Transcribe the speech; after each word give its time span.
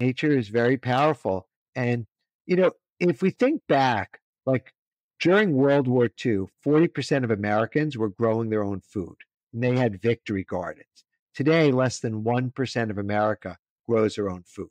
Nature 0.00 0.36
is 0.36 0.48
very 0.48 0.76
powerful. 0.76 1.48
And, 1.74 2.06
you 2.46 2.56
know, 2.56 2.72
if 2.98 3.22
we 3.22 3.30
think 3.30 3.62
back, 3.68 4.20
like 4.46 4.72
during 5.20 5.52
World 5.52 5.86
War 5.86 6.06
II, 6.06 6.46
40% 6.64 7.24
of 7.24 7.30
Americans 7.30 7.96
were 7.96 8.08
growing 8.08 8.48
their 8.48 8.64
own 8.64 8.80
food 8.80 9.16
and 9.52 9.62
they 9.62 9.76
had 9.76 10.00
victory 10.00 10.44
gardens. 10.44 11.04
Today, 11.34 11.70
less 11.70 12.00
than 12.00 12.24
1% 12.24 12.90
of 12.90 12.98
America 12.98 13.58
grows 13.88 14.16
their 14.16 14.30
own 14.30 14.42
food. 14.44 14.70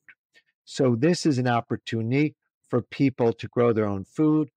So, 0.66 0.96
this 0.96 1.26
is 1.26 1.38
an 1.38 1.48
opportunity 1.48 2.36
for 2.70 2.82
people 2.82 3.34
to 3.34 3.48
grow 3.48 3.74
their 3.74 3.88
own 3.88 4.04
food, 4.04 4.50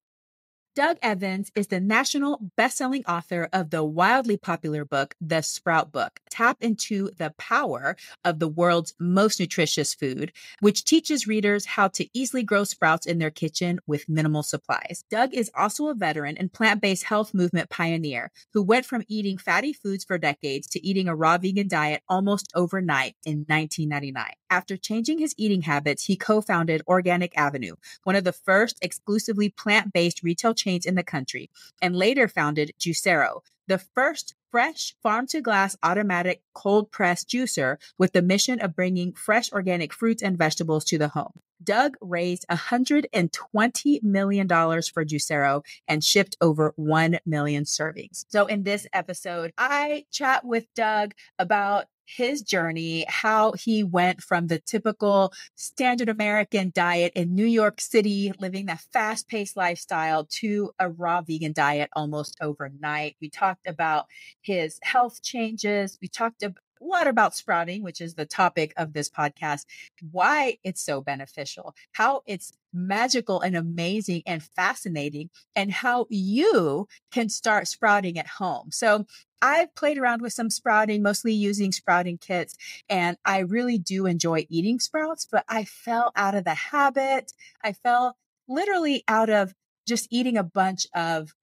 Doug 0.76 0.98
Evans 1.02 1.50
is 1.56 1.66
the 1.66 1.80
national 1.80 2.38
best-selling 2.56 3.04
author 3.06 3.48
of 3.52 3.70
the 3.70 3.82
wildly 3.82 4.36
popular 4.36 4.84
book, 4.84 5.16
The 5.20 5.42
Sprout 5.42 5.90
Book. 5.90 6.20
Tap 6.30 6.58
into 6.60 7.10
the 7.18 7.34
power 7.38 7.96
of 8.24 8.38
the 8.38 8.46
world's 8.46 8.94
most 9.00 9.40
nutritious 9.40 9.94
food, 9.94 10.30
which 10.60 10.84
teaches 10.84 11.26
readers 11.26 11.66
how 11.66 11.88
to 11.88 12.06
easily 12.16 12.44
grow 12.44 12.62
sprouts 12.62 13.04
in 13.04 13.18
their 13.18 13.32
kitchen 13.32 13.80
with 13.88 14.08
minimal 14.08 14.44
supplies. 14.44 15.04
Doug 15.10 15.34
is 15.34 15.50
also 15.56 15.88
a 15.88 15.94
veteran 15.94 16.36
and 16.36 16.52
plant-based 16.52 17.02
health 17.02 17.34
movement 17.34 17.68
pioneer 17.68 18.30
who 18.52 18.62
went 18.62 18.86
from 18.86 19.02
eating 19.08 19.38
fatty 19.38 19.72
foods 19.72 20.04
for 20.04 20.18
decades 20.18 20.68
to 20.68 20.86
eating 20.86 21.08
a 21.08 21.16
raw 21.16 21.36
vegan 21.36 21.66
diet 21.66 22.02
almost 22.08 22.52
overnight 22.54 23.16
in 23.24 23.38
1999. 23.48 24.24
After 24.50 24.76
changing 24.76 25.18
his 25.18 25.34
eating 25.36 25.62
habits, 25.62 26.04
he 26.04 26.16
co-founded 26.16 26.82
Organic 26.86 27.36
Avenue, 27.36 27.74
one 28.04 28.14
of 28.14 28.22
the 28.22 28.32
first 28.32 28.78
exclusively 28.82 29.48
plant-based 29.48 30.22
retail 30.22 30.54
chains 30.60 30.86
in 30.86 30.94
the 30.94 31.02
country, 31.02 31.50
and 31.80 31.96
later 31.96 32.28
founded 32.28 32.72
Juicero, 32.78 33.40
the 33.66 33.78
first 33.78 34.34
fresh 34.50 34.94
farm 35.02 35.26
to 35.28 35.40
glass 35.40 35.76
automatic 35.82 36.42
cold 36.54 36.90
press 36.90 37.24
juicer 37.24 37.76
with 37.98 38.12
the 38.12 38.22
mission 38.22 38.60
of 38.60 38.74
bringing 38.74 39.12
fresh 39.12 39.52
organic 39.52 39.92
fruits 39.92 40.22
and 40.22 40.36
vegetables 40.36 40.84
to 40.84 40.98
the 40.98 41.08
home. 41.08 41.40
Doug 41.62 41.96
raised 42.00 42.46
$120 42.50 44.02
million 44.02 44.48
for 44.48 45.04
Juicero 45.04 45.62
and 45.86 46.02
shipped 46.02 46.36
over 46.40 46.72
1 46.76 47.18
million 47.26 47.64
servings. 47.64 48.24
So, 48.28 48.46
in 48.46 48.62
this 48.62 48.86
episode, 48.92 49.52
I 49.58 50.06
chat 50.10 50.44
with 50.44 50.72
Doug 50.74 51.12
about 51.38 51.86
his 52.16 52.42
journey, 52.42 53.04
how 53.08 53.52
he 53.52 53.84
went 53.84 54.20
from 54.22 54.46
the 54.46 54.58
typical 54.58 55.32
standard 55.56 56.08
American 56.08 56.72
diet 56.74 57.12
in 57.14 57.34
New 57.34 57.46
York 57.46 57.80
City, 57.80 58.32
living 58.38 58.66
that 58.66 58.80
fast 58.92 59.28
paced 59.28 59.56
lifestyle, 59.56 60.26
to 60.30 60.72
a 60.78 60.88
raw 60.88 61.20
vegan 61.22 61.52
diet 61.52 61.90
almost 61.94 62.36
overnight. 62.40 63.16
We 63.20 63.30
talked 63.30 63.66
about 63.66 64.06
his 64.40 64.78
health 64.82 65.22
changes. 65.22 65.98
We 66.00 66.08
talked 66.08 66.42
a 66.42 66.54
lot 66.80 67.06
about 67.06 67.36
sprouting, 67.36 67.82
which 67.82 68.00
is 68.00 68.14
the 68.14 68.26
topic 68.26 68.72
of 68.76 68.92
this 68.92 69.10
podcast, 69.10 69.66
why 70.10 70.56
it's 70.64 70.82
so 70.82 71.00
beneficial, 71.00 71.74
how 71.92 72.22
it's 72.26 72.52
magical 72.72 73.40
and 73.40 73.56
amazing 73.56 74.22
and 74.26 74.42
fascinating, 74.42 75.30
and 75.54 75.70
how 75.70 76.06
you 76.08 76.88
can 77.12 77.28
start 77.28 77.68
sprouting 77.68 78.18
at 78.18 78.26
home. 78.26 78.68
So, 78.70 79.06
I've 79.42 79.74
played 79.74 79.98
around 79.98 80.22
with 80.22 80.32
some 80.32 80.50
sprouting, 80.50 81.02
mostly 81.02 81.32
using 81.32 81.72
sprouting 81.72 82.18
kits, 82.18 82.56
and 82.88 83.16
I 83.24 83.40
really 83.40 83.78
do 83.78 84.06
enjoy 84.06 84.46
eating 84.48 84.80
sprouts, 84.80 85.26
but 85.30 85.44
I 85.48 85.64
fell 85.64 86.12
out 86.16 86.34
of 86.34 86.44
the 86.44 86.54
habit. 86.54 87.32
I 87.62 87.72
fell 87.72 88.16
literally 88.48 89.04
out 89.08 89.30
of 89.30 89.54
just 89.86 90.08
eating 90.10 90.36
a 90.36 90.42
bunch 90.42 90.86
of 90.94 91.34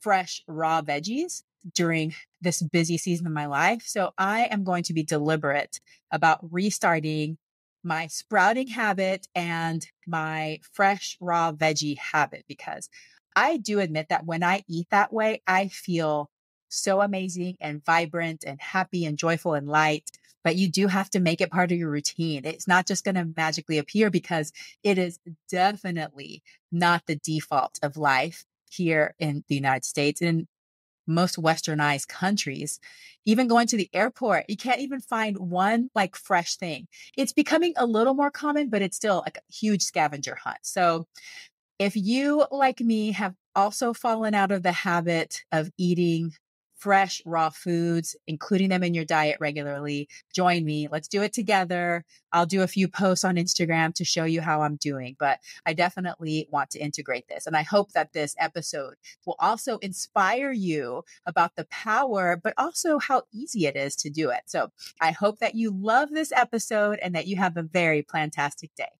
fresh 0.00 0.42
raw 0.46 0.80
veggies 0.82 1.42
during 1.74 2.14
this 2.40 2.62
busy 2.62 2.96
season 2.96 3.26
of 3.26 3.32
my 3.32 3.46
life. 3.46 3.82
So 3.86 4.12
I 4.16 4.44
am 4.44 4.64
going 4.64 4.82
to 4.84 4.94
be 4.94 5.02
deliberate 5.02 5.80
about 6.10 6.38
restarting 6.50 7.36
my 7.82 8.06
sprouting 8.06 8.68
habit 8.68 9.26
and 9.34 9.86
my 10.06 10.60
fresh 10.72 11.16
raw 11.20 11.52
veggie 11.52 11.98
habit 11.98 12.44
because 12.48 12.88
I 13.36 13.56
do 13.56 13.80
admit 13.80 14.08
that 14.08 14.26
when 14.26 14.42
I 14.42 14.64
eat 14.68 14.88
that 14.90 15.12
way, 15.12 15.42
I 15.46 15.68
feel 15.68 16.30
so 16.70 17.00
amazing 17.00 17.56
and 17.60 17.84
vibrant 17.84 18.44
and 18.46 18.60
happy 18.60 19.04
and 19.04 19.18
joyful 19.18 19.54
and 19.54 19.68
light. 19.68 20.10
But 20.42 20.56
you 20.56 20.68
do 20.68 20.86
have 20.86 21.10
to 21.10 21.20
make 21.20 21.42
it 21.42 21.50
part 21.50 21.70
of 21.70 21.78
your 21.78 21.90
routine. 21.90 22.46
It's 22.46 22.66
not 22.66 22.86
just 22.86 23.04
going 23.04 23.16
to 23.16 23.28
magically 23.36 23.76
appear 23.76 24.08
because 24.08 24.52
it 24.82 24.96
is 24.96 25.18
definitely 25.50 26.42
not 26.72 27.02
the 27.06 27.16
default 27.16 27.78
of 27.82 27.98
life 27.98 28.44
here 28.70 29.14
in 29.18 29.44
the 29.48 29.54
United 29.54 29.84
States 29.84 30.22
and 30.22 30.46
most 31.06 31.36
westernized 31.36 32.08
countries. 32.08 32.80
Even 33.26 33.48
going 33.48 33.66
to 33.66 33.76
the 33.76 33.90
airport, 33.92 34.46
you 34.48 34.56
can't 34.56 34.80
even 34.80 35.00
find 35.00 35.36
one 35.36 35.90
like 35.94 36.16
fresh 36.16 36.56
thing. 36.56 36.86
It's 37.16 37.32
becoming 37.32 37.74
a 37.76 37.84
little 37.84 38.14
more 38.14 38.30
common, 38.30 38.70
but 38.70 38.80
it's 38.80 38.96
still 38.96 39.22
like 39.26 39.36
a 39.36 39.52
huge 39.52 39.82
scavenger 39.82 40.36
hunt. 40.36 40.58
So 40.62 41.06
if 41.78 41.96
you, 41.96 42.46
like 42.50 42.80
me, 42.80 43.12
have 43.12 43.34
also 43.54 43.92
fallen 43.92 44.34
out 44.34 44.52
of 44.52 44.62
the 44.62 44.72
habit 44.72 45.42
of 45.52 45.70
eating 45.76 46.32
fresh, 46.80 47.22
raw 47.26 47.50
foods, 47.50 48.16
including 48.26 48.70
them 48.70 48.82
in 48.82 48.94
your 48.94 49.04
diet 49.04 49.36
regularly, 49.38 50.08
join 50.34 50.64
me. 50.64 50.88
Let's 50.90 51.08
do 51.08 51.22
it 51.22 51.32
together. 51.32 52.04
I'll 52.32 52.46
do 52.46 52.62
a 52.62 52.66
few 52.66 52.88
posts 52.88 53.24
on 53.24 53.36
Instagram 53.36 53.94
to 53.94 54.04
show 54.04 54.24
you 54.24 54.40
how 54.40 54.62
I'm 54.62 54.76
doing, 54.76 55.16
but 55.18 55.40
I 55.66 55.74
definitely 55.74 56.48
want 56.50 56.70
to 56.70 56.78
integrate 56.78 57.28
this. 57.28 57.46
And 57.46 57.56
I 57.56 57.62
hope 57.62 57.92
that 57.92 58.12
this 58.12 58.34
episode 58.38 58.94
will 59.26 59.36
also 59.38 59.78
inspire 59.78 60.52
you 60.52 61.02
about 61.26 61.56
the 61.56 61.66
power, 61.66 62.40
but 62.42 62.54
also 62.56 62.98
how 62.98 63.22
easy 63.32 63.66
it 63.66 63.76
is 63.76 63.94
to 63.96 64.10
do 64.10 64.30
it. 64.30 64.42
So 64.46 64.70
I 65.00 65.10
hope 65.10 65.38
that 65.40 65.54
you 65.54 65.70
love 65.70 66.10
this 66.10 66.32
episode 66.32 66.98
and 67.02 67.14
that 67.14 67.26
you 67.26 67.36
have 67.36 67.56
a 67.56 67.62
very 67.62 68.02
plantastic 68.02 68.70
day. 68.76 68.99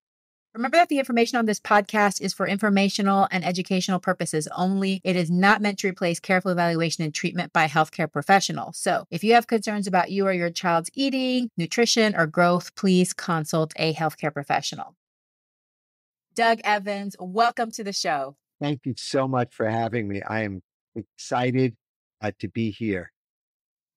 Remember 0.53 0.75
that 0.75 0.89
the 0.89 0.99
information 0.99 1.37
on 1.37 1.45
this 1.45 1.61
podcast 1.61 2.19
is 2.19 2.33
for 2.33 2.45
informational 2.45 3.25
and 3.31 3.45
educational 3.45 4.01
purposes 4.01 4.49
only. 4.53 4.99
It 5.01 5.15
is 5.15 5.31
not 5.31 5.61
meant 5.61 5.79
to 5.79 5.87
replace 5.87 6.19
careful 6.19 6.51
evaluation 6.51 7.05
and 7.05 7.13
treatment 7.13 7.53
by 7.53 7.63
a 7.63 7.69
healthcare 7.69 8.11
professional. 8.11 8.73
So, 8.73 9.05
if 9.09 9.23
you 9.23 9.33
have 9.35 9.47
concerns 9.47 9.87
about 9.87 10.11
you 10.11 10.27
or 10.27 10.33
your 10.33 10.49
child's 10.49 10.89
eating, 10.93 11.49
nutrition, 11.55 12.13
or 12.17 12.27
growth, 12.27 12.75
please 12.75 13.13
consult 13.13 13.71
a 13.77 13.93
healthcare 13.93 14.33
professional. 14.33 14.97
Doug 16.35 16.59
Evans, 16.65 17.15
welcome 17.17 17.71
to 17.71 17.83
the 17.85 17.93
show. 17.93 18.35
Thank 18.59 18.81
you 18.85 18.93
so 18.97 19.29
much 19.29 19.53
for 19.53 19.69
having 19.69 20.09
me. 20.09 20.21
I 20.21 20.41
am 20.41 20.61
excited 20.95 21.77
uh, 22.21 22.31
to 22.39 22.49
be 22.49 22.71
here. 22.71 23.13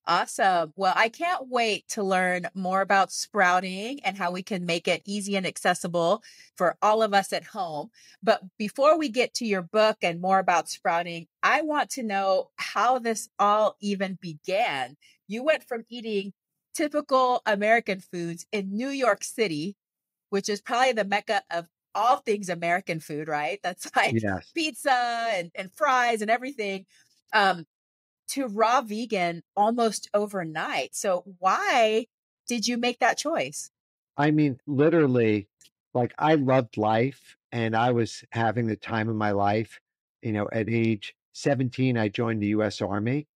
Awesome. 0.06 0.74
Well, 0.76 0.92
I 0.94 1.08
can't 1.08 1.48
wait 1.48 1.88
to 1.88 2.02
learn 2.02 2.46
more 2.54 2.82
about 2.82 3.10
sprouting 3.10 4.00
and 4.04 4.18
how 4.18 4.32
we 4.32 4.42
can 4.42 4.66
make 4.66 4.86
it 4.86 5.00
easy 5.06 5.34
and 5.34 5.46
accessible 5.46 6.22
for 6.56 6.76
all 6.82 7.02
of 7.02 7.14
us 7.14 7.32
at 7.32 7.44
home. 7.44 7.88
But 8.22 8.42
before 8.58 8.98
we 8.98 9.08
get 9.08 9.32
to 9.34 9.46
your 9.46 9.62
book 9.62 9.96
and 10.02 10.20
more 10.20 10.38
about 10.38 10.68
sprouting, 10.68 11.26
I 11.42 11.62
want 11.62 11.88
to 11.90 12.02
know 12.02 12.50
how 12.56 12.98
this 12.98 13.30
all 13.38 13.76
even 13.80 14.18
began. 14.20 14.96
You 15.26 15.42
went 15.42 15.64
from 15.64 15.84
eating 15.88 16.34
typical 16.74 17.40
American 17.46 18.00
foods 18.00 18.44
in 18.52 18.76
New 18.76 18.90
York 18.90 19.24
City, 19.24 19.74
which 20.28 20.50
is 20.50 20.60
probably 20.60 20.92
the 20.92 21.04
mecca 21.06 21.42
of 21.50 21.66
all 21.94 22.18
things 22.18 22.50
American 22.50 23.00
food, 23.00 23.26
right? 23.26 23.58
That's 23.62 23.90
like 23.96 24.20
yes. 24.20 24.50
pizza 24.54 25.28
and, 25.32 25.50
and 25.54 25.72
fries 25.72 26.20
and 26.20 26.30
everything. 26.30 26.84
Um, 27.32 27.64
to 28.28 28.46
raw 28.46 28.80
vegan 28.80 29.42
almost 29.56 30.08
overnight. 30.14 30.94
So 30.94 31.24
why 31.38 32.06
did 32.46 32.66
you 32.66 32.76
make 32.76 32.98
that 33.00 33.18
choice? 33.18 33.70
I 34.16 34.30
mean, 34.30 34.60
literally, 34.66 35.48
like 35.92 36.12
I 36.18 36.34
loved 36.34 36.76
life 36.76 37.36
and 37.52 37.76
I 37.76 37.92
was 37.92 38.24
having 38.30 38.66
the 38.66 38.76
time 38.76 39.08
of 39.08 39.16
my 39.16 39.32
life. 39.32 39.80
You 40.22 40.32
know, 40.32 40.48
at 40.52 40.68
age 40.68 41.14
17, 41.32 41.98
I 41.98 42.08
joined 42.08 42.42
the 42.42 42.48
US 42.48 42.80
Army 42.80 43.26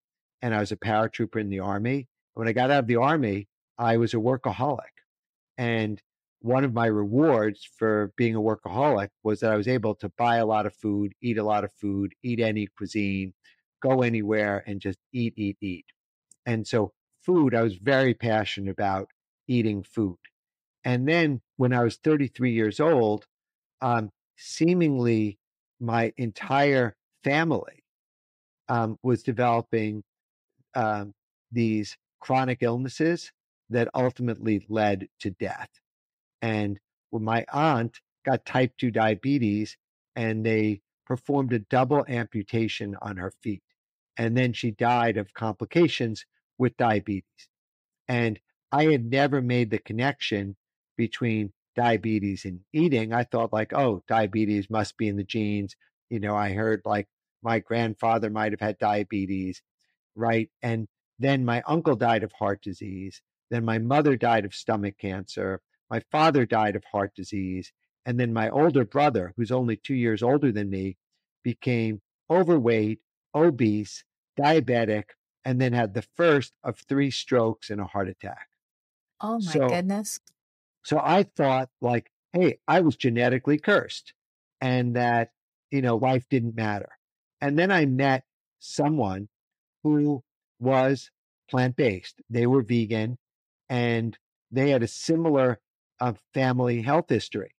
and 0.42 0.54
I 0.54 0.60
was 0.60 0.72
a 0.72 0.76
paratrooper 0.76 1.40
in 1.40 1.50
the 1.50 1.60
Army. 1.60 2.08
When 2.34 2.48
I 2.48 2.52
got 2.52 2.70
out 2.70 2.80
of 2.80 2.86
the 2.86 2.96
Army, 2.96 3.48
I 3.78 3.96
was 3.96 4.14
a 4.14 4.18
workaholic. 4.18 5.04
And 5.56 6.00
one 6.40 6.64
of 6.64 6.72
my 6.72 6.86
rewards 6.86 7.68
for 7.76 8.12
being 8.16 8.36
a 8.36 8.40
workaholic 8.40 9.08
was 9.24 9.40
that 9.40 9.52
I 9.52 9.56
was 9.56 9.66
able 9.66 9.94
to 9.96 10.08
buy 10.10 10.36
a 10.36 10.46
lot 10.46 10.66
of 10.66 10.74
food, 10.74 11.12
eat 11.20 11.38
a 11.38 11.42
lot 11.42 11.64
of 11.64 11.72
food, 11.72 12.14
eat 12.22 12.40
any 12.40 12.68
cuisine, 12.68 13.34
go 13.82 14.02
anywhere 14.02 14.62
and 14.66 14.80
just 14.80 14.98
eat, 15.12 15.34
eat, 15.36 15.56
eat. 15.60 15.86
And 16.46 16.66
so, 16.66 16.92
food, 17.22 17.54
I 17.54 17.62
was 17.62 17.76
very 17.76 18.14
passionate 18.14 18.70
about 18.70 19.08
eating 19.46 19.82
food. 19.82 20.18
And 20.84 21.08
then 21.08 21.40
when 21.56 21.72
I 21.72 21.82
was 21.82 21.96
33 21.96 22.52
years 22.52 22.80
old, 22.80 23.26
um, 23.80 24.10
seemingly 24.36 25.38
my 25.80 26.12
entire 26.16 26.96
family 27.24 27.84
um, 28.68 28.98
was 29.02 29.22
developing 29.22 30.02
um, 30.74 31.12
these 31.52 31.96
chronic 32.20 32.58
illnesses 32.62 33.32
that 33.70 33.88
ultimately 33.94 34.64
led 34.68 35.08
to 35.20 35.30
death. 35.30 35.68
And 36.42 36.78
when 37.10 37.24
my 37.24 37.44
aunt 37.52 38.00
got 38.24 38.44
type 38.44 38.72
2 38.78 38.90
diabetes 38.90 39.76
and 40.16 40.44
they 40.44 40.80
performed 41.08 41.54
a 41.54 41.58
double 41.58 42.04
amputation 42.06 42.94
on 43.00 43.16
her 43.16 43.32
feet. 43.42 43.62
And 44.18 44.36
then 44.36 44.52
she 44.52 44.70
died 44.70 45.16
of 45.16 45.32
complications 45.32 46.26
with 46.58 46.76
diabetes. 46.76 47.48
And 48.06 48.38
I 48.70 48.84
had 48.84 49.10
never 49.10 49.40
made 49.40 49.70
the 49.70 49.78
connection 49.78 50.54
between 50.98 51.52
diabetes 51.74 52.44
and 52.44 52.60
eating. 52.74 53.14
I 53.14 53.24
thought, 53.24 53.52
like, 53.52 53.72
oh, 53.72 54.02
diabetes 54.06 54.68
must 54.68 54.98
be 54.98 55.08
in 55.08 55.16
the 55.16 55.24
genes. 55.24 55.74
You 56.10 56.20
know, 56.20 56.36
I 56.36 56.52
heard 56.52 56.82
like 56.84 57.08
my 57.42 57.60
grandfather 57.60 58.28
might 58.28 58.52
have 58.52 58.60
had 58.60 58.78
diabetes, 58.78 59.62
right? 60.14 60.50
And 60.62 60.88
then 61.18 61.44
my 61.44 61.62
uncle 61.66 61.96
died 61.96 62.22
of 62.22 62.32
heart 62.32 62.60
disease. 62.62 63.22
Then 63.50 63.64
my 63.64 63.78
mother 63.78 64.16
died 64.16 64.44
of 64.44 64.54
stomach 64.54 64.98
cancer. 64.98 65.62
My 65.90 66.02
father 66.10 66.44
died 66.44 66.76
of 66.76 66.84
heart 66.84 67.14
disease. 67.14 67.72
And 68.08 68.18
then 68.18 68.32
my 68.32 68.48
older 68.48 68.86
brother, 68.86 69.34
who's 69.36 69.52
only 69.52 69.76
two 69.76 69.94
years 69.94 70.22
older 70.22 70.50
than 70.50 70.70
me, 70.70 70.96
became 71.44 72.00
overweight, 72.30 73.00
obese, 73.34 74.02
diabetic, 74.34 75.10
and 75.44 75.60
then 75.60 75.74
had 75.74 75.92
the 75.92 76.00
first 76.16 76.54
of 76.64 76.78
three 76.78 77.10
strokes 77.10 77.68
and 77.68 77.82
a 77.82 77.84
heart 77.84 78.08
attack. 78.08 78.48
Oh 79.20 79.38
my 79.40 79.52
so, 79.52 79.68
goodness. 79.68 80.20
So 80.84 80.98
I 80.98 81.24
thought, 81.24 81.68
like, 81.82 82.10
hey, 82.32 82.60
I 82.66 82.80
was 82.80 82.96
genetically 82.96 83.58
cursed 83.58 84.14
and 84.58 84.96
that, 84.96 85.32
you 85.70 85.82
know, 85.82 85.96
life 85.96 86.26
didn't 86.30 86.54
matter. 86.54 86.88
And 87.42 87.58
then 87.58 87.70
I 87.70 87.84
met 87.84 88.24
someone 88.58 89.28
who 89.82 90.24
was 90.60 91.10
plant 91.50 91.76
based. 91.76 92.22
They 92.30 92.46
were 92.46 92.62
vegan 92.62 93.18
and 93.68 94.18
they 94.50 94.70
had 94.70 94.82
a 94.82 94.88
similar 94.88 95.60
uh, 96.00 96.14
family 96.32 96.80
health 96.80 97.10
history. 97.10 97.52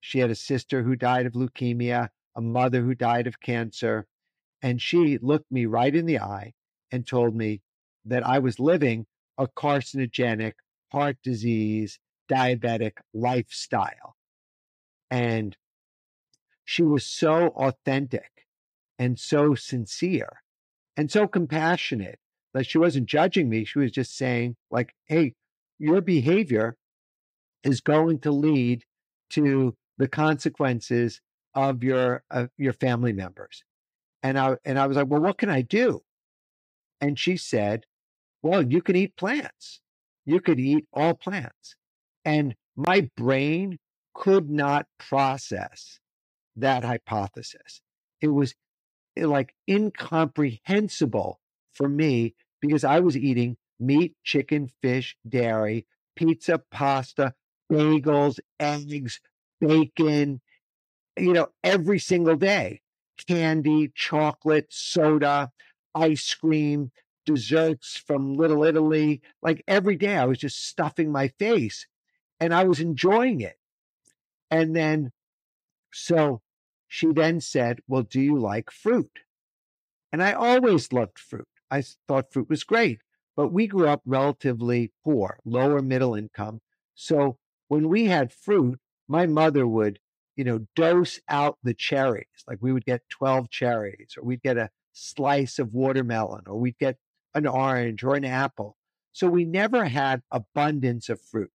She 0.00 0.18
had 0.18 0.30
a 0.30 0.34
sister 0.34 0.82
who 0.82 0.96
died 0.96 1.26
of 1.26 1.34
leukemia, 1.34 2.08
a 2.34 2.40
mother 2.40 2.82
who 2.82 2.94
died 2.94 3.26
of 3.26 3.40
cancer. 3.40 4.06
And 4.62 4.80
she 4.80 5.18
looked 5.18 5.50
me 5.50 5.66
right 5.66 5.94
in 5.94 6.06
the 6.06 6.18
eye 6.18 6.54
and 6.90 7.06
told 7.06 7.34
me 7.34 7.62
that 8.04 8.26
I 8.26 8.38
was 8.38 8.58
living 8.58 9.06
a 9.38 9.46
carcinogenic, 9.46 10.54
heart 10.92 11.16
disease, 11.22 11.98
diabetic 12.30 12.98
lifestyle. 13.12 14.16
And 15.10 15.56
she 16.64 16.82
was 16.82 17.04
so 17.04 17.48
authentic 17.48 18.46
and 18.98 19.18
so 19.18 19.54
sincere 19.54 20.42
and 20.96 21.10
so 21.10 21.26
compassionate 21.26 22.18
that 22.52 22.66
she 22.66 22.78
wasn't 22.78 23.06
judging 23.06 23.48
me. 23.48 23.64
She 23.64 23.78
was 23.78 23.92
just 23.92 24.16
saying, 24.16 24.56
like, 24.70 24.94
hey, 25.06 25.34
your 25.78 26.00
behavior 26.00 26.76
is 27.64 27.80
going 27.80 28.20
to 28.20 28.30
lead 28.30 28.84
to 29.30 29.76
the 30.00 30.08
consequences 30.08 31.20
of 31.54 31.84
your 31.84 32.24
your 32.56 32.72
family 32.72 33.12
members. 33.12 33.62
And 34.22 34.38
I 34.38 34.56
and 34.64 34.78
I 34.78 34.86
was 34.86 34.96
like, 34.96 35.08
well, 35.08 35.20
what 35.20 35.36
can 35.38 35.50
I 35.50 35.60
do? 35.60 36.00
And 37.02 37.18
she 37.18 37.36
said, 37.36 37.84
well, 38.42 38.62
you 38.62 38.80
can 38.80 38.96
eat 38.96 39.14
plants. 39.16 39.80
You 40.24 40.40
could 40.40 40.58
eat 40.58 40.86
all 40.92 41.12
plants. 41.14 41.76
And 42.24 42.54
my 42.76 43.10
brain 43.14 43.78
could 44.14 44.50
not 44.50 44.86
process 44.98 46.00
that 46.56 46.82
hypothesis. 46.82 47.82
It 48.22 48.28
was 48.28 48.54
eh, 49.18 49.26
like 49.26 49.54
incomprehensible 49.68 51.40
for 51.74 51.88
me 51.90 52.34
because 52.62 52.84
I 52.84 53.00
was 53.00 53.18
eating 53.18 53.58
meat, 53.78 54.14
chicken, 54.24 54.70
fish, 54.80 55.16
dairy, 55.28 55.86
pizza, 56.16 56.62
pasta, 56.70 57.34
bagels, 57.70 58.38
eggs, 58.58 59.20
bacon, 59.60 60.40
you 61.16 61.32
know, 61.32 61.48
every 61.64 61.98
single 61.98 62.36
day 62.36 62.80
candy, 63.26 63.92
chocolate, 63.94 64.66
soda, 64.70 65.50
ice 65.94 66.34
cream, 66.34 66.90
desserts 67.26 67.96
from 67.96 68.34
Little 68.34 68.64
Italy. 68.64 69.20
Like 69.42 69.62
every 69.68 69.96
day, 69.96 70.16
I 70.16 70.24
was 70.24 70.38
just 70.38 70.66
stuffing 70.66 71.12
my 71.12 71.28
face 71.28 71.86
and 72.38 72.54
I 72.54 72.64
was 72.64 72.80
enjoying 72.80 73.40
it. 73.40 73.58
And 74.50 74.74
then, 74.74 75.12
so 75.92 76.42
she 76.88 77.12
then 77.12 77.40
said, 77.40 77.80
Well, 77.86 78.02
do 78.02 78.20
you 78.20 78.38
like 78.38 78.70
fruit? 78.70 79.20
And 80.12 80.22
I 80.22 80.32
always 80.32 80.92
loved 80.92 81.18
fruit. 81.18 81.48
I 81.70 81.82
thought 82.08 82.32
fruit 82.32 82.48
was 82.48 82.64
great, 82.64 83.00
but 83.36 83.52
we 83.52 83.66
grew 83.66 83.88
up 83.88 84.02
relatively 84.04 84.92
poor, 85.04 85.38
lower 85.44 85.80
middle 85.82 86.14
income. 86.14 86.60
So 86.94 87.38
when 87.68 87.88
we 87.88 88.06
had 88.06 88.32
fruit, 88.32 88.80
my 89.10 89.26
mother 89.26 89.66
would, 89.66 89.98
you 90.36 90.44
know, 90.44 90.64
dose 90.76 91.18
out 91.28 91.58
the 91.64 91.74
cherries. 91.74 92.26
Like 92.46 92.58
we 92.60 92.72
would 92.72 92.84
get 92.84 93.02
12 93.10 93.50
cherries, 93.50 94.14
or 94.16 94.24
we'd 94.24 94.42
get 94.42 94.56
a 94.56 94.70
slice 94.92 95.58
of 95.58 95.74
watermelon, 95.74 96.44
or 96.46 96.56
we'd 96.56 96.78
get 96.78 96.96
an 97.34 97.46
orange 97.46 98.04
or 98.04 98.14
an 98.14 98.24
apple. 98.24 98.76
So 99.12 99.26
we 99.26 99.44
never 99.44 99.86
had 99.86 100.22
abundance 100.30 101.08
of 101.08 101.20
fruit. 101.20 101.50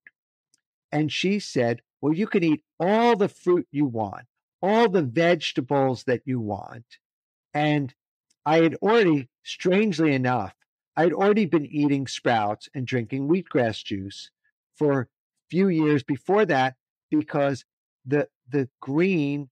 And 0.92 1.10
she 1.12 1.40
said, 1.40 1.81
Well, 2.02 2.13
you 2.13 2.28
can 2.28 2.44
eat 2.44 2.63
all 2.78 3.16
the 3.16 3.30
fruit 3.30 3.68
you 3.72 3.86
want, 3.86 4.25
all 4.62 4.90
the 4.90 5.04
vegetables 5.04 6.04
that 6.04 6.24
you 6.25 6.42
want. 6.42 6.98
And 7.54 7.96
I 8.46 8.58
had 8.58 8.75
already, 8.75 9.30
strangely 9.44 10.13
enough, 10.13 10.56
I 10.98 11.04
had 11.04 11.13
already 11.13 11.46
been 11.46 11.66
eating 11.66 12.06
sprouts 12.06 12.68
and 12.74 12.86
drinking 12.86 13.30
wheatgrass 13.30 13.81
juice 13.81 14.30
for 14.75 15.01
a 15.01 15.08
few 15.50 15.69
years 15.69 16.04
before 16.04 16.46
that 16.48 16.75
because 17.20 17.66
the 18.06 18.28
the 18.50 18.70
green 18.82 19.50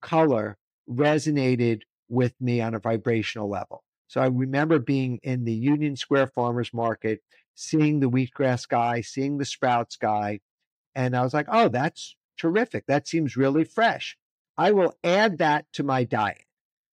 color 0.00 0.58
resonated 0.88 1.82
with 2.08 2.34
me 2.40 2.60
on 2.60 2.74
a 2.74 2.78
vibrational 2.78 3.48
level. 3.48 3.84
So 4.08 4.20
I 4.20 4.26
remember 4.26 4.78
being 4.78 5.20
in 5.22 5.44
the 5.44 5.54
Union 5.54 5.96
Square 5.96 6.28
Farmers 6.28 6.74
Market, 6.74 7.20
seeing 7.54 8.00
the 8.00 8.10
wheatgrass 8.10 8.68
guy, 8.68 9.00
seeing 9.00 9.38
the 9.38 9.44
sprouts 9.44 9.96
guy, 9.96 10.40
and 10.94 11.16
I 11.16 11.22
was 11.22 11.32
like, 11.32 11.46
"Oh, 11.48 11.68
that's 11.68 12.16
terrific. 12.38 12.86
That 12.86 13.08
seems 13.08 13.36
really 13.36 13.64
fresh. 13.64 14.18
I 14.58 14.72
will 14.72 14.94
add 15.02 15.38
that 15.38 15.66
to 15.74 15.82
my 15.82 16.04
diet." 16.04 16.44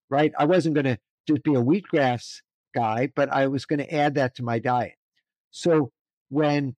Right? 0.09 0.31
I 0.37 0.45
wasn't 0.45 0.75
going 0.75 0.85
to 0.85 0.99
just 1.27 1.43
be 1.43 1.53
a 1.53 1.61
wheatgrass 1.61 2.41
guy, 2.73 3.11
but 3.15 3.29
I 3.29 3.47
was 3.47 3.65
going 3.65 3.79
to 3.79 3.93
add 3.93 4.15
that 4.15 4.35
to 4.35 4.43
my 4.43 4.59
diet. 4.59 4.95
So 5.51 5.91
when 6.29 6.75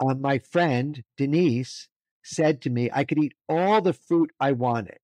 uh, 0.00 0.14
my 0.14 0.38
friend 0.38 1.02
Denise 1.16 1.88
said 2.22 2.62
to 2.62 2.70
me 2.70 2.90
I 2.92 3.04
could 3.04 3.18
eat 3.18 3.34
all 3.48 3.80
the 3.80 3.92
fruit 3.92 4.30
I 4.38 4.52
wanted. 4.52 4.98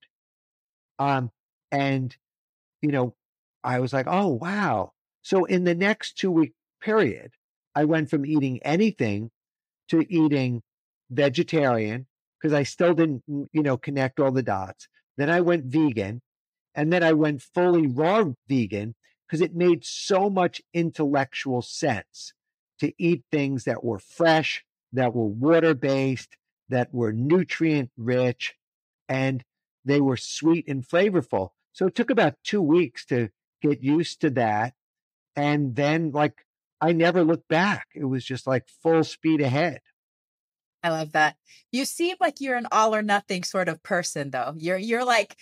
Um, 0.98 1.30
and, 1.70 2.16
you 2.82 2.90
know, 2.90 3.14
I 3.62 3.80
was 3.80 3.92
like, 3.92 4.06
oh, 4.08 4.28
wow. 4.28 4.92
So 5.22 5.44
in 5.44 5.64
the 5.64 5.74
next 5.74 6.16
two 6.16 6.30
week 6.30 6.54
period, 6.80 7.32
I 7.74 7.84
went 7.84 8.10
from 8.10 8.24
eating 8.24 8.60
anything 8.62 9.30
to 9.88 10.06
eating 10.08 10.62
vegetarian 11.10 12.06
because 12.40 12.54
I 12.54 12.62
still 12.62 12.94
didn't, 12.94 13.22
you 13.26 13.62
know, 13.62 13.76
connect 13.76 14.20
all 14.20 14.30
the 14.30 14.42
dots. 14.42 14.88
Then 15.16 15.30
I 15.30 15.40
went 15.40 15.64
vegan 15.64 16.22
and 16.74 16.92
then 16.92 17.02
I 17.02 17.12
went 17.12 17.42
fully 17.42 17.86
raw 17.86 18.24
vegan 18.48 18.94
because 19.26 19.40
it 19.40 19.54
made 19.54 19.84
so 19.84 20.30
much 20.30 20.62
intellectual 20.72 21.62
sense 21.62 22.32
to 22.80 22.92
eat 22.98 23.24
things 23.32 23.64
that 23.64 23.82
were 23.82 23.98
fresh, 23.98 24.64
that 24.92 25.14
were 25.14 25.26
water 25.26 25.74
based, 25.74 26.36
that 26.68 26.92
were 26.92 27.12
nutrient 27.12 27.90
rich, 27.96 28.54
and 29.08 29.44
they 29.84 30.00
were 30.00 30.16
sweet 30.16 30.66
and 30.68 30.86
flavorful. 30.86 31.50
So 31.72 31.86
it 31.86 31.94
took 31.94 32.10
about 32.10 32.36
two 32.42 32.62
weeks 32.62 33.04
to 33.06 33.28
get 33.62 33.82
used 33.82 34.20
to 34.22 34.30
that. 34.30 34.74
And 35.34 35.76
then, 35.76 36.10
like, 36.12 36.44
I 36.80 36.92
never 36.92 37.22
looked 37.24 37.48
back. 37.48 37.88
It 37.94 38.04
was 38.04 38.24
just 38.24 38.46
like 38.46 38.68
full 38.82 39.04
speed 39.04 39.40
ahead. 39.40 39.80
I 40.82 40.90
love 40.90 41.12
that. 41.12 41.36
You 41.72 41.84
seem 41.84 42.16
like 42.20 42.40
you're 42.40 42.56
an 42.56 42.68
all 42.70 42.94
or 42.94 43.02
nothing 43.02 43.42
sort 43.44 43.68
of 43.68 43.82
person, 43.82 44.30
though. 44.30 44.54
You're 44.56 44.78
you're 44.78 45.04
like 45.04 45.36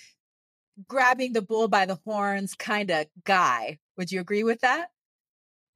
grabbing 0.89 1.33
the 1.33 1.43
bull 1.43 1.69
by 1.69 1.87
the 1.87 1.99
horns 2.05 2.55
kind 2.55 2.91
of 2.91 3.07
guy. 3.25 3.79
Would 3.97 4.11
you 4.11 4.21
agree 4.21 4.43
with 4.43 4.61
that? 4.61 4.89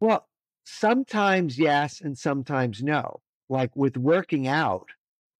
Well, 0.00 0.26
sometimes 0.64 1.58
yes, 1.58 2.00
and 2.00 2.16
sometimes 2.16 2.82
no. 2.82 3.20
Like 3.48 3.74
with 3.76 3.96
working 3.96 4.46
out, 4.46 4.88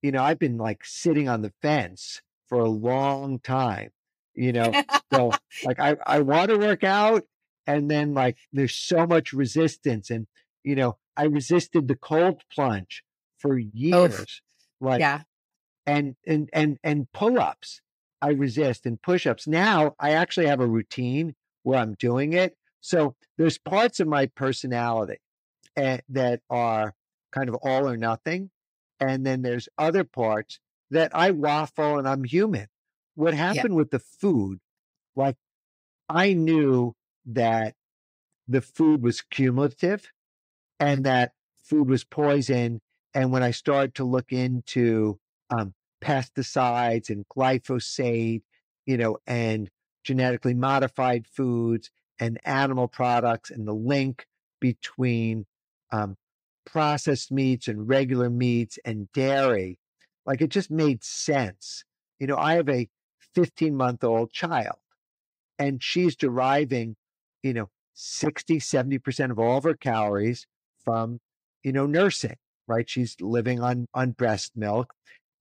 you 0.03 0.13
know, 0.13 0.23
I've 0.23 0.39
been 0.39 0.59
like 0.59 0.85
sitting 0.85 1.29
on 1.29 1.43
the 1.43 1.53
fence 1.63 2.23
for 2.49 2.61
a 2.61 2.69
long 2.69 3.39
time, 3.41 3.91
you 4.35 4.53
know. 4.53 4.73
so 5.13 5.33
like 5.65 5.81
I, 5.81 5.97
I 6.07 6.21
want 6.21 6.51
to 6.51 6.59
work 6.59 6.85
out 6.85 7.25
and 7.67 7.91
then 7.91 8.15
like 8.15 8.37
there's 8.53 8.75
so 8.75 9.07
much 9.07 9.33
resistance 9.33 10.11
and 10.11 10.27
you 10.65 10.75
know, 10.75 10.97
I 11.17 11.25
resisted 11.25 11.89
the 11.89 11.97
cold 11.97 12.43
plunge 12.53 13.03
for 13.39 13.59
years. 13.59 14.43
Like, 14.81 15.01
yeah. 15.01 15.23
and 15.87 16.15
and 16.27 16.49
and 16.53 16.79
and 16.85 17.11
pull-ups, 17.13 17.81
I 18.21 18.31
resist, 18.31 18.87
and 18.87 19.01
push-ups. 19.01 19.47
Now 19.47 19.95
I 19.99 20.13
actually 20.13 20.47
have 20.47 20.61
a 20.61 20.67
routine 20.67 21.35
where 21.63 21.79
I'm 21.79 21.95
doing 21.95 22.33
it. 22.33 22.57
So 22.81 23.17
there's 23.37 23.59
parts 23.59 23.99
of 23.99 24.07
my 24.07 24.27
personality 24.27 25.19
eh, 25.77 25.99
that 26.11 26.41
are 26.49 26.95
kind 27.33 27.49
of 27.49 27.57
all 27.57 27.89
or 27.89 27.97
nothing, 27.97 28.51
and 29.01 29.25
then 29.25 29.43
there's 29.43 29.69
other 29.79 30.05
parts 30.05 30.59
that 30.91 31.15
I 31.15 31.31
waffle 31.31 31.99
and 31.99 32.09
I'm 32.09 32.25
human. 32.25 32.67
What 33.15 33.35
happened 33.35 33.75
with 33.75 33.91
the 33.91 33.99
food, 33.99 34.59
like 35.17 35.37
I 36.09 36.33
knew 36.33 36.95
that 37.27 37.75
the 38.47 38.61
food 38.61 39.03
was 39.03 39.21
cumulative 39.21 40.11
and 40.81 41.05
that 41.05 41.33
food 41.63 41.89
was 41.89 42.05
poison. 42.05 42.81
And 43.15 43.31
when 43.33 43.43
I 43.43 43.51
started 43.51 43.95
to 43.97 44.05
look 44.05 44.33
into 44.33 45.19
um, 45.51 45.75
pesticides 46.03 47.11
and 47.11 47.27
glyphosate, 47.29 48.43
you 48.87 48.97
know, 48.97 49.19
and 49.27 49.71
genetically 50.05 50.55
modified 50.55 51.27
foods 51.27 51.91
and 52.19 52.41
animal 52.45 52.89
products 52.89 53.51
and 53.51 53.67
the 53.67 53.75
link 53.75 54.27
between 54.61 55.47
um, 55.93 56.17
processed 56.71 57.33
meats 57.33 57.67
and 57.67 57.89
regular 57.89 58.29
meats 58.29 58.79
and 58.85 59.11
dairy, 59.13 59.79
like 60.27 60.43
it 60.43 60.51
just 60.51 60.71
made 60.71 61.03
sense. 61.03 61.85
You 62.19 62.27
know, 62.27 62.37
I 62.37 62.55
have 62.55 62.69
a 62.69 62.89
15 63.35 63.75
month 63.75 64.05
old 64.05 64.33
child 64.33 64.77
and 65.59 65.83
she's 65.83 66.15
deriving, 66.15 66.97
you 67.43 67.55
know, 67.55 67.71
60, 67.95 68.59
70% 68.59 69.31
of 69.31 69.39
all 69.39 69.57
of 69.57 69.65
her 69.65 69.75
calories 69.75 70.47
from, 70.85 71.21
you 71.63 71.73
know, 71.73 71.87
nursing, 71.87 72.37
right? 72.67 72.89
She's 72.89 73.17
living 73.21 73.61
on, 73.63 73.87
on 73.95 74.11
breast 74.11 74.53
milk 74.55 74.93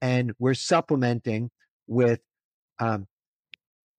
and 0.01 0.31
we're 0.39 0.53
supplementing 0.53 1.49
with 1.87 2.21
um, 2.79 3.07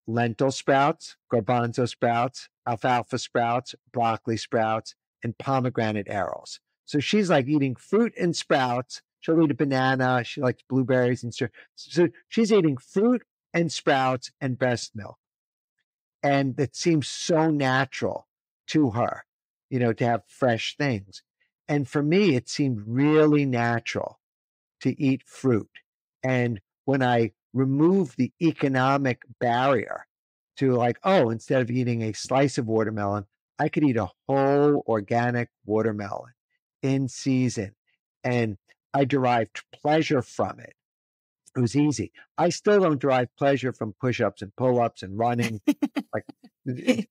lentil 0.06 0.50
sprouts, 0.50 1.16
garbanzo 1.30 1.86
sprouts, 1.86 2.48
alfalfa 2.66 3.18
sprouts, 3.18 3.74
broccoli 3.92 4.38
sprouts, 4.38 4.94
and 5.22 5.36
pomegranate 5.36 6.06
arils. 6.06 6.58
So 6.88 7.00
she's 7.00 7.28
like 7.28 7.46
eating 7.46 7.76
fruit 7.76 8.14
and 8.18 8.34
sprouts. 8.34 9.02
She'll 9.20 9.42
eat 9.42 9.50
a 9.50 9.54
banana. 9.54 10.24
She 10.24 10.40
likes 10.40 10.62
blueberries 10.70 11.22
and 11.22 11.34
so, 11.34 11.48
so 11.74 12.08
she's 12.28 12.50
eating 12.50 12.78
fruit 12.78 13.24
and 13.52 13.70
sprouts 13.70 14.30
and 14.40 14.58
breast 14.58 14.92
milk. 14.94 15.18
And 16.22 16.58
it 16.58 16.74
seems 16.74 17.06
so 17.06 17.50
natural 17.50 18.26
to 18.68 18.92
her, 18.92 19.24
you 19.68 19.78
know, 19.78 19.92
to 19.92 20.06
have 20.06 20.22
fresh 20.26 20.78
things. 20.78 21.22
And 21.68 21.86
for 21.86 22.02
me, 22.02 22.34
it 22.34 22.48
seemed 22.48 22.84
really 22.86 23.44
natural 23.44 24.18
to 24.80 24.98
eat 24.98 25.22
fruit. 25.26 25.70
And 26.22 26.58
when 26.86 27.02
I 27.02 27.32
remove 27.52 28.16
the 28.16 28.32
economic 28.40 29.24
barrier 29.38 30.06
to 30.56 30.72
like, 30.72 30.98
oh, 31.04 31.28
instead 31.28 31.60
of 31.60 31.70
eating 31.70 32.00
a 32.00 32.14
slice 32.14 32.56
of 32.56 32.66
watermelon, 32.66 33.26
I 33.58 33.68
could 33.68 33.84
eat 33.84 33.98
a 33.98 34.08
whole 34.26 34.82
organic 34.86 35.50
watermelon 35.66 36.32
in 36.82 37.08
season. 37.08 37.74
And 38.24 38.56
I 38.94 39.04
derived 39.04 39.62
pleasure 39.72 40.22
from 40.22 40.60
it. 40.60 40.74
It 41.56 41.60
was 41.60 41.76
easy. 41.76 42.12
I 42.36 42.50
still 42.50 42.80
don't 42.80 43.00
derive 43.00 43.34
pleasure 43.36 43.72
from 43.72 43.94
push-ups 44.00 44.42
and 44.42 44.54
pull-ups 44.56 45.02
and 45.02 45.18
running. 45.18 45.60
like 46.14 46.24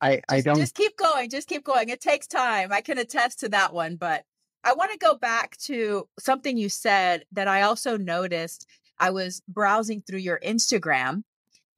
I, 0.00 0.20
I 0.28 0.40
don't 0.40 0.56
just 0.56 0.74
keep 0.74 0.96
going. 0.96 1.30
Just 1.30 1.48
keep 1.48 1.64
going. 1.64 1.88
It 1.88 2.00
takes 2.00 2.26
time. 2.26 2.72
I 2.72 2.80
can 2.80 2.98
attest 2.98 3.40
to 3.40 3.48
that 3.50 3.72
one. 3.72 3.96
But 3.96 4.24
I 4.64 4.74
want 4.74 4.92
to 4.92 4.98
go 4.98 5.14
back 5.14 5.56
to 5.58 6.08
something 6.18 6.56
you 6.56 6.68
said 6.68 7.24
that 7.32 7.48
I 7.48 7.62
also 7.62 7.96
noticed. 7.96 8.66
I 8.98 9.10
was 9.10 9.40
browsing 9.48 10.02
through 10.02 10.18
your 10.18 10.38
Instagram 10.44 11.22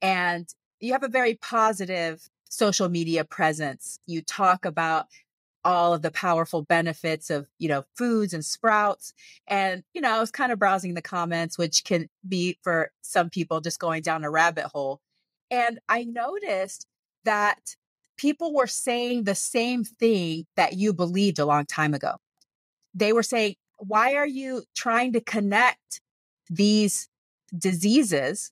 and 0.01 0.47
you 0.81 0.91
have 0.91 1.03
a 1.03 1.07
very 1.07 1.35
positive 1.35 2.27
social 2.49 2.89
media 2.89 3.23
presence. 3.23 3.99
You 4.05 4.21
talk 4.21 4.65
about 4.65 5.07
all 5.65 5.93
of 5.93 6.01
the 6.01 6.11
powerful 6.11 6.61
benefits 6.61 7.29
of, 7.29 7.47
you 7.57 7.69
know, 7.69 7.85
foods 7.95 8.33
and 8.33 8.43
sprouts. 8.43 9.13
And, 9.47 9.83
you 9.93 10.01
know, 10.01 10.11
I 10.15 10.19
was 10.19 10.31
kind 10.31 10.51
of 10.51 10.59
browsing 10.59 10.93
the 10.93 11.01
comments, 11.01 11.57
which 11.57 11.83
can 11.83 12.09
be 12.27 12.57
for 12.61 12.91
some 13.01 13.29
people 13.29 13.61
just 13.61 13.79
going 13.79 14.01
down 14.01 14.23
a 14.23 14.29
rabbit 14.29 14.65
hole. 14.65 14.99
And 15.49 15.79
I 15.87 16.03
noticed 16.03 16.87
that 17.25 17.75
people 18.17 18.53
were 18.53 18.67
saying 18.67 19.23
the 19.23 19.35
same 19.35 19.83
thing 19.83 20.45
that 20.55 20.73
you 20.73 20.93
believed 20.93 21.39
a 21.39 21.45
long 21.45 21.65
time 21.65 21.93
ago. 21.93 22.15
They 22.93 23.13
were 23.13 23.23
saying, 23.23 23.55
why 23.77 24.15
are 24.15 24.27
you 24.27 24.63
trying 24.75 25.13
to 25.13 25.21
connect 25.21 26.01
these 26.49 27.09
diseases, 27.57 28.51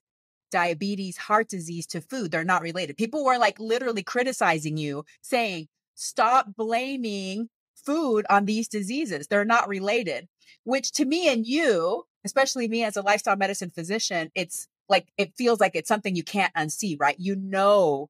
diabetes, 0.50 1.16
heart 1.16 1.48
disease 1.48 1.86
to 1.88 2.00
food? 2.00 2.30
They're 2.30 2.44
not 2.44 2.62
related. 2.62 2.96
People 2.96 3.24
were 3.24 3.38
like 3.38 3.58
literally 3.60 4.02
criticizing 4.02 4.76
you, 4.76 5.04
saying, 5.20 5.68
stop 5.94 6.54
blaming 6.56 7.48
food 7.74 8.24
on 8.30 8.44
these 8.44 8.68
diseases. 8.68 9.26
They're 9.26 9.44
not 9.44 9.68
related, 9.68 10.28
which 10.64 10.92
to 10.92 11.04
me 11.04 11.28
and 11.28 11.46
you, 11.46 12.04
especially 12.24 12.68
me 12.68 12.84
as 12.84 12.96
a 12.96 13.02
lifestyle 13.02 13.36
medicine 13.36 13.70
physician, 13.70 14.30
it's 14.34 14.68
like, 14.88 15.08
it 15.18 15.32
feels 15.36 15.60
like 15.60 15.74
it's 15.74 15.88
something 15.88 16.14
you 16.14 16.22
can't 16.22 16.54
unsee, 16.54 16.96
right? 16.98 17.16
You 17.18 17.36
know, 17.36 18.08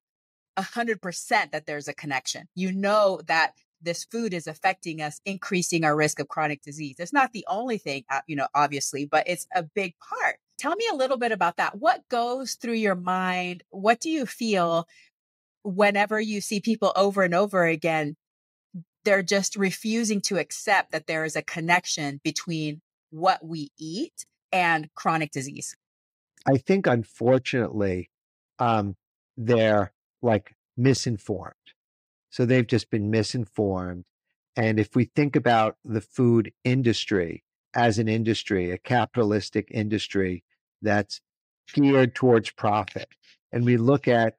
a 0.56 0.62
hundred 0.62 1.00
percent 1.00 1.52
that 1.52 1.66
there's 1.66 1.88
a 1.88 1.94
connection. 1.94 2.48
You 2.54 2.72
know 2.72 3.20
that 3.26 3.52
this 3.80 4.04
food 4.04 4.34
is 4.34 4.46
affecting 4.46 5.00
us, 5.00 5.20
increasing 5.24 5.84
our 5.84 5.96
risk 5.96 6.20
of 6.20 6.28
chronic 6.28 6.62
disease. 6.62 6.96
It's 6.98 7.12
not 7.12 7.32
the 7.32 7.44
only 7.48 7.78
thing, 7.78 8.04
uh, 8.10 8.20
you 8.26 8.36
know, 8.36 8.48
obviously, 8.54 9.06
but 9.06 9.24
it's 9.26 9.46
a 9.54 9.62
big 9.62 9.94
part. 9.98 10.36
Tell 10.58 10.76
me 10.76 10.84
a 10.92 10.94
little 10.94 11.16
bit 11.16 11.32
about 11.32 11.56
that. 11.56 11.78
What 11.78 12.08
goes 12.08 12.54
through 12.54 12.74
your 12.74 12.94
mind? 12.94 13.64
What 13.70 13.98
do 13.98 14.10
you 14.10 14.26
feel 14.26 14.86
whenever 15.62 16.20
you 16.20 16.40
see 16.40 16.60
people 16.60 16.92
over 16.96 17.22
and 17.22 17.34
over 17.34 17.64
again, 17.64 18.16
they're 19.04 19.22
just 19.22 19.56
refusing 19.56 20.20
to 20.22 20.38
accept 20.38 20.92
that 20.92 21.06
there 21.06 21.24
is 21.24 21.36
a 21.36 21.42
connection 21.42 22.20
between 22.22 22.80
what 23.10 23.44
we 23.44 23.70
eat 23.78 24.26
and 24.52 24.92
chronic 24.94 25.30
disease. 25.30 25.74
I 26.46 26.56
think, 26.56 26.86
unfortunately, 26.86 28.10
um, 28.58 28.96
they're 29.36 29.92
like 30.20 30.54
misinformed. 30.76 31.54
So 32.30 32.46
they've 32.46 32.66
just 32.66 32.90
been 32.90 33.10
misinformed. 33.10 34.04
And 34.56 34.78
if 34.78 34.94
we 34.94 35.04
think 35.04 35.36
about 35.36 35.76
the 35.84 36.00
food 36.00 36.52
industry 36.64 37.42
as 37.74 37.98
an 37.98 38.08
industry, 38.08 38.70
a 38.70 38.78
capitalistic 38.78 39.68
industry 39.70 40.44
that's 40.80 41.20
geared 41.72 42.14
towards 42.14 42.50
profit, 42.50 43.08
and 43.50 43.64
we 43.64 43.76
look 43.76 44.08
at 44.08 44.36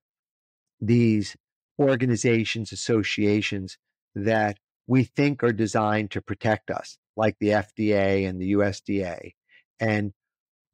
these 0.86 1.36
organizations, 1.80 2.72
associations 2.72 3.78
that 4.16 4.58
we 4.88 5.04
think 5.04 5.44
are 5.44 5.54
designed 5.54 6.12
to 6.12 6.22
protect 6.22 6.70
us, 6.70 6.98
like 7.16 7.36
the 7.40 7.50
FDA 7.50 8.28
and 8.28 8.40
the 8.40 8.54
USDA. 8.54 9.34
And 9.80 10.13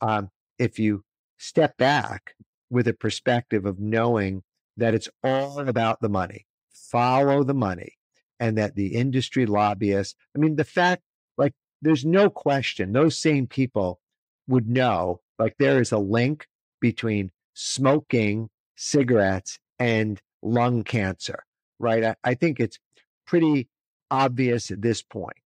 um, 0.02 0.30
if 0.58 0.80
you 0.80 1.04
step 1.38 1.78
back 1.78 2.36
with 2.70 2.88
a 2.88 2.94
perspective 2.94 3.66
of 3.66 3.80
knowing 3.80 4.44
that 4.78 4.94
it's 4.94 5.10
all 5.24 5.60
about 5.60 6.02
the 6.02 6.10
money, 6.10 6.48
follow 6.72 7.44
the 7.44 7.54
money, 7.54 7.94
and 8.40 8.58
that 8.58 8.76
the 8.76 8.96
industry 8.96 9.46
lobbyists, 9.46 10.16
I 10.36 10.40
mean, 10.40 10.56
the 10.56 10.64
fact, 10.64 11.04
like, 11.38 11.54
there's 11.82 12.06
no 12.06 12.30
question, 12.30 12.94
those 12.94 13.18
same 13.18 13.48
people 13.48 14.00
would 14.48 14.68
know, 14.68 15.22
like, 15.38 15.56
there 15.60 15.80
is 15.82 15.92
a 15.92 15.98
link 15.98 16.48
between 16.80 17.32
smoking 17.54 18.50
cigarettes 18.76 19.60
and 19.80 20.22
lung 20.42 20.84
cancer, 20.84 21.44
right? 21.80 22.04
I, 22.04 22.16
I 22.24 22.34
think 22.34 22.60
it's 22.60 22.80
pretty 23.26 23.68
obvious 24.12 24.72
at 24.72 24.82
this 24.82 25.02
point 25.02 25.38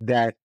that 0.00 0.36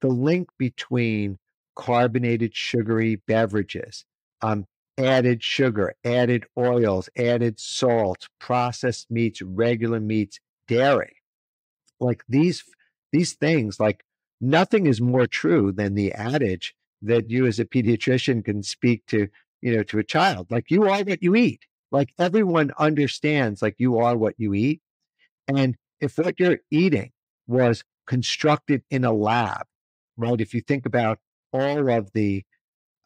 the 0.00 0.08
link 0.08 0.48
between 0.58 1.38
carbonated 1.74 2.54
sugary 2.54 3.16
beverages, 3.26 4.04
um, 4.42 4.66
added 4.98 5.42
sugar, 5.42 5.94
added 6.04 6.44
oils, 6.56 7.08
added 7.16 7.60
salt, 7.60 8.28
processed 8.38 9.10
meats, 9.10 9.42
regular 9.42 10.00
meats, 10.00 10.40
dairy, 10.68 11.16
like 12.00 12.22
these 12.28 12.64
these 13.12 13.34
things, 13.34 13.78
like 13.80 14.04
nothing 14.40 14.86
is 14.86 15.00
more 15.00 15.26
true 15.26 15.72
than 15.72 15.94
the 15.94 16.12
adage 16.12 16.74
that 17.02 17.30
you 17.30 17.46
as 17.46 17.58
a 17.60 17.64
pediatrician 17.64 18.44
can 18.44 18.62
speak 18.62 19.06
to, 19.06 19.28
you 19.62 19.76
know, 19.76 19.82
to 19.84 19.98
a 19.98 20.04
child. 20.04 20.50
Like 20.50 20.70
you 20.70 20.84
are 20.84 21.02
what 21.04 21.22
you 21.22 21.34
eat. 21.34 21.66
Like 21.90 22.12
everyone 22.18 22.72
understands, 22.78 23.62
like 23.62 23.76
you 23.78 23.98
are 23.98 24.16
what 24.16 24.34
you 24.38 24.54
eat. 24.54 24.80
And 25.48 25.76
if 26.00 26.18
what 26.18 26.38
you're 26.38 26.58
eating 26.70 27.12
was 27.46 27.84
constructed 28.06 28.82
in 28.90 29.04
a 29.04 29.12
lab, 29.12 29.66
right? 30.16 30.40
If 30.40 30.54
you 30.54 30.60
think 30.60 30.86
about 30.86 31.18
all 31.52 31.88
of 31.90 32.10
the 32.12 32.44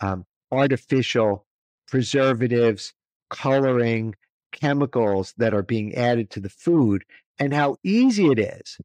um, 0.00 0.25
artificial 0.50 1.46
preservatives, 1.88 2.94
coloring, 3.28 4.14
chemicals 4.52 5.34
that 5.37 5.54
are 5.54 5.62
being 5.62 5.94
added 5.94 6.30
to 6.30 6.40
the 6.40 6.49
food, 6.49 7.04
and 7.38 7.54
how 7.54 7.76
easy 7.82 8.26
it 8.26 8.38
is 8.38 8.78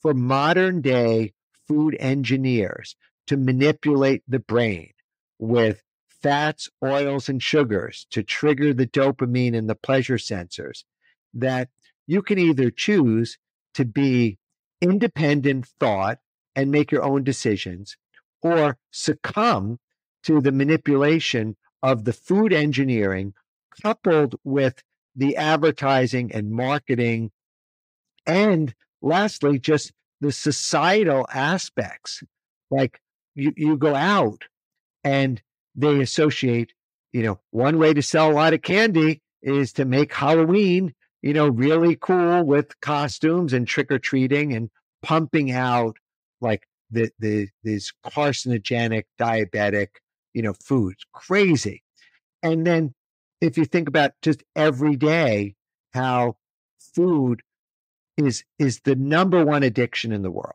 for 0.00 0.14
modern 0.14 0.80
day 0.80 1.32
food 1.66 1.96
engineers 1.98 2.96
to 3.26 3.36
manipulate 3.36 4.22
the 4.26 4.38
brain 4.38 4.92
with 5.38 5.82
fats, 6.22 6.68
oils, 6.82 7.28
and 7.28 7.42
sugars 7.42 8.06
to 8.10 8.22
trigger 8.22 8.72
the 8.72 8.86
dopamine 8.86 9.56
and 9.56 9.68
the 9.68 9.74
pleasure 9.74 10.16
sensors 10.16 10.84
that 11.34 11.68
you 12.06 12.22
can 12.22 12.38
either 12.38 12.70
choose 12.70 13.38
to 13.74 13.84
be 13.84 14.38
independent 14.80 15.66
thought 15.78 16.18
and 16.56 16.70
make 16.70 16.90
your 16.90 17.02
own 17.02 17.22
decisions 17.22 17.96
or 18.42 18.78
succumb 18.90 19.78
to 20.22 20.40
the 20.40 20.52
manipulation 20.52 21.56
of 21.82 22.04
the 22.04 22.12
food 22.12 22.52
engineering 22.52 23.34
coupled 23.82 24.34
with 24.44 24.82
the 25.14 25.36
advertising 25.36 26.32
and 26.32 26.50
marketing 26.50 27.30
and 28.26 28.74
lastly 29.00 29.58
just 29.58 29.92
the 30.20 30.32
societal 30.32 31.26
aspects. 31.32 32.22
Like 32.70 33.00
you, 33.34 33.52
you 33.56 33.76
go 33.76 33.94
out 33.94 34.44
and 35.04 35.40
they 35.78 36.00
associate 36.00 36.72
you 37.12 37.22
know 37.22 37.38
one 37.50 37.78
way 37.78 37.94
to 37.94 38.02
sell 38.02 38.30
a 38.30 38.34
lot 38.34 38.52
of 38.52 38.60
candy 38.62 39.22
is 39.42 39.72
to 39.72 39.84
make 39.84 40.12
halloween 40.12 40.94
you 41.22 41.32
know 41.32 41.48
really 41.48 41.96
cool 41.96 42.42
with 42.42 42.78
costumes 42.80 43.52
and 43.52 43.66
trick-or-treating 43.66 44.52
and 44.52 44.70
pumping 45.02 45.50
out 45.50 45.96
like 46.40 46.66
the 46.90 47.10
the 47.18 47.48
these 47.62 47.92
carcinogenic 48.04 49.04
diabetic 49.20 49.88
you 50.34 50.42
know 50.42 50.54
foods. 50.54 51.04
Crazy. 51.12 51.82
And 52.42 52.66
then 52.66 52.94
if 53.40 53.58
you 53.58 53.64
think 53.64 53.88
about 53.88 54.12
just 54.22 54.42
every 54.56 54.96
day 54.96 55.54
how 55.92 56.36
food 56.94 57.42
is 58.16 58.44
is 58.58 58.80
the 58.80 58.96
number 58.96 59.44
one 59.44 59.62
addiction 59.62 60.12
in 60.12 60.22
the 60.22 60.30
world 60.30 60.54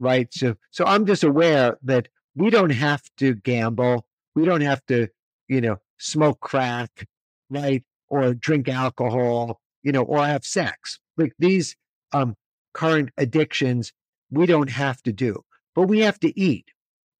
right? 0.00 0.32
So 0.34 0.56
so 0.70 0.84
i'm 0.84 1.06
just 1.06 1.22
aware 1.22 1.78
that 1.82 2.08
we 2.34 2.50
don't 2.50 2.70
have 2.70 3.02
to 3.18 3.34
gamble 3.34 4.06
we 4.34 4.44
don't 4.44 4.60
have 4.62 4.84
to 4.86 5.08
you 5.48 5.60
know 5.60 5.78
smoke 5.98 6.40
crack 6.40 7.06
right 7.50 7.84
or 8.08 8.34
drink 8.34 8.68
alcohol 8.68 9.60
you 9.82 9.92
know 9.92 10.02
or 10.02 10.24
have 10.26 10.44
sex. 10.44 10.98
Like 11.16 11.32
these 11.38 11.76
um 12.12 12.36
current 12.72 13.10
addictions 13.16 13.92
we 14.30 14.46
don't 14.46 14.70
have 14.70 15.02
to 15.02 15.12
do 15.12 15.44
but 15.74 15.82
we 15.82 16.00
have 16.00 16.18
to 16.20 16.38
eat. 16.38 16.70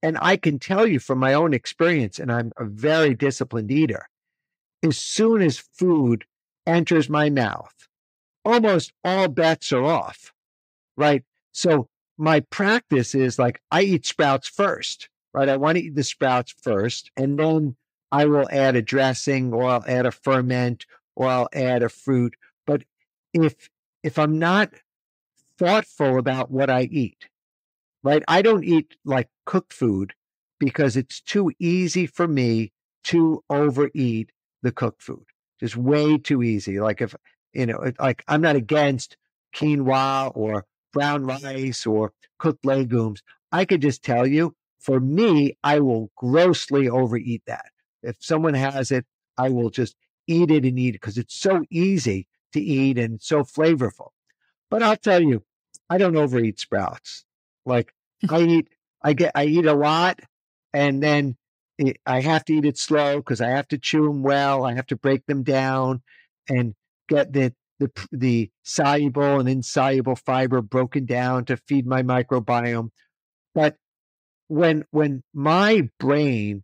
And 0.03 0.19
i 0.21 0.37
can 0.37 0.59
tell 0.59 0.87
you 0.87 0.99
from 0.99 1.19
my 1.19 1.35
own 1.35 1.55
experience 1.55 2.19
and 2.19 2.33
i'm 2.33 2.53
a 2.57 2.65
very 2.65 3.15
disciplined 3.15 3.71
eater 3.71 4.09
as 4.83 4.99
soon 4.99 5.43
as 5.43 5.59
food 5.59 6.25
enters 6.67 7.09
my 7.09 7.31
mouth 7.31 7.73
almost 8.45 8.93
all 9.05 9.29
bets 9.29 9.73
are 9.73 9.85
off, 9.85 10.33
right? 10.97 11.25
So 11.53 11.89
my 12.19 12.41
practice 12.41 13.15
is 13.15 13.39
like 13.39 13.61
I 13.71 13.83
eat 13.83 14.07
sprouts 14.07 14.49
first, 14.49 15.09
right? 15.35 15.49
I 15.49 15.57
want 15.57 15.79
to 15.79 15.85
eat 15.85 15.95
the 15.95 16.05
sprouts 16.05 16.55
first, 16.63 17.11
and 17.17 17.39
then 17.39 17.77
I 18.11 18.27
will 18.27 18.49
add 18.51 18.77
a 18.77 18.83
dressing 18.83 19.53
or 19.53 19.65
I'll 19.65 19.85
add 19.87 20.07
a 20.07 20.13
ferment 20.13 20.87
or 21.17 21.29
I'll 21.29 21.49
add 21.53 21.83
a 21.83 21.89
fruit. 21.89 22.35
But 22.67 22.85
if 23.33 23.71
if 24.03 24.19
I'm 24.19 24.39
not 24.39 24.71
thoughtful 25.59 26.19
about 26.19 26.51
what 26.51 26.71
I 26.71 26.83
eat, 26.83 27.29
right? 28.03 28.23
I 28.29 28.43
don't 28.43 28.65
eat 28.65 28.97
like 29.05 29.29
cooked 29.47 29.73
food 29.73 30.13
because 30.59 30.97
it's 30.97 31.21
too 31.21 31.53
easy 31.59 32.07
for 32.07 32.29
me 32.29 32.73
to 33.05 33.43
overeat 33.51 34.31
the 34.63 34.73
cooked 34.73 35.03
food. 35.03 35.25
Just 35.61 35.77
way 35.77 36.19
too 36.19 36.43
easy. 36.43 36.81
Like 36.81 37.01
if 37.01 37.15
you 37.53 37.67
know, 37.67 37.93
like 37.99 38.25
I'm 38.29 38.43
not 38.43 38.57
against 38.57 39.17
quinoa 39.55 40.33
or 40.35 40.67
brown 40.93 41.25
rice 41.25 41.87
or 41.87 42.13
cooked 42.39 42.65
legumes. 42.65 43.23
I 43.51 43.65
could 43.65 43.83
just 43.83 44.03
tell 44.03 44.27
you, 44.27 44.55
for 44.83 45.01
me, 45.01 45.57
I 45.63 45.81
will 45.81 46.11
grossly 46.17 46.89
overeat 46.89 47.43
that. 47.47 47.67
If 48.03 48.17
someone 48.21 48.55
has 48.55 48.91
it, 48.91 49.07
I 49.39 49.49
will 49.49 49.71
just 49.71 49.95
eat 50.27 50.51
it 50.51 50.65
and 50.65 50.79
eat 50.79 50.91
it 50.91 51.01
because 51.01 51.19
it's 51.19 51.37
so 51.37 51.65
easy 51.71 52.27
to 52.53 52.61
eat 52.61 52.99
and 52.99 53.23
so 53.23 53.43
flavorful. 53.45 54.09
But 54.71 54.83
I'll 54.83 54.97
tell 54.97 55.23
you, 55.23 55.45
I 55.89 55.99
don't 55.99 56.17
overeat 56.17 56.59
sprouts. 56.59 57.25
Like 57.65 57.93
I 58.29 58.41
eat, 58.43 58.69
I 59.03 59.13
get, 59.13 59.33
I 59.35 59.45
eat 59.45 59.67
a 59.67 59.75
lot, 59.75 60.21
and 60.73 61.03
then 61.03 61.37
it, 61.79 61.99
I 62.07 62.21
have 62.21 62.45
to 62.47 62.55
eat 62.55 62.65
it 62.65 62.79
slow 62.79 63.19
because 63.19 63.41
I 63.41 63.51
have 63.51 63.69
to 63.69 63.79
chew 63.79 64.05
them 64.07 64.23
well. 64.23 64.65
I 64.65 64.75
have 64.75 64.87
to 64.89 64.97
break 64.97 65.27
them 65.27 65.43
down, 65.45 66.03
and 66.49 66.75
get 67.09 67.33
the 67.33 67.55
the 67.79 67.91
the 68.13 68.51
soluble 68.63 69.41
and 69.41 69.49
insoluble 69.49 70.17
fiber 70.17 70.61
broken 70.61 71.05
down 71.05 71.45
to 71.47 71.57
feed 71.57 71.87
my 71.87 72.03
microbiome. 72.03 72.91
But 73.55 73.77
when 74.49 74.85
when 74.91 75.23
my 75.33 75.89
brain 75.99 76.63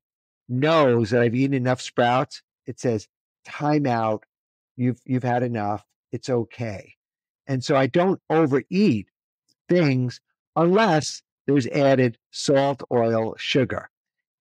knows 0.49 1.11
that 1.11 1.23
I've 1.23 1.35
eaten 1.35 1.55
enough 1.55 1.81
sprouts, 1.81 2.43
it 2.67 2.81
says, 2.81 3.09
time 3.45 3.87
out, 3.87 4.25
you've 4.77 5.01
you've 5.05 5.25
had 5.25 5.43
enough. 5.43 5.85
It's 6.13 6.31
okay. 6.31 6.95
And 7.47 7.65
so 7.65 7.77
I 7.77 7.87
don't 7.87 8.21
overeat 8.29 9.09
things 9.69 10.21
unless 10.57 11.23
there's 11.47 11.67
added 11.69 12.19
salt, 12.31 12.83
oil, 12.93 13.35
sugar. 13.39 13.89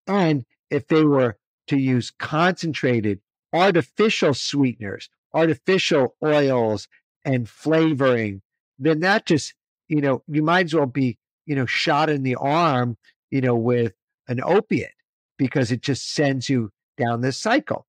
And 0.07 0.45
if 0.69 0.87
they 0.87 1.03
were 1.03 1.37
to 1.67 1.77
use 1.77 2.11
concentrated 2.11 3.21
artificial 3.53 4.33
sweeteners 4.33 5.09
artificial 5.33 6.15
oils 6.23 6.87
and 7.23 7.47
flavoring, 7.47 8.41
then 8.79 9.01
that 9.01 9.25
just, 9.25 9.53
you 9.87 10.01
know, 10.01 10.23
you 10.27 10.41
might 10.41 10.65
as 10.65 10.73
well 10.73 10.85
be, 10.85 11.17
you 11.45 11.55
know, 11.55 11.65
shot 11.65 12.09
in 12.09 12.23
the 12.23 12.35
arm, 12.35 12.97
you 13.31 13.41
know, 13.41 13.55
with 13.55 13.93
an 14.27 14.41
opiate 14.43 14.93
because 15.37 15.71
it 15.71 15.81
just 15.81 16.13
sends 16.13 16.49
you 16.49 16.71
down 16.97 17.21
this 17.21 17.37
cycle. 17.37 17.85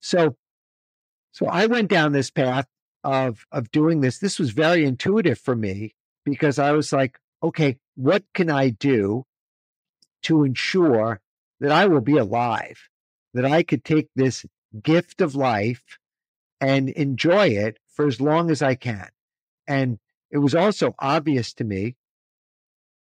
So, 0.00 0.36
so 1.32 1.46
I 1.46 1.66
went 1.66 1.88
down 1.88 2.12
this 2.12 2.30
path 2.30 2.66
of 3.04 3.46
of 3.52 3.70
doing 3.70 4.00
this. 4.00 4.18
This 4.18 4.38
was 4.38 4.50
very 4.50 4.84
intuitive 4.84 5.38
for 5.38 5.54
me 5.54 5.94
because 6.24 6.58
I 6.58 6.72
was 6.72 6.92
like, 6.92 7.18
okay, 7.42 7.78
what 7.94 8.24
can 8.34 8.50
I 8.50 8.70
do 8.70 9.24
to 10.22 10.44
ensure 10.44 11.20
that 11.60 11.72
I 11.72 11.86
will 11.86 12.00
be 12.00 12.16
alive, 12.16 12.88
that 13.34 13.44
I 13.44 13.62
could 13.62 13.84
take 13.84 14.08
this 14.14 14.44
gift 14.82 15.20
of 15.20 15.34
life 15.34 15.98
and 16.60 16.88
enjoy 16.90 17.48
it 17.48 17.78
for 17.86 18.06
as 18.06 18.20
long 18.20 18.50
as 18.50 18.62
I 18.62 18.74
can. 18.74 19.08
And 19.66 19.98
it 20.30 20.38
was 20.38 20.54
also 20.54 20.94
obvious 20.98 21.52
to 21.54 21.64
me 21.64 21.96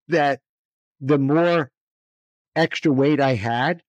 that 0.08 0.40
the 1.00 1.18
more 1.18 1.70
extra 2.54 2.92
weight 2.92 3.20
I 3.20 3.34
had, 3.34 3.82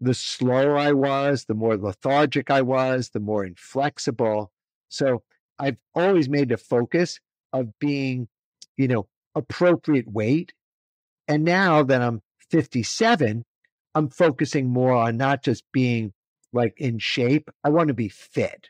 the 0.00 0.14
slower 0.14 0.76
I 0.76 0.92
was, 0.92 1.44
the 1.44 1.54
more 1.54 1.76
lethargic 1.76 2.50
I 2.50 2.62
was, 2.62 3.10
the 3.10 3.20
more 3.20 3.44
inflexible. 3.44 4.52
So 4.88 5.22
I've 5.58 5.78
always 5.94 6.28
made 6.28 6.52
a 6.52 6.56
focus 6.56 7.20
of 7.52 7.78
being, 7.78 8.28
you 8.76 8.88
know, 8.88 9.08
appropriate 9.34 10.08
weight. 10.08 10.52
And 11.28 11.44
now 11.44 11.82
that 11.82 12.02
I'm 12.02 12.22
57, 12.50 13.44
I'm 13.94 14.08
focusing 14.10 14.68
more 14.68 14.92
on 14.92 15.16
not 15.16 15.42
just 15.42 15.64
being 15.72 16.12
like 16.52 16.74
in 16.78 16.98
shape, 16.98 17.50
I 17.64 17.70
want 17.70 17.88
to 17.88 17.94
be 17.94 18.08
fit. 18.08 18.68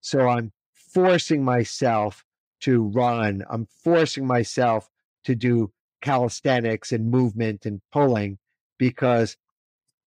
So 0.00 0.28
I'm 0.28 0.52
forcing 0.72 1.44
myself 1.44 2.24
to 2.60 2.82
run. 2.82 3.44
I'm 3.50 3.66
forcing 3.66 4.26
myself 4.26 4.88
to 5.24 5.34
do 5.34 5.72
calisthenics 6.02 6.92
and 6.92 7.10
movement 7.10 7.64
and 7.64 7.80
pulling 7.92 8.38
because, 8.78 9.36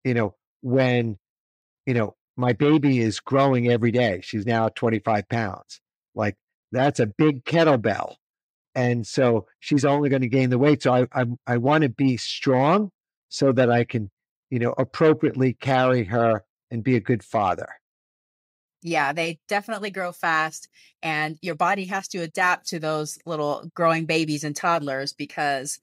you 0.04 0.14
know, 0.14 0.36
when, 0.62 1.18
you 1.86 1.94
know, 1.94 2.16
my 2.38 2.54
baby 2.54 3.00
is 3.00 3.20
growing 3.20 3.70
every 3.72 3.92
day, 3.92 4.20
she's 4.24 4.46
now 4.46 4.70
25 4.70 5.28
pounds. 5.30 5.82
Like 6.14 6.36
that's 6.72 7.00
a 7.00 7.08
big 7.08 7.46
kettlebell. 7.46 8.16
And 8.76 9.08
so 9.08 9.48
she's 9.60 9.86
only 9.86 10.10
going 10.10 10.22
to 10.22 10.28
gain 10.28 10.50
the 10.50 10.58
weight. 10.58 10.84
So 10.84 10.94
I, 10.94 11.08
I, 11.14 11.26
I 11.48 11.58
want 11.58 11.84
to 11.84 11.90
be 11.90 12.18
strong 12.18 12.92
so 13.30 13.52
that 13.54 13.72
I 13.72 13.86
can, 13.86 14.12
you 14.50 14.60
know, 14.60 14.76
appropriately 14.78 15.54
carry 15.54 16.04
her 16.06 16.44
and 16.70 16.84
be 16.84 16.96
a 16.96 17.00
good 17.00 17.24
father. 17.24 17.70
Yeah, 18.86 19.14
they 19.14 19.40
definitely 19.48 19.90
grow 19.90 20.12
fast, 20.12 20.70
and 21.02 21.40
your 21.42 21.56
body 21.56 21.86
has 21.86 22.08
to 22.10 22.20
adapt 22.20 22.68
to 22.68 22.80
those 22.80 23.18
little 23.26 23.72
growing 23.74 24.06
babies 24.06 24.44
and 24.44 24.56
toddlers 24.56 25.12
because 25.12 25.80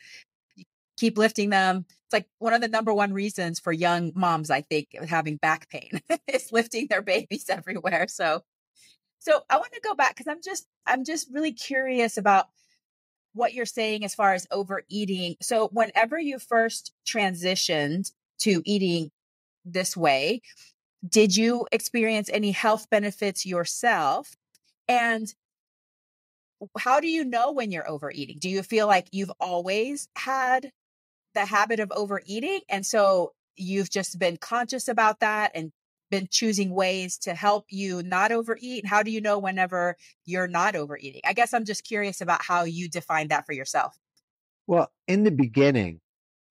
you 0.57 0.65
keep 0.99 1.19
lifting 1.19 1.51
them. 1.51 1.85
It's 1.89 2.13
like 2.13 2.27
one 2.39 2.55
of 2.55 2.61
the 2.61 2.69
number 2.69 2.95
one 2.95 3.13
reasons 3.13 3.61
for 3.61 3.73
young 3.73 4.13
moms, 4.15 4.51
I 4.51 4.61
think, 4.63 4.89
having 5.09 5.37
back 5.39 5.69
pain 5.69 6.01
is 6.29 6.53
lifting 6.53 6.87
their 6.89 7.03
babies 7.03 7.47
everywhere. 7.51 8.07
So, 8.09 8.43
so 9.21 9.43
I 9.51 9.57
want 9.59 9.73
to 9.75 9.81
go 9.85 9.95
back 9.95 10.17
because 10.17 10.29
I'm 10.29 10.43
just, 10.45 10.67
I'm 10.87 11.05
just 11.05 11.29
really 11.33 11.53
curious 11.53 12.19
about 12.19 12.47
what 13.35 13.55
you're 13.55 13.67
saying 13.67 14.05
as 14.05 14.15
far 14.15 14.35
as 14.35 14.47
overeating. 14.51 15.37
So, 15.43 15.69
whenever 15.73 16.19
you 16.19 16.39
first 16.39 16.93
transitioned 17.07 18.13
to 18.41 18.63
eating 18.65 19.11
this 19.65 19.97
way, 19.97 20.43
did 21.07 21.37
you 21.37 21.67
experience 21.73 22.29
any 22.33 22.53
health 22.53 22.89
benefits 22.91 23.45
yourself? 23.45 24.37
And 24.89 25.33
how 26.79 27.01
do 27.01 27.09
you 27.09 27.25
know 27.25 27.53
when 27.53 27.73
you're 27.73 27.89
overeating? 27.89 28.39
Do 28.39 28.49
you 28.49 28.63
feel 28.63 28.87
like 28.87 29.09
you've 29.11 29.33
always 29.41 30.09
had 30.17 30.71
the 31.35 31.45
habit 31.45 31.81
of 31.81 31.93
overeating. 31.93 32.61
And 32.69 32.85
so 32.85 33.33
you've 33.57 33.91
just 33.91 34.19
been 34.19 34.37
conscious 34.37 34.89
about 34.89 35.21
that 35.21 35.53
and 35.55 35.73
been 36.11 36.29
choosing 36.31 36.75
ways 36.75 37.17
to 37.19 37.35
help 37.35 37.67
you 37.71 38.03
not 38.03 38.33
overeat. 38.33 38.87
How 38.87 39.03
do 39.03 39.11
you 39.11 39.21
know 39.21 39.39
whenever 39.39 39.97
you're 40.27 40.49
not 40.49 40.77
overeating? 40.77 41.23
I 41.25 41.33
guess 41.33 41.55
I'm 41.55 41.65
just 41.65 41.85
curious 41.85 42.21
about 42.21 42.43
how 42.43 42.65
you 42.65 42.89
define 42.89 43.29
that 43.29 43.47
for 43.47 43.53
yourself. 43.53 43.99
Well, 44.67 44.93
in 45.09 45.25
the 45.25 45.31
beginning, 45.31 46.01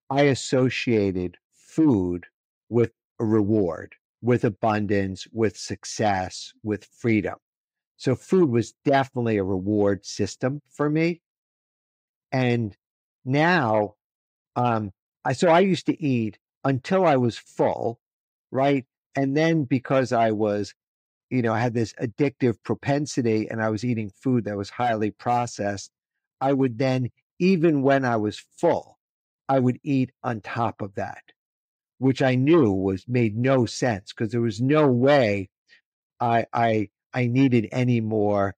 I 0.09 0.23
associated 0.23 1.37
food 1.53 2.25
with 2.69 2.91
a 3.19 3.25
reward, 3.25 3.95
with 4.21 4.43
abundance, 4.43 5.27
with 5.31 5.57
success, 5.57 6.53
with 6.63 6.85
freedom. 6.85 7.35
So 7.97 8.15
food 8.15 8.49
was 8.49 8.73
definitely 8.85 9.37
a 9.37 9.43
reward 9.43 10.05
system 10.05 10.61
for 10.69 10.89
me. 10.89 11.21
And 12.31 12.75
now, 13.25 13.95
um, 14.55 14.91
I 15.23 15.33
so 15.33 15.49
I 15.49 15.59
used 15.59 15.85
to 15.87 16.01
eat 16.01 16.39
until 16.63 17.05
I 17.05 17.17
was 17.17 17.37
full, 17.37 17.99
right? 18.51 18.85
And 19.15 19.35
then 19.35 19.65
because 19.65 20.11
I 20.11 20.31
was, 20.31 20.73
you 21.29 21.41
know, 21.41 21.53
I 21.53 21.59
had 21.59 21.73
this 21.73 21.93
addictive 21.93 22.57
propensity 22.63 23.47
and 23.49 23.61
I 23.61 23.69
was 23.69 23.83
eating 23.83 24.09
food 24.09 24.45
that 24.45 24.57
was 24.57 24.69
highly 24.69 25.11
processed, 25.11 25.91
I 26.39 26.53
would 26.53 26.77
then, 26.77 27.09
even 27.39 27.81
when 27.81 28.05
I 28.05 28.17
was 28.17 28.39
full, 28.57 28.97
I 29.47 29.59
would 29.59 29.79
eat 29.83 30.11
on 30.23 30.41
top 30.41 30.81
of 30.81 30.95
that, 30.95 31.23
which 32.01 32.23
I 32.23 32.33
knew 32.33 32.71
was 32.71 33.07
made 33.07 33.37
no 33.37 33.67
sense 33.67 34.11
because 34.11 34.31
there 34.31 34.41
was 34.41 34.59
no 34.59 34.87
way 34.87 35.49
I 36.19 36.47
I 36.51 36.89
I 37.13 37.27
needed 37.27 37.69
any 37.71 38.01
more 38.01 38.55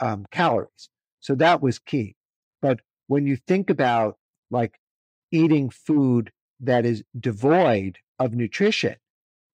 um, 0.00 0.26
calories. 0.32 0.88
So 1.20 1.36
that 1.36 1.62
was 1.62 1.78
key. 1.78 2.16
But 2.60 2.80
when 3.06 3.28
you 3.28 3.36
think 3.36 3.70
about 3.70 4.18
like 4.50 4.80
eating 5.30 5.70
food 5.70 6.32
that 6.58 6.84
is 6.84 7.04
devoid 7.18 7.98
of 8.18 8.34
nutrition, 8.34 8.96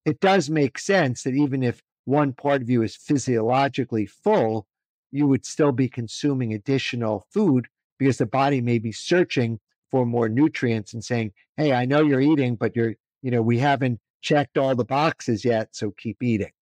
it 0.06 0.18
does 0.20 0.48
make 0.48 0.78
sense 0.78 1.22
that 1.24 1.34
even 1.34 1.62
if 1.62 1.82
one 2.06 2.32
part 2.32 2.62
of 2.62 2.70
you 2.70 2.82
is 2.82 2.96
physiologically 2.96 4.06
full, 4.06 4.66
you 5.12 5.26
would 5.26 5.44
still 5.44 5.72
be 5.72 5.90
consuming 5.90 6.54
additional 6.54 7.26
food 7.30 7.66
because 7.98 8.16
the 8.16 8.24
body 8.24 8.62
may 8.62 8.78
be 8.78 8.92
searching 8.92 9.60
for 9.90 10.06
more 10.06 10.30
nutrients 10.30 10.94
and 10.94 11.04
saying, 11.04 11.32
Hey, 11.58 11.74
I 11.74 11.84
know 11.84 12.00
you're 12.00 12.22
eating, 12.22 12.56
but 12.56 12.74
you're, 12.74 12.94
you 13.22 13.30
know, 13.30 13.42
we 13.42 13.58
haven't 13.58 14.00
checked 14.20 14.58
all 14.58 14.74
the 14.74 14.84
boxes 14.84 15.44
yet, 15.44 15.74
so 15.74 15.90
keep 15.90 16.22
eating. 16.22 16.52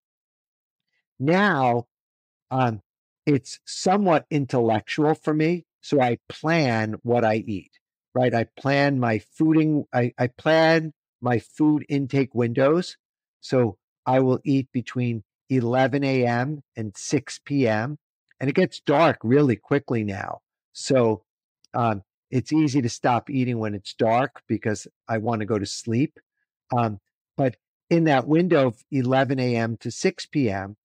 Now, 1.18 1.86
um, 2.50 2.82
it's 3.26 3.60
somewhat 3.66 4.26
intellectual 4.30 5.14
for 5.14 5.34
me. 5.34 5.66
So 5.80 6.00
I 6.00 6.18
plan 6.28 6.96
what 7.02 7.24
I 7.24 7.36
eat, 7.36 7.70
right? 8.14 8.34
I 8.34 8.44
plan 8.58 8.98
my 8.98 9.20
fooding, 9.38 9.84
I, 9.92 10.12
I 10.18 10.28
plan 10.28 10.92
my 11.20 11.38
food 11.38 11.84
intake 11.88 12.34
windows. 12.34 12.96
So 13.40 13.76
I 14.06 14.20
will 14.20 14.40
eat 14.44 14.68
between 14.72 15.24
11 15.50 16.04
a.m. 16.04 16.62
and 16.76 16.96
6 16.96 17.40
p.m. 17.44 17.98
And 18.40 18.48
it 18.48 18.56
gets 18.56 18.80
dark 18.80 19.18
really 19.22 19.56
quickly 19.56 20.04
now. 20.04 20.40
So 20.72 21.22
um, 21.74 22.02
it's 22.30 22.52
easy 22.52 22.82
to 22.82 22.88
stop 22.88 23.30
eating 23.30 23.58
when 23.58 23.74
it's 23.74 23.94
dark 23.94 24.42
because 24.46 24.86
I 25.08 25.18
want 25.18 25.40
to 25.40 25.46
go 25.46 25.58
to 25.58 25.66
sleep. 25.66 26.18
Um, 26.76 27.00
but 27.36 27.56
in 27.90 28.04
that 28.04 28.26
window 28.26 28.68
of 28.68 28.84
11 28.90 29.38
a.m. 29.38 29.76
to 29.78 29.90
6 29.90 30.26
p.m., 30.26 30.76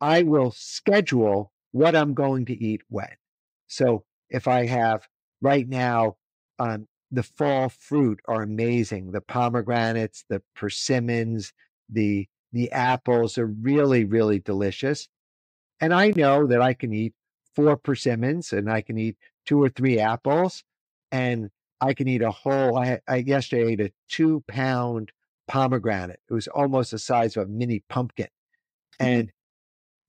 I 0.00 0.22
will 0.22 0.50
schedule 0.50 1.52
what 1.70 1.94
I'm 1.94 2.14
going 2.14 2.46
to 2.46 2.52
eat 2.64 2.82
when. 2.88 3.14
So 3.68 4.04
if 4.28 4.48
I 4.48 4.66
have 4.66 5.06
right 5.40 5.68
now, 5.68 6.16
um, 6.58 6.88
the 7.10 7.22
fall 7.22 7.68
fruit 7.68 8.20
are 8.26 8.42
amazing. 8.42 9.12
The 9.12 9.20
pomegranates, 9.20 10.24
the 10.28 10.42
persimmons, 10.56 11.52
the 11.88 12.26
the 12.52 12.70
apples 12.72 13.38
are 13.38 13.46
really, 13.46 14.04
really 14.04 14.38
delicious. 14.38 15.08
And 15.80 15.94
I 15.94 16.12
know 16.14 16.46
that 16.46 16.60
I 16.60 16.74
can 16.74 16.92
eat 16.92 17.14
four 17.56 17.76
persimmons 17.76 18.52
and 18.52 18.70
I 18.70 18.82
can 18.82 18.98
eat 18.98 19.16
two 19.46 19.62
or 19.62 19.68
three 19.70 19.98
apples 19.98 20.62
and 21.10 21.50
I 21.82 21.94
can 21.94 22.06
eat 22.06 22.22
a 22.22 22.30
whole. 22.30 22.78
I, 22.78 23.00
I 23.08 23.16
yesterday 23.16 23.72
ate 23.72 23.80
a 23.80 23.92
two 24.08 24.44
pound 24.46 25.10
pomegranate. 25.48 26.20
It 26.30 26.32
was 26.32 26.46
almost 26.46 26.92
the 26.92 26.98
size 26.98 27.36
of 27.36 27.48
a 27.48 27.50
mini 27.50 27.82
pumpkin. 27.88 28.28
Mm-hmm. 29.00 29.04
And 29.04 29.32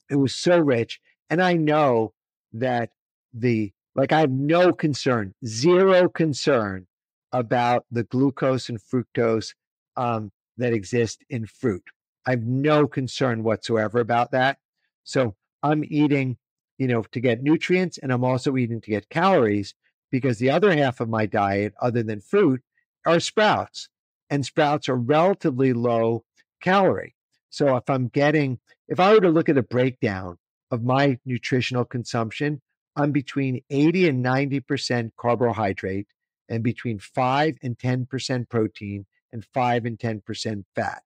it 0.10 0.18
was 0.18 0.36
so 0.36 0.60
rich. 0.60 1.02
And 1.32 1.42
I 1.42 1.54
know 1.54 2.14
that 2.54 2.92
the, 3.34 3.74
like, 3.96 4.12
I 4.12 4.20
have 4.20 4.30
no 4.30 4.72
concern, 4.72 5.34
zero 5.44 6.08
concern 6.08 6.86
about 7.32 7.86
the 7.90 8.04
glucose 8.04 8.70
and 8.70 8.80
fructose 8.80 9.56
um, 9.98 10.32
that 10.58 10.74
exist 10.74 11.26
in 11.28 11.48
fruit. 11.48 11.84
I 12.28 12.32
have 12.32 12.44
no 12.44 12.88
concern 12.88 13.42
whatsoever 13.42 14.00
about 14.00 14.30
that. 14.32 14.60
So 15.04 15.36
I'm 15.64 15.84
eating, 15.88 16.38
you 16.78 16.88
know, 16.88 17.02
to 17.02 17.20
get 17.20 17.42
nutrients 17.42 17.98
and 17.98 18.14
I'm 18.14 18.24
also 18.24 18.56
eating 18.58 18.80
to 18.82 18.92
get 18.92 19.10
calories 19.10 19.74
because 20.14 20.38
the 20.38 20.52
other 20.52 20.72
half 20.78 21.00
of 21.00 21.10
my 21.10 21.26
diet, 21.26 21.74
other 21.82 22.04
than 22.04 22.22
fruit, 22.22 22.62
are 23.04 23.20
sprouts. 23.20 23.90
And 24.30 24.46
sprouts 24.46 24.88
are 24.88 24.96
relatively 24.96 25.74
low 25.74 26.24
calorie. 26.62 27.16
So 27.50 27.76
if 27.78 27.90
I'm 27.90 28.10
getting, 28.10 28.60
if 28.88 29.00
I 29.00 29.12
were 29.12 29.22
to 29.22 29.32
look 29.32 29.50
at 29.50 29.58
a 29.58 29.64
breakdown 29.64 30.38
of 30.70 30.84
my 30.84 31.18
nutritional 31.26 31.84
consumption, 31.84 32.62
I'm 32.96 33.12
between 33.12 33.64
80 33.72 34.08
and 34.08 34.24
90% 34.24 35.14
carbohydrate 35.18 36.06
and 36.48 36.64
between 36.64 37.00
5 37.00 37.58
and 37.64 37.76
10% 37.76 38.50
protein 38.50 39.08
and 39.32 39.44
5 39.44 39.86
and 39.86 39.98
10% 39.98 40.64
fat. 40.76 41.02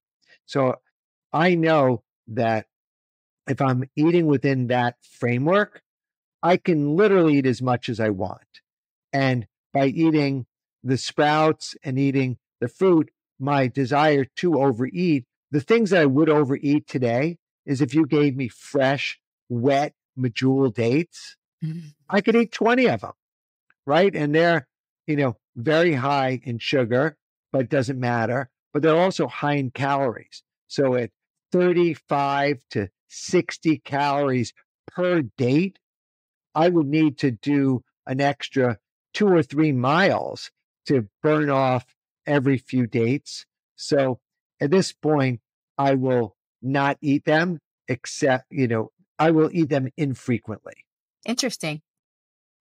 So 0.45 0.75
I 1.31 1.55
know 1.55 2.03
that 2.27 2.65
if 3.47 3.61
I'm 3.61 3.89
eating 3.95 4.25
within 4.25 4.67
that 4.67 4.97
framework, 5.01 5.81
I 6.43 6.57
can 6.57 6.97
literally 6.97 7.37
eat 7.37 7.45
as 7.45 7.61
much 7.61 7.87
as 7.87 8.01
I 8.01 8.09
want. 8.09 8.41
And 9.13 9.47
by 9.73 9.87
eating 9.87 10.45
the 10.83 10.97
sprouts 10.97 11.75
and 11.83 11.97
eating 11.97 12.37
the 12.59 12.67
fruit, 12.67 13.09
my 13.39 13.67
desire 13.67 14.25
to 14.37 14.59
overeat 14.59 15.25
the 15.51 15.61
things 15.61 15.91
that 15.91 16.01
I 16.01 16.05
would 16.05 16.29
overeat 16.29 16.87
today 16.87 17.37
is 17.65 17.81
if 17.81 17.93
you 17.93 18.05
gave 18.05 18.35
me 18.35 18.47
fresh, 18.47 19.19
wet 19.49 19.93
medjool 20.17 20.73
dates, 20.73 21.37
mm-hmm. 21.63 21.89
I 22.09 22.21
could 22.21 22.35
eat 22.35 22.51
20 22.51 22.87
of 22.87 23.01
them, 23.01 23.13
right? 23.85 24.13
And 24.13 24.35
they're, 24.35 24.67
you 25.05 25.15
know, 25.15 25.37
very 25.55 25.93
high 25.93 26.41
in 26.43 26.59
sugar, 26.59 27.17
but 27.51 27.61
it 27.61 27.69
doesn't 27.69 27.99
matter. 27.99 28.49
But 28.73 28.81
they're 28.81 28.97
also 28.97 29.27
high 29.27 29.55
in 29.55 29.71
calories. 29.71 30.43
So 30.67 30.95
at 30.95 31.11
35 31.51 32.61
to 32.71 32.89
60 33.07 33.79
calories 33.79 34.53
per 34.87 35.21
date, 35.37 35.79
I 36.53 36.69
would 36.69 36.87
need 36.87 37.17
to 37.19 37.31
do 37.31 37.83
an 38.05 38.19
extra 38.19 38.79
two 39.17 39.27
or 39.27 39.41
three 39.41 39.71
miles 39.71 40.51
to 40.85 41.09
burn 41.23 41.49
off 41.49 41.87
every 42.27 42.59
few 42.59 42.85
dates. 42.85 43.47
So 43.75 44.19
at 44.61 44.69
this 44.69 44.93
point, 44.93 45.41
I 45.75 45.95
will 45.95 46.35
not 46.61 46.99
eat 47.01 47.25
them 47.25 47.59
except, 47.87 48.45
you 48.51 48.67
know, 48.67 48.91
I 49.17 49.31
will 49.31 49.49
eat 49.51 49.69
them 49.69 49.89
infrequently. 49.97 50.85
Interesting. 51.25 51.81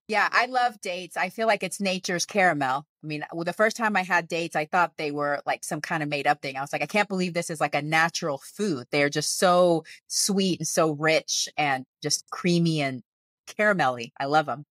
Yeah, 0.08 0.30
I 0.32 0.46
love 0.46 0.80
dates. 0.80 1.18
I 1.18 1.28
feel 1.28 1.46
like 1.46 1.62
it's 1.62 1.78
nature's 1.78 2.24
caramel. 2.24 2.86
I 3.04 3.06
mean, 3.06 3.22
well, 3.34 3.44
the 3.44 3.52
first 3.52 3.76
time 3.76 3.94
I 3.94 4.02
had 4.02 4.26
dates, 4.26 4.56
I 4.56 4.64
thought 4.64 4.96
they 4.96 5.10
were 5.10 5.42
like 5.44 5.62
some 5.62 5.82
kind 5.82 6.02
of 6.02 6.08
made 6.08 6.26
up 6.26 6.40
thing. 6.40 6.56
I 6.56 6.62
was 6.62 6.72
like, 6.72 6.82
I 6.82 6.86
can't 6.86 7.08
believe 7.08 7.34
this 7.34 7.50
is 7.50 7.60
like 7.60 7.74
a 7.74 7.82
natural 7.82 8.38
food. 8.38 8.86
They're 8.90 9.10
just 9.10 9.38
so 9.38 9.84
sweet 10.06 10.60
and 10.60 10.66
so 10.66 10.92
rich 10.92 11.50
and 11.58 11.84
just 12.02 12.24
creamy 12.30 12.80
and 12.80 13.02
caramelly. 13.46 14.12
I 14.18 14.24
love 14.24 14.46
them. 14.46 14.64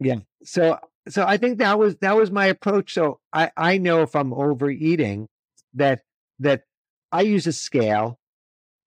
Yeah. 0.00 0.20
So 0.42 0.78
so 1.08 1.24
I 1.26 1.36
think 1.36 1.58
that 1.58 1.78
was 1.78 1.96
that 1.98 2.16
was 2.16 2.30
my 2.30 2.46
approach. 2.46 2.94
So 2.94 3.20
I 3.32 3.50
I 3.56 3.78
know 3.78 4.02
if 4.02 4.14
I'm 4.16 4.32
overeating 4.32 5.28
that 5.74 6.02
that 6.38 6.64
I 7.12 7.22
use 7.22 7.46
a 7.46 7.52
scale, 7.52 8.18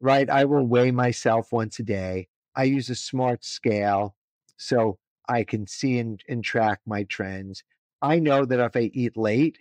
right? 0.02 0.30
I 0.30 0.46
will 0.46 0.68
weigh 0.68 0.92
myself 0.92 1.52
once 1.52 1.80
a 1.80 1.84
day. 1.84 2.28
I 2.56 2.66
use 2.66 2.90
a 2.90 2.96
smart 2.96 3.46
scale 3.46 4.16
so 4.58 5.00
I 5.30 5.44
can 5.44 5.68
see 5.68 6.00
and, 6.00 6.22
and 6.30 6.44
track 6.44 6.82
my 6.86 7.04
trends. 7.04 7.64
I 8.02 8.20
know 8.20 8.46
that 8.46 8.60
if 8.60 8.76
I 8.76 8.92
eat 8.94 9.18
late, 9.18 9.60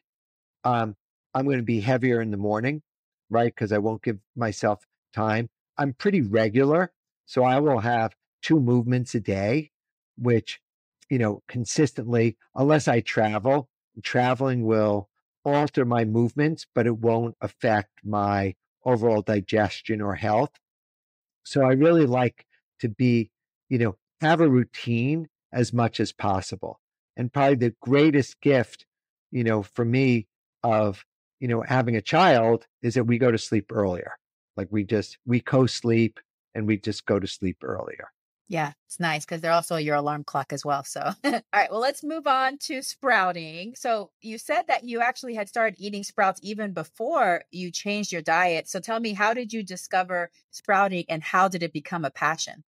um, 0.65 0.97
I'm 1.35 1.45
going 1.45 1.59
to 1.59 1.63
be 1.63 1.81
heavier 1.81 2.21
in 2.21 2.31
the 2.31 2.37
morning, 2.37 2.83
right? 3.31 3.53
Because 3.55 3.73
I 3.73 3.79
won't 3.79 4.03
give 4.03 4.19
myself 4.37 4.85
time. 5.15 5.49
I'm 5.79 5.95
pretty 5.95 6.21
regular. 6.23 6.93
So 7.27 7.45
I 7.45 7.59
will 7.61 7.81
have 7.81 8.15
two 8.43 8.61
movements 8.61 9.15
a 9.15 9.21
day, 9.21 9.71
which, 10.19 10.61
you 11.11 11.19
know, 11.19 11.43
consistently, 11.49 12.37
unless 12.55 12.89
I 12.89 13.01
travel, 13.01 13.69
traveling 14.03 14.65
will 14.65 15.09
alter 15.45 15.85
my 15.85 16.05
movements, 16.05 16.67
but 16.75 16.87
it 16.87 16.99
won't 16.99 17.37
affect 17.41 17.91
my 18.05 18.55
overall 18.85 19.23
digestion 19.23 20.01
or 20.01 20.15
health. 20.15 20.53
So 21.45 21.63
I 21.63 21.73
really 21.73 22.07
like 22.07 22.47
to 22.81 22.89
be, 22.89 23.31
you 23.69 23.79
know, 23.79 23.97
have 24.21 24.41
a 24.41 24.49
routine 24.49 25.29
as 25.53 25.73
much 25.73 26.01
as 26.01 26.13
possible. 26.13 26.81
And 27.17 27.33
probably 27.33 27.57
the 27.57 27.75
greatest 27.83 28.41
gift 28.41 28.87
you 29.33 29.43
know, 29.43 29.63
for 29.65 29.85
me 29.85 30.29
of, 30.63 31.05
you 31.41 31.49
know, 31.49 31.63
having 31.63 31.97
a 31.97 32.03
child 32.03 32.67
is 32.83 32.95
that 32.95 33.05
we 33.05 33.19
go 33.19 33.33
to 33.33 33.39
sleep 33.39 33.73
earlier. 33.73 34.13
Like 34.57 34.69
we 34.71 34.85
just, 34.85 35.19
we 35.27 35.41
co 35.41 35.67
sleep 35.67 36.21
and 36.55 36.67
we 36.69 36.77
just 36.77 37.07
go 37.07 37.19
to 37.19 37.27
sleep 37.27 37.65
earlier. 37.65 38.12
Yeah, 38.53 38.73
it's 38.87 39.01
nice 39.01 39.25
because 39.25 39.41
they're 39.41 39.51
also 39.51 39.77
your 39.77 39.97
alarm 39.97 40.25
clock 40.25 40.53
as 40.53 40.63
well. 40.63 40.85
So, 40.85 41.01
all 41.25 41.41
right, 41.55 41.71
well, 41.71 41.81
let's 41.81 42.05
move 42.05 42.27
on 42.27 42.59
to 42.65 42.83
sprouting. 42.83 43.73
So, 43.75 44.11
you 44.21 44.37
said 44.37 44.65
that 44.69 44.85
you 44.85 45.01
actually 45.01 45.33
had 45.33 45.49
started 45.49 45.77
eating 45.79 46.05
sprouts 46.05 46.39
even 46.43 46.75
before 46.75 47.45
you 47.51 47.71
changed 47.71 48.13
your 48.13 48.21
diet. 48.21 48.69
So, 48.69 48.79
tell 48.79 49.01
me, 49.01 49.15
how 49.15 49.33
did 49.33 49.55
you 49.55 49.63
discover 49.63 50.31
sprouting 50.51 51.07
and 51.09 51.23
how 51.23 51.49
did 51.49 51.63
it 51.63 51.73
become 51.73 52.05
a 52.05 52.11
passion? 52.11 52.63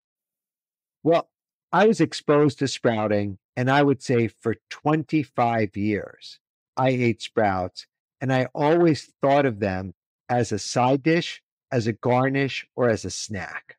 Well, 1.03 1.29
I 1.73 1.88
was 1.88 2.01
exposed 2.01 2.61
to 2.61 2.68
sprouting, 2.68 3.38
and 3.57 3.68
I 3.68 3.83
would 3.83 4.05
say 4.05 4.29
for 4.29 4.55
25 4.71 5.77
years, 5.77 6.38
I 6.77 6.90
ate 6.90 7.23
sprouts, 7.23 7.88
and 8.21 8.33
I 8.33 8.47
always 8.55 9.12
thought 9.21 9.47
of 9.47 9.59
them 9.59 9.95
as 10.29 10.53
a 10.53 10.61
side 10.61 11.03
dish, 11.03 11.42
as 11.73 11.88
a 11.88 11.92
garnish, 11.92 12.68
or 12.77 12.88
as 12.88 13.05
a 13.05 13.11
snack. 13.11 13.79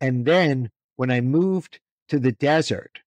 And 0.00 0.24
then 0.24 0.70
when 1.00 1.10
I 1.10 1.22
moved 1.22 1.80
to 2.10 2.18
the 2.18 2.32
desert, 2.32 3.00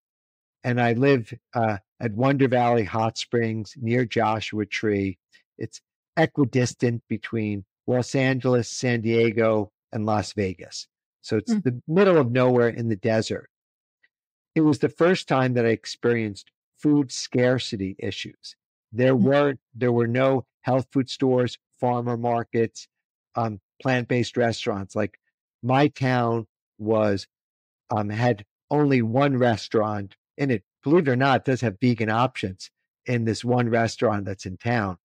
and 0.63 0.82
I 0.82 0.93
live 0.93 1.32
uh, 1.53 1.77
at 1.99 2.13
Wonder 2.13 2.47
Valley 2.47 2.86
Hot 2.86 3.19
Springs 3.19 3.75
near 3.79 4.03
Joshua 4.03 4.65
Tree, 4.65 5.19
it's 5.60 5.79
equidistant 6.17 7.03
between 7.08 7.65
Los 7.86 8.15
Angeles, 8.15 8.67
San 8.67 9.01
Diego, 9.01 9.71
and 9.91 10.08
Las 10.08 10.34
Vegas. 10.34 10.88
So 11.21 11.38
it's 11.38 11.53
mm. 11.53 11.63
the 11.63 11.84
middle 11.88 12.17
of 12.17 12.32
nowhere 12.32 12.69
in 12.69 12.89
the 12.89 12.95
desert. 12.95 13.51
It 14.56 14.62
was 14.62 14.79
the 14.79 14.89
first 14.89 15.27
time 15.27 15.53
that 15.53 15.67
I 15.67 15.69
experienced 15.69 16.49
food 16.79 17.12
scarcity 17.12 17.95
issues. 17.99 18.56
There 18.91 19.13
mm. 19.13 19.21
were 19.21 19.58
there 19.75 19.91
were 19.91 20.08
no 20.08 20.47
health 20.62 20.88
food 20.91 21.12
stores, 21.12 21.60
farmer 21.79 22.17
markets, 22.17 22.88
um, 23.36 23.60
plant 23.79 24.08
based 24.08 24.36
restaurants. 24.36 24.95
Like 24.95 25.19
my 25.62 25.89
town 25.89 26.47
was 26.79 27.27
um, 27.89 28.09
had 28.09 28.45
only 28.71 29.01
one 29.01 29.37
restaurant 29.37 30.15
in 30.37 30.51
it. 30.51 30.63
Believe 30.83 31.07
it 31.07 31.11
or 31.11 31.15
not, 31.15 31.45
does 31.45 31.61
have 31.61 31.79
vegan 31.79 32.09
options 32.09 32.69
in 33.05 33.25
this 33.25 33.43
one 33.43 33.69
restaurant 33.69 34.25
that's 34.25 34.45
in 34.45 34.57
town. 34.57 34.97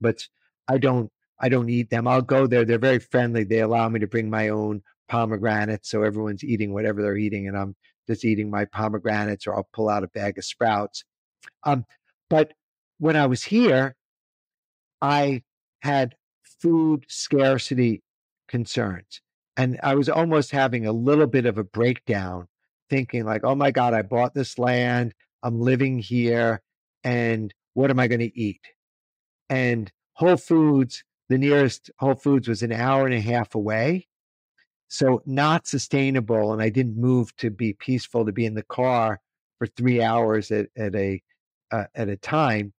But 0.00 0.26
I 0.68 0.78
don't 0.78 1.10
I 1.40 1.48
don't 1.48 1.68
eat 1.68 1.90
them. 1.90 2.08
I'll 2.08 2.22
go 2.22 2.46
there. 2.46 2.64
They're 2.64 2.78
very 2.78 2.98
friendly. 2.98 3.44
They 3.44 3.60
allow 3.60 3.88
me 3.88 4.00
to 4.00 4.06
bring 4.08 4.28
my 4.28 4.48
own 4.48 4.82
pomegranates. 5.08 5.88
So 5.88 6.02
everyone's 6.02 6.42
eating 6.42 6.72
whatever 6.72 7.00
they're 7.00 7.16
eating, 7.16 7.48
and 7.48 7.56
I'm 7.56 7.76
just 8.08 8.24
eating 8.24 8.50
my 8.50 8.64
pomegranates, 8.64 9.46
or 9.46 9.54
I'll 9.54 9.68
pull 9.72 9.88
out 9.88 10.04
a 10.04 10.08
bag 10.08 10.38
of 10.38 10.44
sprouts. 10.44 11.04
Um, 11.64 11.84
but 12.28 12.52
when 12.98 13.16
I 13.16 13.26
was 13.26 13.44
here, 13.44 13.94
I 15.00 15.42
had 15.82 16.16
food 16.42 17.04
scarcity 17.08 18.02
concerns. 18.48 19.20
And 19.58 19.78
I 19.82 19.96
was 19.96 20.08
almost 20.08 20.52
having 20.52 20.86
a 20.86 20.92
little 20.92 21.26
bit 21.26 21.44
of 21.44 21.58
a 21.58 21.64
breakdown, 21.64 22.46
thinking, 22.88 23.24
like, 23.24 23.42
oh 23.42 23.56
my 23.56 23.72
God, 23.72 23.92
I 23.92 24.02
bought 24.02 24.32
this 24.32 24.56
land, 24.56 25.14
I'm 25.42 25.60
living 25.60 25.98
here, 25.98 26.62
and 27.02 27.52
what 27.74 27.90
am 27.90 27.98
I 27.98 28.06
going 28.06 28.20
to 28.20 28.38
eat? 28.38 28.60
And 29.50 29.90
Whole 30.14 30.36
Foods, 30.36 31.02
the 31.28 31.38
nearest 31.38 31.90
Whole 31.98 32.14
Foods 32.14 32.46
was 32.46 32.62
an 32.62 32.72
hour 32.72 33.04
and 33.04 33.14
a 33.14 33.20
half 33.20 33.56
away. 33.56 34.06
So 34.86 35.22
not 35.26 35.66
sustainable. 35.66 36.52
And 36.52 36.62
I 36.62 36.70
didn't 36.70 36.96
move 36.96 37.34
to 37.36 37.50
be 37.50 37.72
peaceful 37.72 38.24
to 38.26 38.32
be 38.32 38.46
in 38.46 38.54
the 38.54 38.62
car 38.62 39.20
for 39.58 39.66
three 39.66 40.00
hours 40.00 40.50
at, 40.50 40.68
at 40.76 40.94
a 40.94 41.20
uh, 41.70 41.84
at 41.94 42.08
a 42.08 42.16
time. 42.16 42.72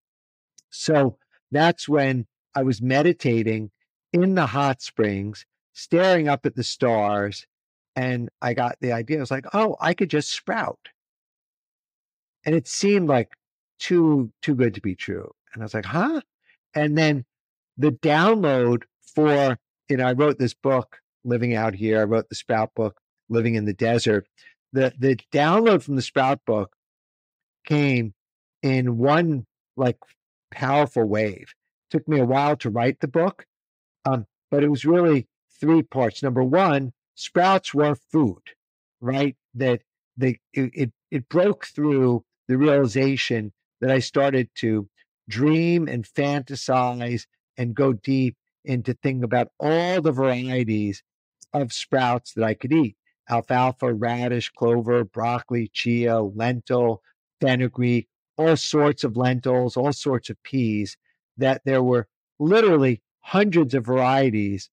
So 0.70 1.18
that's 1.50 1.88
when 1.88 2.26
I 2.54 2.62
was 2.62 2.80
meditating 2.80 3.70
in 4.12 4.34
the 4.34 4.46
hot 4.46 4.80
springs 4.80 5.44
staring 5.78 6.28
up 6.28 6.44
at 6.44 6.56
the 6.56 6.64
stars. 6.64 7.46
And 7.94 8.28
I 8.42 8.54
got 8.54 8.76
the 8.80 8.92
idea. 8.92 9.18
I 9.18 9.20
was 9.20 9.30
like, 9.30 9.46
oh, 9.54 9.76
I 9.80 9.94
could 9.94 10.10
just 10.10 10.30
sprout. 10.30 10.88
And 12.44 12.54
it 12.54 12.66
seemed 12.66 13.08
like 13.08 13.32
too 13.78 14.32
too 14.42 14.54
good 14.54 14.74
to 14.74 14.80
be 14.80 14.94
true. 14.94 15.32
And 15.52 15.62
I 15.62 15.64
was 15.64 15.74
like, 15.74 15.84
huh? 15.84 16.20
And 16.74 16.98
then 16.98 17.24
the 17.76 17.92
download 17.92 18.82
for, 19.14 19.58
you 19.88 19.96
know, 19.96 20.06
I 20.06 20.12
wrote 20.12 20.38
this 20.38 20.54
book, 20.54 20.98
Living 21.24 21.54
Out 21.54 21.74
Here. 21.74 22.00
I 22.00 22.04
wrote 22.04 22.28
the 22.28 22.34
Sprout 22.34 22.74
book, 22.74 23.00
Living 23.28 23.54
in 23.54 23.64
the 23.64 23.72
Desert. 23.72 24.26
The 24.72 24.92
the 24.98 25.16
download 25.32 25.82
from 25.82 25.96
the 25.96 26.02
Sprout 26.02 26.40
book 26.44 26.74
came 27.64 28.14
in 28.62 28.98
one 28.98 29.46
like 29.76 29.98
powerful 30.50 31.04
wave. 31.04 31.54
It 31.90 31.90
took 31.90 32.08
me 32.08 32.18
a 32.18 32.24
while 32.24 32.56
to 32.56 32.70
write 32.70 33.00
the 33.00 33.08
book, 33.08 33.46
um, 34.04 34.26
but 34.50 34.62
it 34.62 34.68
was 34.68 34.84
really 34.84 35.26
three 35.60 35.82
parts. 35.82 36.22
Number 36.22 36.42
one, 36.42 36.92
sprouts 37.14 37.74
were 37.74 37.94
food, 37.94 38.42
right? 39.00 39.36
That 39.54 39.82
they 40.16 40.40
it, 40.52 40.92
it, 41.10 41.28
broke 41.28 41.66
through 41.66 42.24
the 42.48 42.56
realization 42.56 43.52
that 43.80 43.90
I 43.90 43.98
started 44.00 44.48
to 44.56 44.88
dream 45.28 45.88
and 45.88 46.04
fantasize 46.04 47.26
and 47.56 47.74
go 47.74 47.92
deep 47.92 48.36
into 48.64 48.94
thinking 48.94 49.24
about 49.24 49.48
all 49.60 50.00
the 50.00 50.12
varieties 50.12 51.02
of 51.52 51.72
sprouts 51.72 52.34
that 52.34 52.44
I 52.44 52.54
could 52.54 52.72
eat 52.72 52.96
alfalfa, 53.30 53.92
radish, 53.92 54.50
clover, 54.50 55.04
broccoli, 55.04 55.68
chia, 55.68 56.20
lentil, 56.20 57.02
fenugreek, 57.40 58.08
all 58.36 58.56
sorts 58.56 59.04
of 59.04 59.16
lentils, 59.16 59.76
all 59.76 59.92
sorts 59.92 60.30
of 60.30 60.42
peas, 60.42 60.96
that 61.36 61.62
there 61.64 61.82
were 61.82 62.08
literally 62.38 63.02
hundreds 63.20 63.74
of 63.74 63.84
varieties 63.84 64.70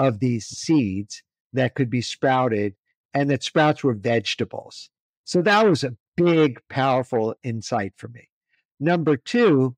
of 0.00 0.18
these 0.18 0.46
seeds 0.46 1.22
that 1.52 1.74
could 1.74 1.90
be 1.90 2.00
sprouted 2.00 2.74
and 3.12 3.28
that 3.28 3.42
sprouts 3.42 3.84
were 3.84 3.92
vegetables. 3.92 4.88
So 5.24 5.42
that 5.42 5.68
was 5.68 5.84
a 5.84 5.94
big, 6.16 6.58
powerful 6.70 7.34
insight 7.42 7.92
for 7.96 8.08
me. 8.08 8.30
Number 8.80 9.16
two, 9.16 9.76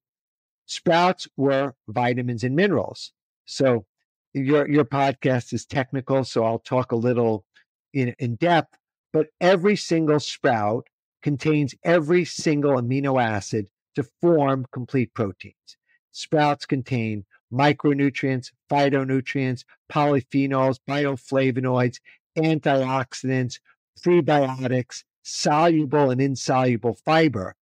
sprouts 0.66 1.26
were 1.36 1.74
vitamins 1.88 2.44
and 2.44 2.54
minerals. 2.54 3.12
So 3.46 3.84
your 4.32 4.68
your 4.68 4.84
podcast 4.84 5.52
is 5.52 5.66
technical, 5.66 6.22
so 6.22 6.44
I'll 6.44 6.60
talk 6.60 6.92
a 6.92 6.96
little 6.96 7.44
in, 7.92 8.14
in 8.20 8.36
depth, 8.36 8.78
but 9.12 9.26
every 9.40 9.76
single 9.76 10.20
sprout 10.20 10.86
contains 11.20 11.74
every 11.82 12.24
single 12.24 12.74
amino 12.80 13.20
acid 13.20 13.66
to 13.96 14.04
form 14.20 14.66
complete 14.72 15.12
proteins. 15.14 15.76
Sprouts 16.12 16.64
contain 16.64 17.24
micronutrients, 17.52 18.50
phytonutrients, 18.70 19.64
polyphenols, 19.90 20.78
bioflavonoids, 20.88 21.98
antioxidants, 22.36 23.58
prebiotics, 24.00 25.04
soluble 25.22 26.10
and 26.10 26.20
insoluble 26.20 26.94
fiber, 26.94 27.54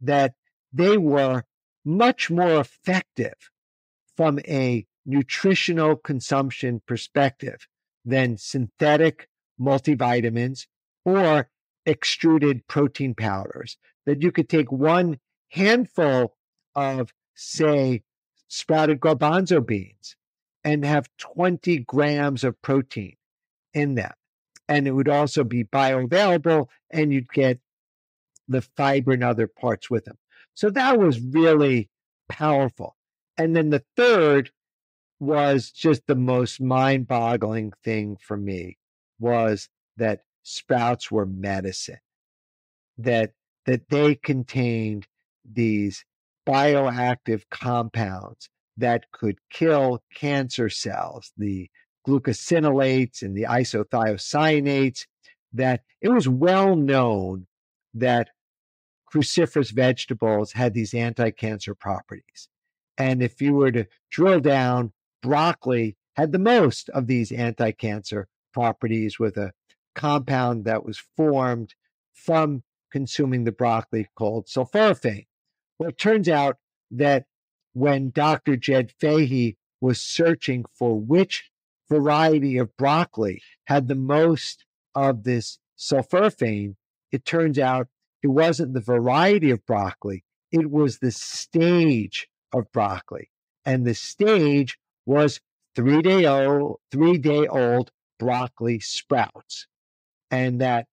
that 0.00 0.34
they 0.72 0.98
were 0.98 1.44
much 1.84 2.30
more 2.30 2.60
effective 2.60 3.50
from 4.16 4.38
a 4.40 4.86
nutritional 5.06 5.96
consumption 5.96 6.82
perspective 6.86 7.66
than 8.04 8.36
synthetic 8.36 9.28
multivitamins 9.60 10.66
or 11.04 11.48
extruded 11.86 12.66
protein 12.66 13.14
powders. 13.14 13.76
That 14.06 14.22
you 14.22 14.32
could 14.32 14.48
take 14.48 14.70
one 14.72 15.18
handful 15.50 16.36
of, 16.74 17.12
say, 17.34 18.02
sprouted 18.50 19.00
garbanzo 19.00 19.64
beans 19.64 20.16
and 20.64 20.84
have 20.84 21.08
20 21.18 21.78
grams 21.78 22.44
of 22.44 22.60
protein 22.60 23.16
in 23.72 23.94
them. 23.94 24.12
And 24.68 24.86
it 24.86 24.90
would 24.90 25.08
also 25.08 25.44
be 25.44 25.64
bioavailable 25.64 26.66
and 26.90 27.12
you'd 27.12 27.32
get 27.32 27.60
the 28.48 28.60
fiber 28.60 29.12
and 29.12 29.24
other 29.24 29.46
parts 29.46 29.88
with 29.88 30.04
them. 30.04 30.18
So 30.54 30.68
that 30.70 30.98
was 30.98 31.20
really 31.20 31.88
powerful. 32.28 32.96
And 33.38 33.54
then 33.56 33.70
the 33.70 33.84
third 33.96 34.50
was 35.20 35.70
just 35.70 36.06
the 36.06 36.16
most 36.16 36.60
mind 36.60 37.06
boggling 37.06 37.72
thing 37.84 38.16
for 38.20 38.36
me 38.36 38.78
was 39.18 39.68
that 39.96 40.22
sprouts 40.42 41.10
were 41.10 41.26
medicine, 41.26 42.00
that, 42.98 43.32
that 43.66 43.88
they 43.90 44.16
contained 44.16 45.06
these 45.44 46.04
bioactive 46.46 47.42
compounds 47.50 48.48
that 48.76 49.10
could 49.12 49.38
kill 49.50 50.02
cancer 50.14 50.68
cells, 50.68 51.32
the 51.36 51.68
glucosinolates 52.06 53.22
and 53.22 53.36
the 53.36 53.44
isothiocyanates, 53.44 55.06
that 55.52 55.82
it 56.00 56.08
was 56.08 56.28
well 56.28 56.76
known 56.76 57.46
that 57.94 58.30
cruciferous 59.12 59.72
vegetables 59.72 60.52
had 60.52 60.72
these 60.72 60.94
anti 60.94 61.30
cancer 61.30 61.74
properties. 61.74 62.48
And 62.96 63.22
if 63.22 63.40
you 63.40 63.54
were 63.54 63.72
to 63.72 63.86
drill 64.10 64.40
down, 64.40 64.92
broccoli 65.22 65.96
had 66.16 66.32
the 66.32 66.38
most 66.38 66.88
of 66.90 67.06
these 67.06 67.32
anti 67.32 67.72
cancer 67.72 68.28
properties 68.52 69.18
with 69.18 69.36
a 69.36 69.52
compound 69.94 70.64
that 70.64 70.84
was 70.84 70.98
formed 71.16 71.74
from 72.12 72.62
consuming 72.90 73.44
the 73.44 73.52
broccoli 73.52 74.08
called 74.16 74.46
sulforaphane. 74.46 75.26
Well, 75.80 75.88
it 75.88 75.96
turns 75.96 76.28
out 76.28 76.58
that 76.90 77.24
when 77.72 78.10
Dr. 78.10 78.54
Jed 78.54 78.92
Fahey 79.00 79.56
was 79.80 79.98
searching 79.98 80.66
for 80.74 81.00
which 81.00 81.50
variety 81.88 82.58
of 82.58 82.76
broccoli 82.76 83.40
had 83.64 83.88
the 83.88 83.94
most 83.94 84.66
of 84.94 85.24
this 85.24 85.58
sulforaphane, 85.78 86.74
it 87.10 87.24
turns 87.24 87.58
out 87.58 87.88
it 88.22 88.26
wasn't 88.26 88.74
the 88.74 88.82
variety 88.82 89.50
of 89.50 89.64
broccoli, 89.64 90.22
it 90.52 90.70
was 90.70 90.98
the 90.98 91.10
stage 91.10 92.28
of 92.52 92.70
broccoli. 92.72 93.30
And 93.64 93.86
the 93.86 93.94
stage 93.94 94.76
was 95.06 95.40
three 95.74 96.02
day 96.02 96.26
old, 96.26 96.80
three 96.92 97.16
day 97.16 97.46
old 97.46 97.90
broccoli 98.18 98.80
sprouts. 98.80 99.66
And 100.30 100.60
that 100.60 100.88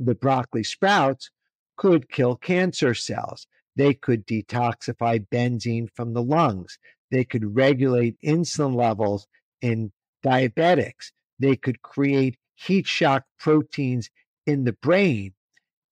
the 0.00 0.16
broccoli 0.16 0.64
sprouts 0.64 1.30
could 1.76 2.10
kill 2.10 2.34
cancer 2.34 2.92
cells. 2.92 3.46
They 3.80 3.94
could 3.94 4.26
detoxify 4.26 5.26
benzene 5.32 5.88
from 5.94 6.12
the 6.12 6.22
lungs. 6.22 6.78
They 7.10 7.24
could 7.24 7.56
regulate 7.56 8.20
insulin 8.20 8.74
levels 8.74 9.26
in 9.62 9.92
diabetics. 10.22 11.12
They 11.38 11.56
could 11.56 11.80
create 11.80 12.36
heat 12.54 12.86
shock 12.86 13.24
proteins 13.38 14.10
in 14.46 14.64
the 14.64 14.74
brain. 14.74 15.32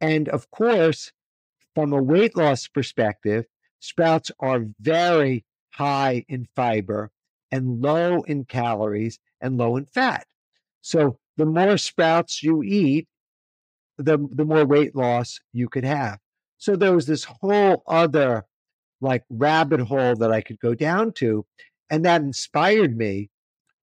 And 0.03 0.29
of 0.29 0.51
course, 0.51 1.13
from 1.75 1.95
a 1.95 2.03
weight 2.03 2.37
loss 2.37 2.69
perspective, 2.69 3.47
sprouts 3.81 4.31
are 4.39 4.67
very 4.79 5.47
high 5.71 6.27
in 6.29 6.47
fiber 6.55 7.11
and 7.51 7.81
low 7.81 8.21
in 8.25 8.45
calories 8.45 9.19
and 9.41 9.57
low 9.57 9.79
in 9.79 9.87
fat. 9.87 10.27
So 10.83 11.21
the 11.39 11.47
more 11.47 11.79
sprouts 11.79 12.43
you 12.43 12.63
eat, 12.63 13.09
the, 13.97 14.19
the 14.31 14.45
more 14.45 14.67
weight 14.67 14.95
loss 14.95 15.41
you 15.55 15.71
could 15.71 15.85
have. 15.87 16.19
So 16.59 16.77
there 16.77 16.95
was 16.95 17.07
this 17.07 17.25
whole 17.25 17.83
other 17.87 18.45
like 19.01 19.25
rabbit 19.31 19.81
hole 19.81 20.17
that 20.17 20.33
I 20.33 20.41
could 20.41 20.59
go 20.59 20.75
down 20.75 21.13
to. 21.13 21.47
And 21.89 22.05
that 22.05 22.21
inspired 22.21 22.97
me 22.97 23.31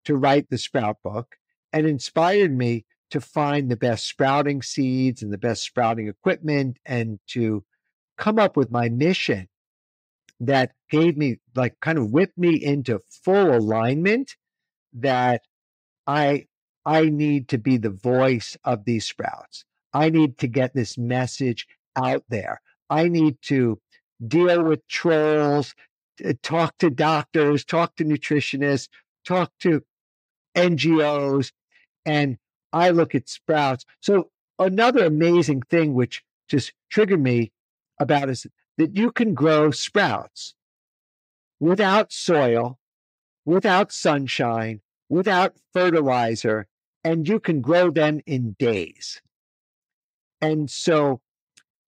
to 0.04 0.16
write 0.16 0.50
the 0.50 0.58
sprout 0.58 0.98
book 1.04 1.36
and 1.74 1.88
inspired 1.88 2.56
me 2.56 2.86
to 3.12 3.22
find 3.22 3.70
the 3.70 3.78
best 3.78 4.06
sprouting 4.06 4.62
seeds 4.62 5.24
and 5.24 5.32
the 5.32 5.38
best 5.38 5.64
sprouting 5.64 6.08
equipment 6.08 6.78
and 6.86 7.20
to 7.28 7.64
come 8.18 8.40
up 8.40 8.56
with 8.58 8.72
my 8.72 8.90
mission 8.90 9.48
that 10.40 10.74
gave 10.90 11.18
me 11.18 11.38
like 11.56 11.80
kind 11.80 11.98
of 11.98 12.12
whipped 12.12 12.38
me 12.38 12.56
into 12.56 13.00
full 13.24 13.56
alignment 13.56 14.36
that 14.94 15.42
I 16.06 16.48
I 16.86 17.10
need 17.10 17.48
to 17.50 17.58
be 17.58 17.78
the 17.78 17.90
voice 17.90 18.58
of 18.64 18.86
these 18.86 19.06
sprouts. 19.06 19.66
I 19.94 20.10
need 20.10 20.38
to 20.40 20.48
get 20.48 20.76
this 20.76 20.98
message 20.98 21.68
out 21.96 22.24
there. 22.30 22.62
I 22.90 23.08
need 23.08 23.42
to 23.44 23.80
deal 24.26 24.64
with 24.64 24.88
trolls, 24.88 25.76
uh, 26.24 26.34
talk 26.42 26.78
to 26.80 26.90
doctors, 26.90 27.66
talk 27.66 27.96
to 27.96 28.06
nutritionists, 28.06 28.90
talk 29.26 29.52
to 29.62 29.84
NGOs, 30.56 31.52
and 32.06 32.38
I 32.72 32.90
look 32.92 33.16
at 33.16 33.30
sprouts. 33.30 33.86
So 34.00 34.30
another 34.60 35.06
amazing 35.06 35.64
thing 35.64 35.94
which 35.94 36.24
just 36.48 36.74
triggered 36.90 37.22
me 37.22 37.52
about 38.00 38.30
is 38.30 38.48
that 38.78 38.96
you 38.96 39.12
can 39.12 39.34
grow 39.34 39.72
sprouts 39.72 40.54
without 41.60 42.12
soil, 42.12 42.78
without 43.46 43.92
sunshine, 43.92 44.82
without 45.10 45.56
fertilizer, 45.74 46.68
and 47.04 47.28
you 47.28 47.40
can 47.40 47.62
grow 47.62 47.90
them 47.90 48.22
in 48.26 48.56
days. 48.60 49.22
And 50.42 50.70
so 50.70 51.22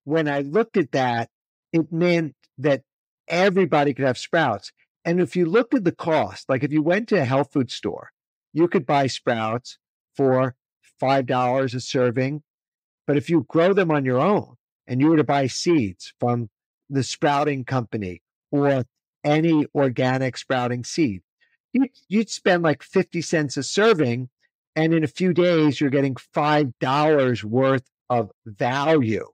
when 0.08 0.30
I 0.30 0.39
looked 0.39 0.78
at 0.78 0.93
that, 0.93 1.30
it 1.74 1.91
meant 1.91 2.34
that 2.58 2.84
everybody 3.28 3.93
could 3.93 4.06
have 4.06 4.17
sprouts. 4.17 4.72
And 5.04 5.20
if 5.20 5.36
you 5.36 5.46
looked 5.46 5.74
at 5.74 5.84
the 5.84 5.91
cost, 5.91 6.48
like 6.48 6.63
if 6.63 6.72
you 6.72 6.82
went 6.82 7.10
to 7.10 7.20
a 7.20 7.26
health 7.26 7.52
food 7.52 7.70
store, 7.70 8.12
you 8.54 8.70
could 8.70 8.86
buy 8.86 9.08
sprouts 9.08 9.78
for 10.15 10.56
$5 11.02 11.76
a 11.76 11.80
serving. 11.82 12.41
But 13.06 13.17
if 13.17 13.30
you 13.30 13.46
grow 13.50 13.74
them 13.74 13.91
on 13.91 14.06
your 14.06 14.20
own 14.20 14.56
and 14.88 15.02
you 15.02 15.08
were 15.08 15.17
to 15.17 15.26
buy 15.26 15.48
seeds 15.48 16.13
from 16.22 16.50
the 16.89 17.04
sprouting 17.04 17.65
company 17.65 18.22
or 18.50 18.86
any 19.26 19.65
organic 19.76 20.38
sprouting 20.38 20.86
seed, 20.86 21.22
you'd, 21.74 21.89
you'd 22.08 22.30
spend 22.30 22.63
like 22.63 22.82
50 22.82 23.22
cents 23.22 23.58
a 23.58 23.63
serving. 23.63 24.30
And 24.74 24.93
in 24.93 25.04
a 25.04 25.08
few 25.08 25.34
days, 25.34 25.82
you're 25.82 25.89
getting 25.89 26.15
$5 26.15 27.43
worth 27.43 27.89
of 28.10 28.32
value. 28.46 29.28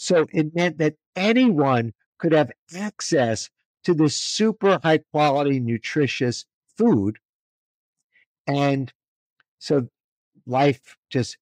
So 0.00 0.26
it 0.32 0.54
meant 0.54 0.78
that 0.78 0.94
anyone 1.16 1.92
could 2.18 2.32
have 2.32 2.52
access 2.76 3.50
to 3.82 3.94
this 3.94 4.16
super 4.16 4.78
high 4.80 5.00
quality, 5.12 5.58
nutritious 5.58 6.46
food. 6.76 7.18
And 8.46 8.92
so 9.58 9.88
life 10.46 10.96
just 11.10 11.36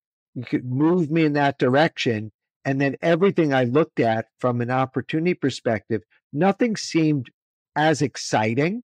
could 0.46 0.64
move 0.64 1.10
me 1.10 1.26
in 1.26 1.34
that 1.34 1.58
direction. 1.58 2.32
And 2.64 2.80
then 2.80 2.96
everything 3.02 3.52
I 3.52 3.64
looked 3.64 4.00
at 4.00 4.28
from 4.38 4.62
an 4.62 4.70
opportunity 4.70 5.34
perspective, 5.34 6.00
nothing 6.32 6.76
seemed 6.76 7.28
as 7.76 8.00
exciting 8.00 8.82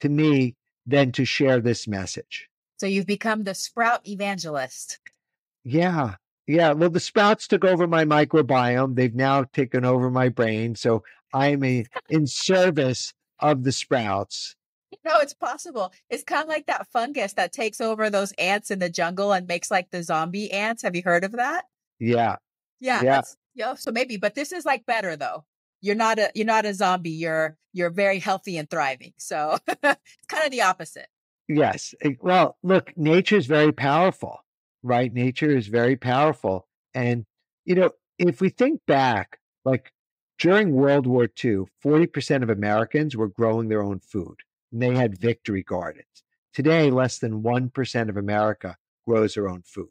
to 0.00 0.08
me 0.08 0.56
than 0.86 1.12
to 1.12 1.26
share 1.26 1.60
this 1.60 1.86
message. 1.86 2.48
So 2.78 2.86
you've 2.86 3.06
become 3.06 3.44
the 3.44 3.54
sprout 3.54 4.08
evangelist. 4.08 4.98
Yeah. 5.62 6.14
Yeah. 6.50 6.72
Well, 6.72 6.90
the 6.90 6.98
sprouts 6.98 7.46
took 7.46 7.64
over 7.64 7.86
my 7.86 8.04
microbiome. 8.04 8.96
They've 8.96 9.14
now 9.14 9.44
taken 9.44 9.84
over 9.84 10.10
my 10.10 10.28
brain. 10.28 10.74
So 10.74 11.04
I'm 11.32 11.62
a, 11.62 11.84
in 12.08 12.26
service 12.26 13.14
of 13.38 13.62
the 13.62 13.70
sprouts. 13.70 14.56
No, 15.04 15.18
it's 15.20 15.32
possible. 15.32 15.92
It's 16.08 16.24
kind 16.24 16.42
of 16.42 16.48
like 16.48 16.66
that 16.66 16.88
fungus 16.88 17.34
that 17.34 17.52
takes 17.52 17.80
over 17.80 18.10
those 18.10 18.32
ants 18.32 18.72
in 18.72 18.80
the 18.80 18.90
jungle 18.90 19.32
and 19.32 19.46
makes 19.46 19.70
like 19.70 19.92
the 19.92 20.02
zombie 20.02 20.50
ants. 20.50 20.82
Have 20.82 20.96
you 20.96 21.02
heard 21.04 21.22
of 21.22 21.32
that? 21.32 21.66
Yeah. 22.00 22.36
Yeah. 22.80 23.02
Yeah. 23.04 23.22
yeah. 23.54 23.74
So 23.74 23.92
maybe, 23.92 24.16
but 24.16 24.34
this 24.34 24.50
is 24.50 24.64
like 24.64 24.84
better 24.86 25.14
though. 25.14 25.44
You're 25.80 25.94
not 25.94 26.18
a 26.18 26.32
you're 26.34 26.46
not 26.46 26.66
a 26.66 26.74
zombie. 26.74 27.10
You're 27.10 27.56
you're 27.72 27.90
very 27.90 28.18
healthy 28.18 28.58
and 28.58 28.68
thriving. 28.68 29.12
So 29.18 29.58
it's 29.68 30.26
kind 30.26 30.44
of 30.44 30.50
the 30.50 30.62
opposite. 30.62 31.06
Yes. 31.48 31.94
Eh, 32.02 32.14
well, 32.20 32.56
look, 32.64 32.92
nature 32.96 33.36
is 33.36 33.46
very 33.46 33.72
powerful, 33.72 34.44
right? 34.82 35.12
Nature 35.12 35.50
is 35.50 35.66
very 35.66 35.96
powerful. 35.96 36.66
And, 36.94 37.26
you 37.64 37.74
know, 37.74 37.90
if 38.18 38.40
we 38.40 38.48
think 38.48 38.80
back, 38.86 39.38
like 39.64 39.92
during 40.38 40.72
World 40.72 41.06
War 41.06 41.24
II, 41.24 41.64
40% 41.84 42.42
of 42.42 42.50
Americans 42.50 43.16
were 43.16 43.28
growing 43.28 43.68
their 43.68 43.82
own 43.82 44.00
food 44.00 44.36
and 44.72 44.82
they 44.82 44.94
had 44.94 45.18
victory 45.18 45.62
gardens. 45.62 46.06
Today, 46.52 46.90
less 46.90 47.18
than 47.18 47.42
1% 47.42 48.08
of 48.08 48.16
America 48.16 48.76
grows 49.06 49.34
their 49.34 49.48
own 49.48 49.62
food. 49.62 49.88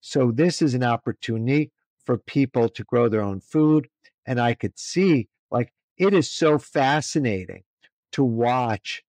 So, 0.00 0.30
this 0.30 0.60
is 0.60 0.74
an 0.74 0.84
opportunity 0.84 1.72
for 2.04 2.18
people 2.18 2.68
to 2.68 2.84
grow 2.84 3.08
their 3.08 3.22
own 3.22 3.40
food. 3.40 3.88
And 4.26 4.38
I 4.40 4.54
could 4.54 4.78
see, 4.78 5.28
like, 5.50 5.72
it 5.96 6.12
is 6.12 6.30
so 6.30 6.58
fascinating 6.58 7.64
to 8.12 8.22
watch 8.22 9.02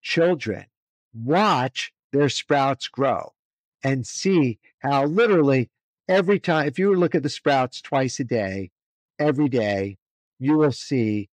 children 0.00 0.66
watch 1.12 1.92
their 2.12 2.28
sprouts 2.28 2.88
grow 2.88 3.32
and 3.84 4.06
see 4.06 4.58
how 4.80 5.04
literally 5.04 5.70
every 6.08 6.40
time, 6.40 6.66
if 6.66 6.78
you 6.78 6.94
look 6.94 7.14
at 7.14 7.22
the 7.22 7.28
sprouts 7.28 7.80
twice 7.80 8.18
a 8.20 8.24
day, 8.24 8.70
every 9.18 9.48
day, 9.48 9.96
you 10.38 10.56
will 10.56 10.72
see 10.72 11.28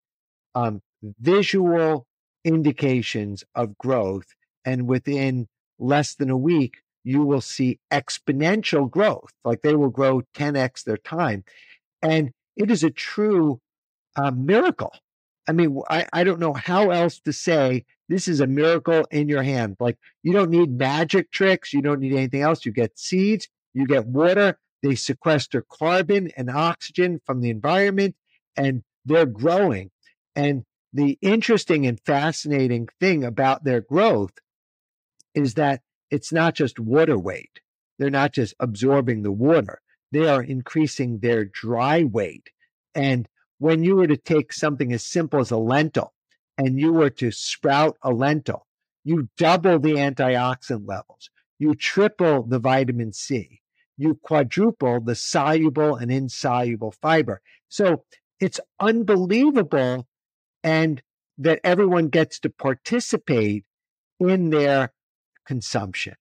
um, 0.54 0.82
visual 1.20 2.06
indications 2.44 3.44
of 3.56 3.78
growth. 3.78 4.28
And 4.66 4.88
within 4.88 5.48
less 5.80 6.16
than 6.16 6.30
a 6.30 6.38
week, 6.38 6.82
you 7.04 7.24
will 7.24 7.42
see 7.42 7.80
exponential 7.92 8.90
growth. 8.90 9.32
Like 9.44 9.62
they 9.62 9.76
will 9.76 9.90
grow 9.90 10.24
10x 10.36 10.84
their 10.84 10.98
time. 10.98 11.44
And 12.02 12.32
it 12.56 12.72
is 12.72 12.84
a 12.84 12.90
true 12.90 13.60
uh, 14.16 14.32
miracle. 14.32 14.94
I 15.48 15.52
mean, 15.52 15.82
I, 15.90 16.08
I 16.12 16.24
don't 16.24 16.40
know 16.40 16.54
how 16.54 16.90
else 16.90 17.20
to 17.22 17.34
say 17.34 17.86
this 18.10 18.28
is 18.28 18.40
a 18.40 18.48
miracle 18.48 19.06
in 19.12 19.30
your 19.30 19.44
hand. 19.44 19.78
Like 19.80 19.98
you 20.24 20.34
don't 20.34 20.50
need 20.50 20.72
magic 20.72 21.32
tricks. 21.32 21.74
You 21.74 21.82
don't 21.82 22.00
need 22.00 22.14
anything 22.14 22.42
else. 22.42 22.66
You 22.66 22.72
get 22.72 22.98
seeds, 22.98 23.48
you 23.74 23.86
get 23.86 24.08
water. 24.08 24.58
They 24.84 24.96
sequester 24.96 25.66
carbon 25.72 26.32
and 26.38 26.50
oxygen 26.50 27.22
from 27.26 27.42
the 27.42 27.50
environment 27.50 28.16
and 28.56 28.84
they're 29.06 29.26
growing. 29.26 29.92
And 30.36 30.66
the 30.94 31.18
interesting 31.22 31.86
and 31.86 32.00
fascinating 32.06 32.88
thing 33.00 33.24
about 33.24 33.64
their 33.64 33.82
growth 33.82 34.34
is 35.34 35.56
that 35.56 35.82
it's 36.12 36.32
not 36.32 36.56
just 36.56 36.80
water 36.80 37.18
weight. 37.18 37.60
They're 37.98 38.10
not 38.10 38.34
just 38.34 38.54
absorbing 38.60 39.24
the 39.24 39.32
water. 39.32 39.82
They 40.12 40.28
are 40.28 40.44
increasing 40.44 41.20
their 41.20 41.46
dry 41.46 42.04
weight. 42.04 42.50
And 42.94 43.28
when 43.66 43.84
you 43.84 43.96
were 43.96 44.06
to 44.06 44.16
take 44.16 44.54
something 44.54 44.94
as 44.94 45.04
simple 45.04 45.40
as 45.40 45.50
a 45.50 45.58
lentil 45.58 46.14
and 46.56 46.80
you 46.80 46.94
were 46.94 47.10
to 47.10 47.32
sprout 47.32 47.98
a 48.04 48.12
lentil, 48.14 48.68
you 49.04 49.28
double 49.38 49.80
the 49.80 49.96
antioxidant 49.96 50.88
levels, 50.88 51.32
you 51.58 51.74
triple 51.74 52.44
the 52.44 52.60
vitamin 52.60 53.12
C, 53.12 53.64
you 53.98 54.20
quadruple 54.22 55.02
the 55.02 55.16
soluble 55.16 55.96
and 55.96 56.12
insoluble 56.12 56.92
fiber. 56.92 57.42
So 57.68 58.04
it's 58.40 58.60
unbelievable 58.80 60.08
and 60.64 61.02
that 61.40 61.60
everyone 61.64 62.10
gets 62.10 62.40
to 62.42 62.52
participate 62.52 63.66
in 64.20 64.52
their 64.52 64.94
consumption. 65.44 66.14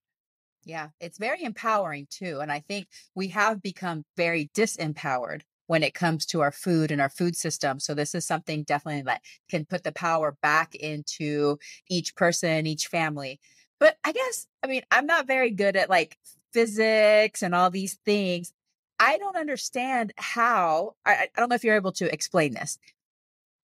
Yeah, 0.64 0.88
it's 0.98 1.18
very 1.18 1.42
empowering 1.42 2.06
too. 2.08 2.40
And 2.40 2.50
I 2.50 2.60
think 2.60 2.88
we 3.14 3.28
have 3.28 3.60
become 3.60 4.06
very 4.16 4.48
disempowered 4.54 5.42
when 5.66 5.82
it 5.82 5.94
comes 5.94 6.26
to 6.26 6.40
our 6.40 6.52
food 6.52 6.90
and 6.90 7.00
our 7.00 7.08
food 7.08 7.36
system. 7.36 7.80
So 7.80 7.94
this 7.94 8.14
is 8.14 8.26
something 8.26 8.64
definitely 8.64 9.02
that 9.02 9.22
can 9.48 9.64
put 9.64 9.84
the 9.84 9.92
power 9.92 10.36
back 10.42 10.74
into 10.74 11.58
each 11.88 12.14
person, 12.16 12.66
each 12.66 12.86
family. 12.88 13.40
But 13.80 13.96
I 14.04 14.12
guess, 14.12 14.46
I 14.62 14.66
mean, 14.66 14.82
I'm 14.90 15.06
not 15.06 15.26
very 15.26 15.50
good 15.50 15.76
at 15.76 15.90
like 15.90 16.18
physics 16.52 17.42
and 17.42 17.54
all 17.54 17.70
these 17.70 17.98
things. 18.04 18.52
I 18.98 19.18
don't 19.18 19.36
understand 19.36 20.12
how, 20.16 20.94
I, 21.04 21.28
I 21.36 21.40
don't 21.40 21.48
know 21.48 21.56
if 21.56 21.64
you're 21.64 21.74
able 21.74 21.92
to 21.92 22.12
explain 22.12 22.54
this. 22.54 22.78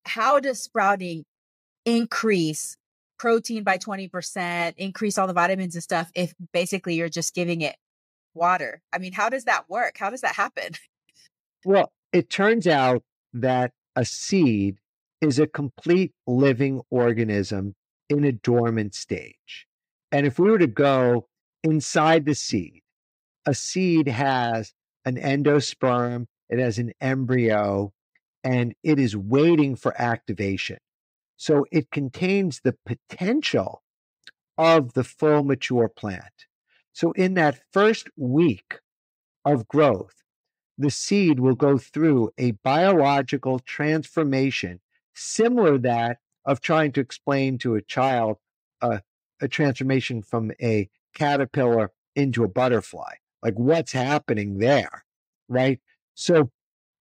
How 0.04 0.40
does 0.40 0.60
sprouting 0.60 1.24
increase 1.84 2.76
protein 3.18 3.62
by 3.62 3.78
20%, 3.78 4.74
increase 4.76 5.18
all 5.18 5.26
the 5.26 5.32
vitamins 5.32 5.74
and 5.74 5.84
stuff 5.84 6.10
if 6.14 6.34
basically 6.52 6.94
you're 6.94 7.08
just 7.08 7.34
giving 7.34 7.60
it 7.60 7.76
water? 8.34 8.82
I 8.92 8.98
mean, 8.98 9.12
how 9.12 9.28
does 9.28 9.44
that 9.44 9.68
work? 9.68 9.96
How 9.98 10.10
does 10.10 10.22
that 10.22 10.34
happen? 10.34 10.72
Well, 11.64 11.92
it 12.12 12.30
turns 12.30 12.66
out 12.66 13.02
that 13.32 13.72
a 13.94 14.04
seed 14.04 14.78
is 15.20 15.38
a 15.38 15.46
complete 15.46 16.12
living 16.26 16.80
organism 16.90 17.74
in 18.08 18.24
a 18.24 18.32
dormant 18.32 18.94
stage. 18.94 19.66
And 20.10 20.26
if 20.26 20.38
we 20.38 20.50
were 20.50 20.58
to 20.58 20.66
go 20.66 21.28
inside 21.62 22.24
the 22.24 22.34
seed, 22.34 22.82
a 23.46 23.54
seed 23.54 24.08
has 24.08 24.72
an 25.04 25.16
endosperm, 25.16 26.26
it 26.48 26.58
has 26.58 26.78
an 26.78 26.92
embryo, 27.00 27.92
and 28.42 28.74
it 28.82 28.98
is 28.98 29.16
waiting 29.16 29.76
for 29.76 29.94
activation. 30.00 30.78
So 31.36 31.66
it 31.70 31.90
contains 31.90 32.60
the 32.60 32.76
potential 32.84 33.82
of 34.58 34.94
the 34.94 35.04
full 35.04 35.42
mature 35.42 35.88
plant. 35.88 36.46
So 36.92 37.12
in 37.12 37.34
that 37.34 37.60
first 37.72 38.08
week 38.16 38.80
of 39.44 39.68
growth, 39.68 40.19
the 40.80 40.90
seed 40.90 41.40
will 41.40 41.54
go 41.54 41.78
through 41.78 42.32
a 42.38 42.52
biological 42.52 43.58
transformation 43.60 44.80
similar 45.14 45.78
that 45.78 46.18
of 46.44 46.60
trying 46.60 46.92
to 46.92 47.00
explain 47.00 47.58
to 47.58 47.74
a 47.74 47.82
child 47.82 48.36
uh, 48.82 48.98
a 49.40 49.48
transformation 49.48 50.22
from 50.22 50.52
a 50.62 50.88
caterpillar 51.14 51.92
into 52.14 52.44
a 52.44 52.48
butterfly 52.48 53.14
like 53.42 53.54
what's 53.54 53.92
happening 53.92 54.58
there 54.58 55.04
right? 55.50 55.80
So 56.14 56.50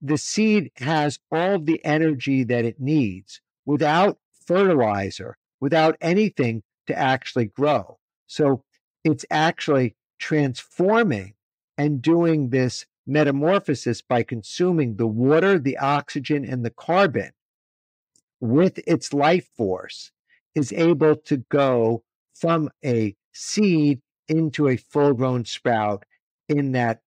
the 0.01 0.17
seed 0.17 0.71
has 0.77 1.19
all 1.32 1.59
the 1.59 1.84
energy 1.86 2.43
that 2.43 2.65
it 2.65 2.82
needs 2.82 3.39
without 3.65 4.17
fertilizer 4.45 5.38
without 5.61 5.95
anything 6.01 6.63
to 6.88 6.97
actually 6.97 7.45
grow. 7.45 7.99
So 8.27 8.63
it's 9.03 9.25
actually 9.30 9.95
transforming 10.17 11.36
and 11.77 12.01
doing 12.01 12.49
this 12.49 12.86
metamorphosis 13.10 14.01
by 14.01 14.24
consuming 14.24 14.95
the 14.95 15.07
water, 15.07 15.60
the 15.60 15.78
oxygen, 15.78 16.45
and 16.45 16.64
the 16.64 16.70
carbon 16.70 17.32
with 18.39 18.80
its 18.88 19.14
life 19.14 19.49
force 19.57 20.12
is 20.55 20.72
able 20.74 21.16
to 21.16 21.38
go 21.49 22.03
from 22.34 22.70
a 22.86 23.16
seed 23.34 24.01
into 24.28 24.68
a 24.68 24.78
full 24.78 25.14
grown 25.14 25.43
sprout 25.43 26.05
in 26.47 26.72
that 26.72 27.01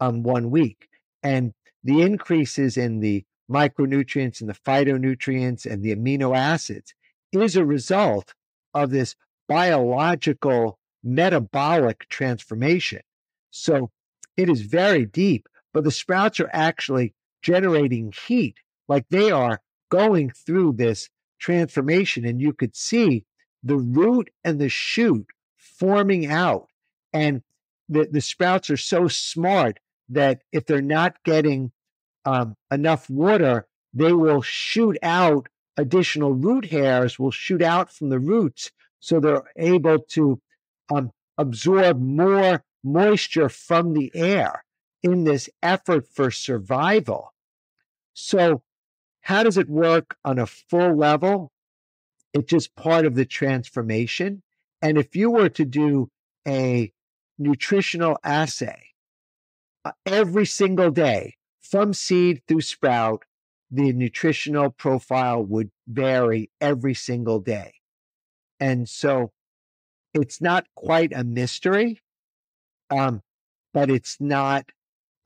um, 0.00 0.22
one 0.22 0.50
week. 0.50 0.88
And 1.22 1.52
the 1.84 2.02
increases 2.02 2.76
in 2.76 3.00
the 3.00 3.24
micronutrients 3.50 4.40
and 4.40 4.48
the 4.48 4.54
phytonutrients 4.54 5.66
and 5.70 5.82
the 5.82 5.94
amino 5.94 6.36
acids 6.36 6.94
is 7.32 7.56
a 7.56 7.64
result 7.64 8.34
of 8.74 8.90
this 8.90 9.14
biological 9.48 10.78
metabolic 11.02 12.08
transformation. 12.08 13.00
So 13.50 13.90
it 14.38 14.48
is 14.48 14.62
very 14.62 15.04
deep, 15.04 15.48
but 15.74 15.84
the 15.84 15.90
sprouts 15.90 16.38
are 16.40 16.50
actually 16.52 17.12
generating 17.42 18.12
heat 18.26 18.56
like 18.86 19.06
they 19.10 19.30
are 19.30 19.60
going 19.90 20.30
through 20.30 20.72
this 20.72 21.10
transformation. 21.40 22.24
And 22.24 22.40
you 22.40 22.52
could 22.52 22.76
see 22.76 23.24
the 23.62 23.76
root 23.76 24.30
and 24.44 24.60
the 24.60 24.68
shoot 24.68 25.26
forming 25.56 26.26
out. 26.26 26.68
And 27.12 27.42
the, 27.88 28.08
the 28.10 28.20
sprouts 28.20 28.70
are 28.70 28.76
so 28.76 29.08
smart 29.08 29.80
that 30.08 30.42
if 30.52 30.66
they're 30.66 30.80
not 30.80 31.22
getting 31.24 31.72
um, 32.24 32.56
enough 32.70 33.10
water, 33.10 33.66
they 33.92 34.12
will 34.12 34.40
shoot 34.40 34.96
out 35.02 35.48
additional 35.76 36.32
root 36.32 36.66
hairs, 36.66 37.18
will 37.18 37.32
shoot 37.32 37.62
out 37.62 37.92
from 37.92 38.08
the 38.08 38.20
roots. 38.20 38.70
So 39.00 39.18
they're 39.18 39.50
able 39.56 39.98
to 40.10 40.40
um, 40.92 41.10
absorb 41.36 42.00
more 42.00 42.62
moisture 42.92 43.48
from 43.48 43.94
the 43.94 44.10
air 44.14 44.64
in 45.02 45.24
this 45.24 45.48
effort 45.62 46.06
for 46.06 46.30
survival. 46.30 47.34
So, 48.14 48.62
how 49.22 49.42
does 49.42 49.58
it 49.58 49.68
work 49.68 50.16
on 50.24 50.38
a 50.38 50.46
full 50.46 50.96
level? 50.96 51.52
It's 52.32 52.50
just 52.50 52.74
part 52.74 53.06
of 53.06 53.14
the 53.14 53.24
transformation. 53.24 54.42
And 54.80 54.96
if 54.96 55.14
you 55.14 55.30
were 55.30 55.48
to 55.50 55.64
do 55.64 56.10
a 56.46 56.92
nutritional 57.38 58.18
assay 58.24 58.88
uh, 59.84 59.92
every 60.06 60.46
single 60.46 60.90
day 60.90 61.36
from 61.60 61.92
seed 61.92 62.42
through 62.46 62.62
sprout, 62.62 63.24
the 63.70 63.92
nutritional 63.92 64.70
profile 64.70 65.42
would 65.42 65.70
vary 65.86 66.50
every 66.60 66.94
single 66.94 67.38
day. 67.40 67.74
And 68.58 68.88
so 68.88 69.32
it's 70.14 70.40
not 70.40 70.66
quite 70.74 71.12
a 71.14 71.22
mystery 71.22 72.00
um, 72.90 73.22
but 73.74 73.90
it's 73.90 74.16
not 74.20 74.64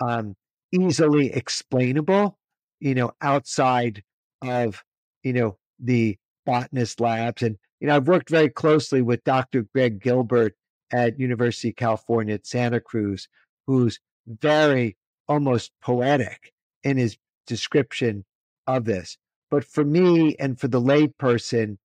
um, 0.00 0.34
easily 0.72 1.32
explainable, 1.32 2.38
you 2.80 2.94
know, 2.94 3.12
outside 3.20 4.02
of, 4.42 4.82
you 5.22 5.32
know, 5.32 5.56
the 5.78 6.16
botanist 6.44 7.00
labs. 7.00 7.42
And, 7.42 7.56
you 7.80 7.86
know, 7.86 7.96
I've 7.96 8.08
worked 8.08 8.30
very 8.30 8.48
closely 8.48 9.02
with 9.02 9.24
Dr. 9.24 9.66
Greg 9.74 10.02
Gilbert 10.02 10.54
at 10.92 11.18
University 11.18 11.70
of 11.70 11.76
California 11.76 12.34
at 12.34 12.46
Santa 12.46 12.80
Cruz, 12.80 13.28
who's 13.66 13.98
very 14.26 14.96
almost 15.28 15.72
poetic 15.80 16.52
in 16.82 16.96
his 16.96 17.16
description 17.46 18.24
of 18.66 18.84
this. 18.84 19.16
But 19.50 19.64
for 19.64 19.84
me 19.84 20.36
and 20.38 20.58
for 20.58 20.68
the 20.68 20.80
layperson, 20.80 21.76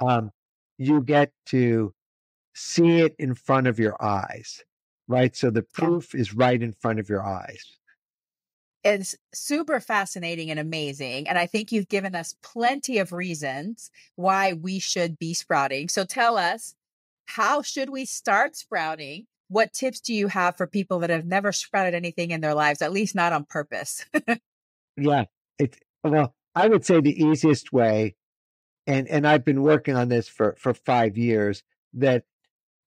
um, 0.00 0.30
you 0.78 1.00
get 1.00 1.32
to 1.46 1.92
see 2.54 3.00
it 3.00 3.14
in 3.18 3.34
front 3.34 3.66
of 3.66 3.78
your 3.78 4.02
eyes 4.02 4.64
right? 5.08 5.34
So 5.36 5.50
the 5.50 5.62
proof 5.62 6.14
yeah. 6.14 6.20
is 6.20 6.34
right 6.34 6.60
in 6.60 6.72
front 6.72 6.98
of 6.98 7.08
your 7.08 7.24
eyes. 7.24 7.64
It's 8.84 9.16
super 9.34 9.80
fascinating 9.80 10.50
and 10.50 10.60
amazing. 10.60 11.28
And 11.28 11.36
I 11.36 11.46
think 11.46 11.72
you've 11.72 11.88
given 11.88 12.14
us 12.14 12.36
plenty 12.42 12.98
of 12.98 13.12
reasons 13.12 13.90
why 14.14 14.52
we 14.52 14.78
should 14.78 15.18
be 15.18 15.34
sprouting. 15.34 15.88
So 15.88 16.04
tell 16.04 16.36
us, 16.36 16.74
how 17.26 17.62
should 17.62 17.90
we 17.90 18.04
start 18.04 18.56
sprouting? 18.56 19.26
What 19.48 19.72
tips 19.72 20.00
do 20.00 20.14
you 20.14 20.28
have 20.28 20.56
for 20.56 20.66
people 20.66 21.00
that 21.00 21.10
have 21.10 21.26
never 21.26 21.50
sprouted 21.50 21.94
anything 21.94 22.30
in 22.30 22.40
their 22.40 22.54
lives, 22.54 22.80
at 22.80 22.92
least 22.92 23.14
not 23.14 23.32
on 23.32 23.44
purpose? 23.44 24.04
yeah. 24.96 25.24
It, 25.58 25.78
well, 26.04 26.34
I 26.54 26.68
would 26.68 26.84
say 26.84 27.00
the 27.00 27.20
easiest 27.20 27.72
way, 27.72 28.14
and, 28.86 29.08
and 29.08 29.26
I've 29.26 29.44
been 29.44 29.62
working 29.62 29.96
on 29.96 30.08
this 30.08 30.28
for, 30.28 30.54
for 30.58 30.74
five 30.74 31.16
years, 31.16 31.64
that 31.94 32.24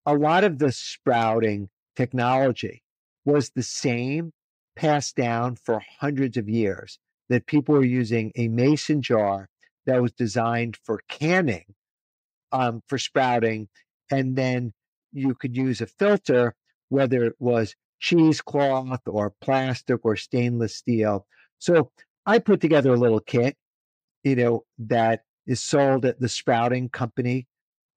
a 0.06 0.16
lot 0.16 0.46
of 0.46 0.60
the 0.60 0.72
sprouting 0.72 1.70
technology 2.00 2.82
was 3.26 3.50
the 3.50 3.64
same 3.64 4.32
passed 4.78 5.18
down 5.18 5.58
for 5.58 5.82
hundreds 6.00 6.38
of 6.38 6.48
years 6.48 6.98
that 7.28 7.46
people 7.46 7.76
were 7.76 7.84
using 7.84 8.32
a 8.38 8.48
mason 8.48 9.02
jar 9.02 9.50
that 9.86 10.02
was 10.02 10.14
designed 10.14 10.78
for 10.86 11.02
canning 11.10 11.66
um, 12.54 12.82
for 12.88 12.98
sprouting 12.98 13.68
and 14.10 14.38
then 14.38 14.72
you 15.12 15.36
could 15.36 15.58
use 15.58 15.82
a 15.82 15.86
filter 15.86 16.56
whether 16.88 17.26
it 17.26 17.36
was 17.38 17.76
cheesecloth 18.00 19.06
or 19.06 19.34
plastic 19.42 20.00
or 20.04 20.16
stainless 20.16 20.78
steel. 20.78 21.28
So 21.58 21.92
i 22.26 22.40
put 22.40 22.62
together 22.62 22.94
a 22.94 23.04
little 23.04 23.20
kit 23.20 23.58
you 24.24 24.38
know 24.38 24.64
that 24.78 25.24
is 25.46 25.62
sold 25.62 26.06
at 26.06 26.22
the 26.22 26.30
sprouting 26.30 26.88
company 26.88 27.46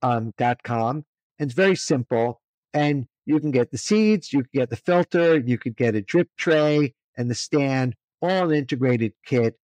um, 0.02 0.34
.com 0.64 1.04
and 1.38 1.48
it's 1.48 1.54
very 1.54 1.76
simple 1.76 2.40
and 2.74 3.06
you 3.24 3.38
can 3.40 3.50
get 3.50 3.70
the 3.70 3.78
seeds, 3.78 4.32
you 4.32 4.42
can 4.42 4.50
get 4.52 4.70
the 4.70 4.76
filter, 4.76 5.38
you 5.38 5.58
could 5.58 5.76
get 5.76 5.94
a 5.94 6.02
drip 6.02 6.28
tray 6.36 6.94
and 7.16 7.30
the 7.30 7.34
stand, 7.34 7.94
all 8.20 8.50
an 8.50 8.56
integrated 8.56 9.12
kit 9.24 9.58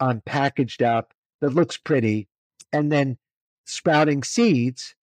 um, 0.00 0.22
packaged 0.24 0.82
up 0.82 1.12
that 1.40 1.54
looks 1.54 1.76
pretty. 1.76 2.28
And 2.72 2.90
then 2.90 3.18
sprouting 3.64 4.22
seeds, 4.22 4.94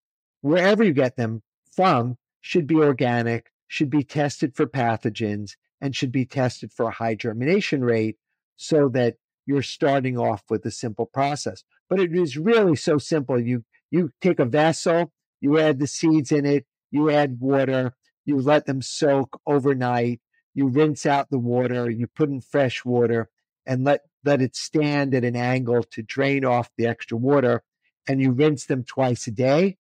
wherever 0.42 0.84
you 0.84 0.94
get 0.94 1.16
them 1.16 1.42
from, 1.72 2.18
should 2.42 2.68
be 2.68 2.76
organic, 2.76 3.52
should 3.68 3.90
be 3.90 4.04
tested 4.04 4.56
for 4.56 4.66
pathogens, 4.66 5.56
and 5.82 5.96
should 5.96 6.12
be 6.12 6.26
tested 6.26 6.72
for 6.72 6.88
a 6.88 6.94
high 6.94 7.16
germination 7.16 7.84
rate 7.84 8.18
so 8.56 8.90
that 8.90 9.16
you're 9.46 9.62
starting 9.62 10.18
off 10.18 10.44
with 10.50 10.66
a 10.66 10.72
simple 10.72 11.06
process. 11.06 11.64
But 11.90 12.00
it 12.00 12.16
is 12.16 12.38
really 12.38 12.76
so 12.76 12.98
simple. 12.98 13.40
You 13.40 13.64
you 13.90 14.12
take 14.22 14.40
a 14.40 14.46
vessel, 14.46 15.14
you 15.40 15.58
add 15.60 15.80
the 15.80 15.88
seeds 15.88 16.32
in 16.32 16.46
it, 16.46 16.66
you 16.92 17.10
add 17.10 17.40
water, 17.40 17.94
you 18.26 18.38
let 18.38 18.66
them 18.66 18.82
soak 18.82 19.40
overnight, 19.46 20.20
you 20.54 20.68
rinse 20.68 21.06
out 21.06 21.30
the 21.30 21.40
water, 21.40 21.90
you 21.90 22.08
put 22.08 22.30
in 22.30 22.42
fresh 22.42 22.84
water, 22.84 23.30
and 23.66 23.84
let 23.84 24.02
let 24.24 24.42
it 24.42 24.56
stand 24.56 25.14
at 25.14 25.24
an 25.24 25.36
angle 25.36 25.84
to 25.84 26.02
drain 26.02 26.44
off 26.44 26.70
the 26.78 26.88
extra 26.88 27.18
water, 27.18 27.64
and 28.08 28.22
you 28.22 28.32
rinse 28.32 28.66
them 28.66 28.84
twice 28.84 29.28
a 29.28 29.32
day, 29.32 29.78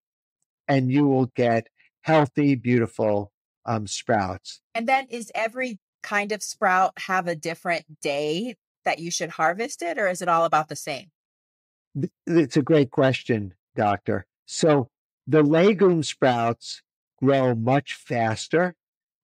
and 0.68 0.91
you 0.91 1.05
will 1.08 1.26
get 1.28 1.68
healthy, 2.01 2.55
beautiful 2.55 3.32
um, 3.66 3.88
sprouts. 3.88 4.62
And 4.74 4.88
then 4.88 5.08
is 5.10 5.32
every 5.36 5.80
kind 6.03 6.32
of 6.32 6.41
sprout 6.41 6.93
have 6.99 7.28
a 7.28 7.36
different 7.36 7.99
day 8.01 8.55
that 8.86 8.99
you 8.99 9.12
should 9.12 9.32
harvest 9.32 9.82
it, 9.82 9.97
or 9.97 10.08
is 10.08 10.22
it 10.22 10.30
all 10.30 10.45
about 10.45 10.70
the 10.70 10.76
same? 10.76 11.12
It's 12.26 12.55
a 12.55 12.62
great 12.62 12.91
question, 12.91 13.53
Doctor. 13.76 14.26
So 14.45 14.89
the 15.26 15.43
legume 15.43 16.03
sprouts 16.03 16.82
grow 17.22 17.55
much 17.55 17.93
faster. 17.93 18.76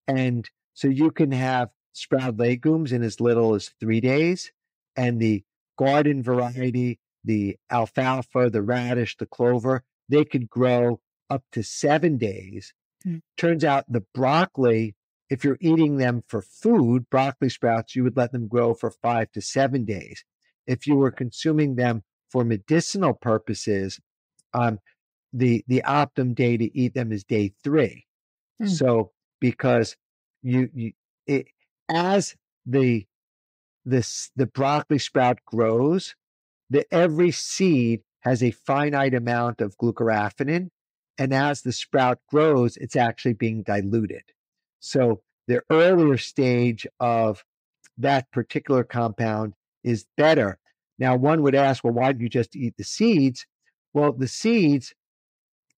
And 0.07 0.49
so 0.73 0.87
you 0.87 1.11
can 1.11 1.31
have 1.31 1.69
sprout 1.93 2.37
legumes 2.37 2.91
in 2.91 3.03
as 3.03 3.21
little 3.21 3.53
as 3.53 3.71
three 3.79 4.01
days. 4.01 4.51
And 4.95 5.19
the 5.19 5.43
garden 5.77 6.21
variety, 6.23 6.99
the 7.23 7.57
alfalfa, 7.71 8.49
the 8.49 8.61
radish, 8.61 9.17
the 9.17 9.25
clover, 9.25 9.83
they 10.09 10.25
could 10.25 10.49
grow 10.49 10.99
up 11.29 11.43
to 11.51 11.63
seven 11.63 12.17
days. 12.17 12.73
Mm. 13.05 13.21
Turns 13.37 13.63
out 13.63 13.91
the 13.91 14.03
broccoli, 14.13 14.95
if 15.29 15.43
you're 15.43 15.57
eating 15.61 15.97
them 15.97 16.23
for 16.27 16.41
food, 16.41 17.09
broccoli 17.09 17.49
sprouts, 17.49 17.95
you 17.95 18.03
would 18.03 18.17
let 18.17 18.31
them 18.31 18.47
grow 18.47 18.73
for 18.73 18.91
five 18.91 19.31
to 19.31 19.41
seven 19.41 19.85
days. 19.85 20.23
If 20.67 20.85
you 20.87 20.95
were 20.95 21.11
consuming 21.11 21.75
them 21.75 22.03
for 22.29 22.43
medicinal 22.43 23.13
purposes, 23.13 23.99
um, 24.53 24.79
the 25.33 25.63
the 25.67 25.83
optimum 25.83 26.33
day 26.33 26.57
to 26.57 26.77
eat 26.77 26.93
them 26.93 27.11
is 27.11 27.23
day 27.23 27.53
three. 27.63 28.05
Mm. 28.61 28.69
So 28.69 29.11
because 29.41 29.97
you 30.41 30.69
you 30.73 30.93
it, 31.25 31.47
as 31.89 32.35
the 32.65 33.05
this 33.83 34.31
the 34.35 34.45
broccoli 34.45 34.99
sprout 34.99 35.39
grows, 35.45 36.15
the 36.69 36.85
every 36.93 37.31
seed 37.31 38.01
has 38.21 38.41
a 38.41 38.51
finite 38.51 39.13
amount 39.13 39.59
of 39.59 39.77
glucoraphanin, 39.77 40.69
and 41.17 41.33
as 41.33 41.61
the 41.61 41.73
sprout 41.73 42.19
grows, 42.29 42.77
it's 42.77 42.95
actually 42.95 43.33
being 43.33 43.63
diluted. 43.63 44.23
So 44.79 45.21
the 45.47 45.61
earlier 45.69 46.17
stage 46.17 46.87
of 46.99 47.43
that 47.97 48.31
particular 48.31 48.83
compound 48.83 49.53
is 49.83 50.05
better. 50.15 50.57
Now, 50.97 51.15
one 51.17 51.41
would 51.41 51.55
ask, 51.55 51.83
well, 51.83 51.93
why 51.93 52.13
do 52.13 52.23
you 52.23 52.29
just 52.29 52.55
eat 52.55 52.75
the 52.77 52.83
seeds? 52.83 53.45
Well, 53.93 54.13
the 54.13 54.27
seeds 54.27 54.93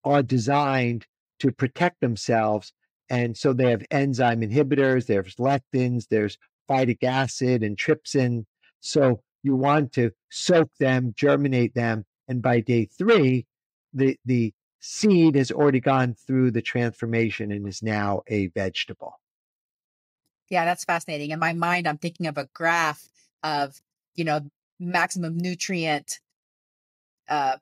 are 0.06 0.24
designed 0.24 1.06
to 1.40 1.52
protect 1.52 2.00
themselves. 2.00 2.72
And 3.10 3.36
so 3.36 3.52
they 3.52 3.70
have 3.72 3.84
enzyme 3.92 4.42
inhibitors, 4.42 5.08
there's 5.08 5.36
lectins, 5.36 6.08
there's 6.10 6.38
phytic 6.70 7.04
acid 7.04 7.64
and 7.64 7.78
trypsin. 7.78 8.46
So 8.80 9.22
you 9.44 9.56
want 9.56 9.92
to 9.94 10.12
soak 10.30 10.70
them, 10.80 11.14
germinate 11.16 11.76
them. 11.76 12.06
And 12.28 12.42
by 12.42 12.62
day 12.62 12.86
three, 12.98 13.46
the, 13.94 14.18
the 14.26 14.54
seed 14.80 15.36
has 15.36 15.52
already 15.52 15.80
gone 15.80 16.16
through 16.16 16.52
the 16.52 16.62
transformation 16.62 17.52
and 17.52 17.68
is 17.68 17.84
now 17.84 18.22
a 18.28 18.48
vegetable. 18.48 19.20
Yeah, 20.50 20.66
that's 20.66 20.86
fascinating. 20.86 21.32
In 21.32 21.40
my 21.40 21.54
mind, 21.54 21.88
I'm 21.88 21.98
thinking 21.98 22.28
of 22.28 22.38
a 22.38 22.48
graph 22.54 23.08
of, 23.44 23.82
you 24.16 24.24
know, 24.24 24.42
maximum 24.80 25.38
nutrient 25.38 26.20
uh, 27.28 27.58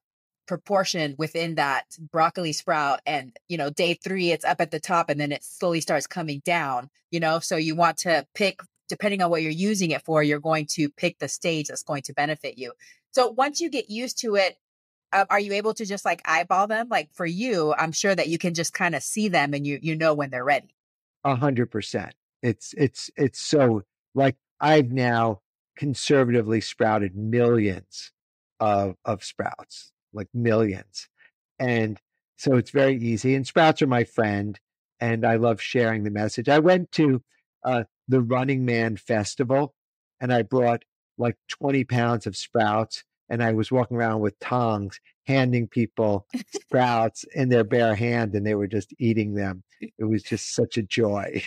proportion 0.46 1.16
within 1.18 1.56
that 1.56 1.86
broccoli 2.12 2.52
sprout 2.52 3.00
and 3.06 3.38
you 3.48 3.58
know 3.58 3.70
day 3.70 3.94
3 3.94 4.32
it's 4.32 4.46
up 4.46 4.60
at 4.60 4.72
the 4.72 4.80
top 4.80 5.10
and 5.10 5.20
then 5.20 5.32
it 5.32 5.44
slowly 5.44 5.82
starts 5.82 6.08
coming 6.08 6.42
down 6.46 6.90
you 7.14 7.20
know? 7.20 7.40
So 7.40 7.56
you 7.56 7.76
want 7.76 8.00
to 8.00 8.28
pick 8.34 8.62
depending 8.90 9.22
on 9.22 9.30
what 9.30 9.42
you're 9.42 9.52
using 9.52 9.92
it 9.92 10.04
for 10.04 10.22
you're 10.22 10.40
going 10.40 10.66
to 10.72 10.90
pick 10.90 11.20
the 11.20 11.30
stage 11.30 11.68
that's 11.68 11.84
going 11.84 12.02
to 12.04 12.14
benefit 12.14 12.58
you. 12.58 12.74
So 13.12 13.30
once 13.30 13.62
you 13.62 13.70
get 13.70 13.90
used 13.90 14.20
to 14.20 14.36
it 14.36 14.58
are 15.30 15.40
you 15.40 15.54
able 15.54 15.76
to 15.76 15.86
just 15.86 16.06
like 16.06 16.24
eyeball 16.26 16.66
them? 16.66 16.88
Like 16.90 17.14
for 17.14 17.26
you 17.26 17.74
i'm 17.78 17.92
sure 17.92 18.14
that 18.14 18.28
you 18.28 18.40
can 18.40 18.56
just 18.56 18.74
kind 18.74 18.96
of 18.96 19.04
see 19.04 19.30
them 19.30 19.54
and 19.54 19.66
you 19.66 19.80
you 19.82 19.96
know 19.96 20.16
when 20.16 20.32
they're 20.32 20.44
ready. 20.44 20.76
A 21.24 21.36
hundred 21.36 21.70
percent. 21.72 22.16
It's 22.42 22.74
it's 22.76 23.12
it's 23.16 23.40
so 23.40 23.84
like 24.16 24.36
i've 24.60 24.92
now 24.92 25.42
conservatively 25.78 26.62
sprouted 26.62 27.16
millions 27.16 28.12
of 28.60 28.96
of 29.06 29.24
sprouts 29.24 29.93
like 30.14 30.28
millions. 30.34 31.08
And 31.60 32.00
so 32.38 32.56
it's 32.56 32.72
very 32.72 32.98
easy. 32.98 33.36
And 33.36 33.46
sprouts 33.46 33.82
are 33.82 33.88
my 33.88 34.04
friend, 34.04 34.60
and 35.00 35.26
I 35.26 35.36
love 35.36 35.62
sharing 35.62 36.04
the 36.04 36.12
message. 36.12 36.50
I 36.50 36.60
went 36.60 36.92
to 36.94 37.22
uh, 37.64 37.84
the 38.08 38.22
Burning 38.22 38.66
Man 38.66 38.98
Festival, 38.98 39.74
and 40.20 40.34
I 40.34 40.42
brought 40.42 40.84
like 41.18 41.38
20 41.50 41.84
pounds 41.86 42.28
of 42.28 42.36
sprouts, 42.36 43.04
and 43.30 43.44
I 43.44 43.54
was 43.54 43.72
walking 43.72 43.98
around 43.98 44.22
with 44.22 44.40
tongs, 44.40 45.00
handing 45.26 45.68
people 45.68 46.28
sprouts 46.54 47.24
in 47.36 47.50
their 47.50 47.64
bare 47.64 47.96
hand, 47.96 48.36
and 48.36 48.46
they 48.46 48.56
were 48.56 48.68
just 48.68 48.94
eating 49.00 49.36
them. 49.36 49.64
It 49.82 50.06
was 50.06 50.24
just 50.24 50.54
such 50.54 50.78
a 50.78 50.84
joy. 50.84 51.44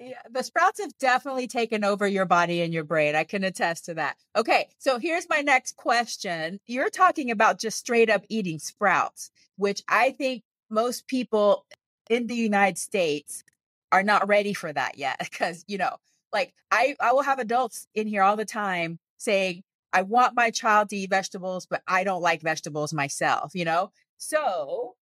Yeah, 0.00 0.22
the 0.30 0.42
sprouts 0.42 0.80
have 0.80 0.96
definitely 0.98 1.46
taken 1.46 1.84
over 1.84 2.06
your 2.08 2.24
body 2.24 2.62
and 2.62 2.72
your 2.72 2.84
brain. 2.84 3.14
I 3.14 3.24
can 3.24 3.44
attest 3.44 3.84
to 3.84 3.94
that. 3.94 4.16
Okay, 4.34 4.68
so 4.78 4.98
here's 4.98 5.28
my 5.28 5.42
next 5.42 5.76
question. 5.76 6.58
You're 6.66 6.88
talking 6.88 7.30
about 7.30 7.58
just 7.58 7.78
straight 7.78 8.08
up 8.08 8.24
eating 8.30 8.58
sprouts, 8.58 9.30
which 9.56 9.82
I 9.88 10.12
think 10.12 10.42
most 10.70 11.06
people 11.06 11.66
in 12.08 12.28
the 12.28 12.34
United 12.34 12.78
States 12.78 13.44
are 13.92 14.02
not 14.02 14.26
ready 14.26 14.54
for 14.54 14.72
that 14.72 14.96
yet 14.96 15.18
because, 15.30 15.64
you 15.68 15.76
know, 15.76 15.96
like 16.32 16.54
I 16.70 16.96
I 17.00 17.12
will 17.12 17.22
have 17.22 17.38
adults 17.38 17.86
in 17.94 18.06
here 18.06 18.22
all 18.22 18.36
the 18.36 18.44
time 18.46 18.98
saying, 19.18 19.62
"I 19.92 20.02
want 20.02 20.34
my 20.34 20.50
child 20.50 20.88
to 20.90 20.96
eat 20.96 21.10
vegetables, 21.10 21.66
but 21.66 21.82
I 21.86 22.04
don't 22.04 22.22
like 22.22 22.40
vegetables 22.40 22.94
myself," 22.94 23.52
you 23.54 23.64
know? 23.66 23.90
So, 24.16 24.94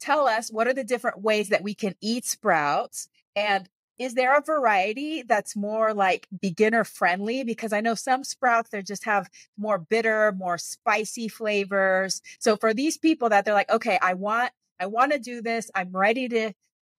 tell 0.00 0.26
us 0.26 0.50
what 0.50 0.66
are 0.66 0.74
the 0.74 0.84
different 0.84 1.22
ways 1.22 1.48
that 1.50 1.62
we 1.62 1.74
can 1.74 1.94
eat 2.00 2.26
sprouts 2.26 3.08
and 3.36 3.68
is 3.98 4.14
there 4.14 4.36
a 4.36 4.42
variety 4.42 5.22
that's 5.22 5.56
more 5.56 5.94
like 5.94 6.28
beginner 6.40 6.84
friendly? 6.84 7.44
Because 7.44 7.72
i 7.72 7.80
know 7.80 7.94
some 7.94 8.24
sprouts 8.24 8.70
they 8.70 8.82
just 8.82 9.04
have 9.04 9.28
more 9.56 9.78
bitter 9.78 10.32
more 10.32 10.58
spicy 10.58 11.28
flavors. 11.28 12.22
So 12.38 12.56
for 12.56 12.74
these 12.74 12.98
people 12.98 13.28
that 13.30 13.44
they're 13.44 13.54
like 13.54 13.70
okay 13.70 13.98
i 14.02 14.14
want 14.14 14.52
i 14.80 14.86
want 14.86 15.12
to 15.12 15.18
do 15.18 15.42
this. 15.42 15.70
I'm 15.74 15.90
ready 15.92 16.28
to 16.28 16.52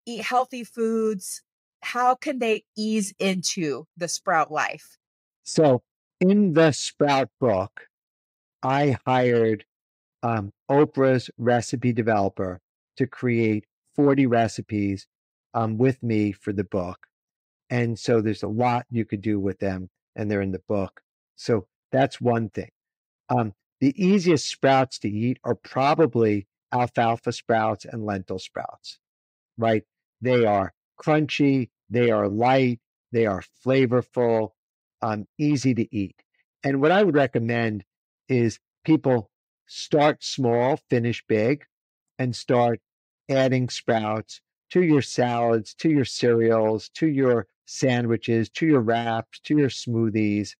eat 0.05 0.21
healthy 0.21 0.63
foods 0.63 1.41
how 1.81 2.15
can 2.15 2.39
they 2.39 2.63
ease 2.75 3.13
into 3.19 3.85
the 3.95 4.07
sprout 4.07 4.51
life? 4.51 4.97
So 5.43 5.83
in 6.19 6.53
the 6.53 6.71
sprout 6.71 7.29
book 7.39 7.87
i 8.63 8.97
hired 9.05 9.65
um, 10.23 10.51
oprah's 10.69 11.29
recipe 11.37 11.93
developer 11.93 12.59
to 12.97 13.05
create 13.05 13.65
40 13.95 14.25
recipes 14.25 15.07
um, 15.53 15.77
with 15.77 16.01
me 16.03 16.31
for 16.31 16.53
the 16.53 16.63
book. 16.63 17.07
And 17.69 17.97
so 17.99 18.21
there's 18.21 18.43
a 18.43 18.47
lot 18.47 18.85
you 18.89 19.05
could 19.05 19.21
do 19.21 19.39
with 19.39 19.59
them, 19.59 19.89
and 20.15 20.29
they're 20.29 20.41
in 20.41 20.51
the 20.51 20.61
book. 20.67 21.01
So 21.35 21.67
that's 21.91 22.21
one 22.21 22.49
thing. 22.49 22.71
Um, 23.29 23.53
the 23.79 23.93
easiest 24.03 24.47
sprouts 24.47 24.99
to 24.99 25.09
eat 25.09 25.39
are 25.43 25.55
probably 25.55 26.47
alfalfa 26.71 27.31
sprouts 27.31 27.85
and 27.85 28.05
lentil 28.05 28.39
sprouts, 28.39 28.99
right? 29.57 29.83
They 30.21 30.45
are 30.45 30.73
crunchy, 31.01 31.69
they 31.89 32.09
are 32.11 32.27
light, 32.27 32.79
they 33.11 33.25
are 33.25 33.43
flavorful, 33.65 34.51
um, 35.01 35.27
easy 35.37 35.73
to 35.75 35.95
eat. 35.95 36.23
And 36.63 36.81
what 36.81 36.91
I 36.91 37.03
would 37.03 37.15
recommend 37.15 37.83
is 38.27 38.59
people 38.83 39.29
start 39.67 40.23
small, 40.23 40.79
finish 40.89 41.23
big, 41.27 41.65
and 42.17 42.35
start 42.35 42.81
adding 43.29 43.69
sprouts 43.69 44.41
to 44.71 44.83
your 44.83 45.01
salads, 45.01 45.73
to 45.75 45.89
your 45.89 46.05
cereals, 46.05 46.89
to 46.89 47.07
your 47.07 47.47
sandwiches, 47.65 48.49
to 48.49 48.65
your 48.65 48.81
wraps, 48.81 49.39
to 49.41 49.57
your 49.57 49.69
smoothies, 49.69 50.55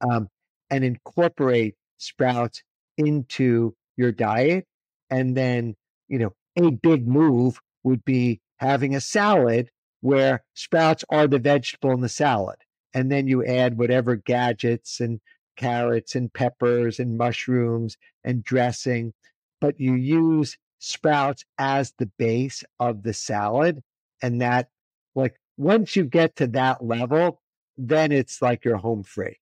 um, 0.00 0.28
and 0.70 0.84
incorporate 0.84 1.74
sprouts 1.96 2.62
into 2.96 3.74
your 3.96 4.12
diet. 4.12 4.66
And 5.10 5.36
then, 5.36 5.76
you 6.08 6.18
know, 6.18 6.32
a 6.56 6.70
big 6.70 7.06
move 7.06 7.60
would 7.82 8.04
be 8.04 8.40
having 8.58 8.94
a 8.94 9.00
salad 9.00 9.70
where 10.00 10.44
sprouts 10.54 11.04
are 11.10 11.26
the 11.26 11.38
vegetable 11.38 11.92
in 11.92 12.00
the 12.00 12.08
salad. 12.08 12.56
And 12.94 13.10
then 13.10 13.26
you 13.26 13.44
add 13.44 13.78
whatever 13.78 14.16
gadgets 14.16 15.00
and 15.00 15.20
carrots 15.56 16.14
and 16.14 16.32
peppers 16.32 16.98
and 16.98 17.18
mushrooms 17.18 17.96
and 18.24 18.44
dressing, 18.44 19.12
but 19.60 19.78
you 19.78 19.94
use 19.94 20.56
sprouts 20.78 21.44
as 21.58 21.92
the 21.98 22.06
base 22.18 22.64
of 22.80 23.02
the 23.02 23.12
salad. 23.14 23.82
And 24.22 24.40
that, 24.40 24.68
like, 25.14 25.38
once 25.56 25.96
you 25.96 26.04
get 26.04 26.36
to 26.36 26.46
that 26.48 26.84
level, 26.84 27.40
then 27.76 28.12
it's 28.12 28.42
like 28.42 28.64
you're 28.64 28.76
home 28.76 29.02
free. 29.04 29.38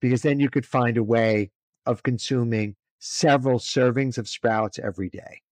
because 0.00 0.22
then 0.22 0.40
you 0.40 0.50
could 0.50 0.66
find 0.66 0.96
a 0.96 1.02
way 1.02 1.50
of 1.86 2.02
consuming 2.02 2.76
several 2.98 3.58
servings 3.58 4.18
of 4.18 4.28
sprouts 4.28 4.78
every 4.78 5.08
day. 5.08 5.42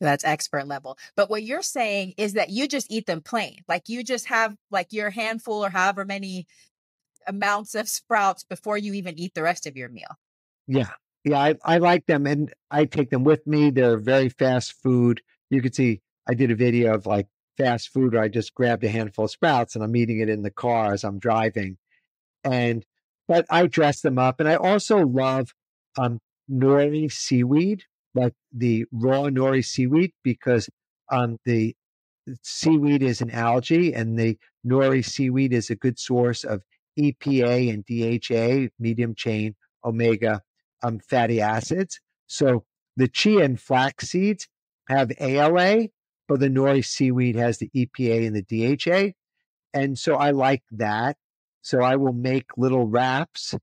That's 0.00 0.24
expert 0.24 0.66
level. 0.66 0.98
But 1.16 1.30
what 1.30 1.42
you're 1.44 1.62
saying 1.62 2.14
is 2.18 2.34
that 2.34 2.50
you 2.50 2.68
just 2.68 2.90
eat 2.90 3.06
them 3.06 3.20
plain. 3.20 3.60
Like 3.68 3.88
you 3.88 4.02
just 4.02 4.26
have 4.26 4.56
like 4.70 4.92
your 4.92 5.10
handful 5.10 5.64
or 5.64 5.70
however 5.70 6.04
many 6.04 6.46
amounts 7.26 7.74
of 7.74 7.88
sprouts 7.88 8.44
before 8.44 8.76
you 8.76 8.92
even 8.94 9.18
eat 9.18 9.34
the 9.34 9.42
rest 9.42 9.66
of 9.66 9.76
your 9.76 9.88
meal. 9.88 10.18
Yeah. 10.66 10.90
Yeah, 11.24 11.38
I, 11.38 11.54
I 11.64 11.78
like 11.78 12.06
them 12.06 12.26
and 12.26 12.52
I 12.70 12.84
take 12.84 13.10
them 13.10 13.24
with 13.24 13.46
me. 13.46 13.70
They're 13.70 13.96
very 13.96 14.28
fast 14.28 14.74
food. 14.82 15.22
You 15.50 15.62
can 15.62 15.72
see 15.72 16.02
I 16.28 16.34
did 16.34 16.50
a 16.50 16.54
video 16.54 16.94
of 16.94 17.06
like 17.06 17.28
fast 17.56 17.88
food 17.88 18.12
where 18.12 18.22
I 18.22 18.28
just 18.28 18.54
grabbed 18.54 18.84
a 18.84 18.88
handful 18.88 19.24
of 19.24 19.30
sprouts 19.30 19.74
and 19.74 19.82
I'm 19.82 19.96
eating 19.96 20.20
it 20.20 20.28
in 20.28 20.42
the 20.42 20.50
car 20.50 20.92
as 20.92 21.02
I'm 21.02 21.18
driving. 21.18 21.78
And 22.42 22.84
but 23.26 23.46
I 23.48 23.66
dress 23.66 24.02
them 24.02 24.18
up 24.18 24.38
and 24.38 24.48
I 24.48 24.56
also 24.56 24.98
love 25.06 25.54
um 25.98 26.20
nori 26.50 27.10
seaweed, 27.10 27.84
like 28.14 28.34
the 28.52 28.84
raw 28.92 29.22
nori 29.24 29.64
seaweed, 29.64 30.12
because 30.22 30.68
um 31.10 31.38
the 31.46 31.74
seaweed 32.42 33.02
is 33.02 33.22
an 33.22 33.30
algae 33.30 33.94
and 33.94 34.18
the 34.18 34.38
nori 34.66 35.02
seaweed 35.02 35.54
is 35.54 35.70
a 35.70 35.76
good 35.76 35.98
source 35.98 36.44
of 36.44 36.62
EPA 36.98 37.72
and 37.72 37.84
DHA, 37.86 38.72
medium 38.78 39.14
chain 39.14 39.54
omega 39.84 40.42
um, 40.84 41.00
fatty 41.00 41.40
acids. 41.40 42.00
So 42.26 42.64
the 42.96 43.08
chia 43.08 43.44
and 43.44 43.60
flax 43.60 44.10
seeds 44.10 44.46
have 44.88 45.10
ALA, 45.18 45.88
but 46.28 46.40
the 46.40 46.48
nori 46.48 46.84
seaweed 46.84 47.36
has 47.36 47.58
the 47.58 47.70
EPA 47.74 48.26
and 48.26 48.36
the 48.36 48.76
DHA. 48.76 49.12
And 49.72 49.98
so 49.98 50.14
I 50.14 50.30
like 50.30 50.62
that. 50.72 51.16
So 51.62 51.80
I 51.80 51.96
will 51.96 52.12
make 52.12 52.56
little 52.56 52.86
wraps 52.86 53.54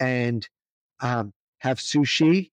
and 0.00 0.46
um, 1.00 1.32
have 1.60 1.78
sushi 1.78 2.50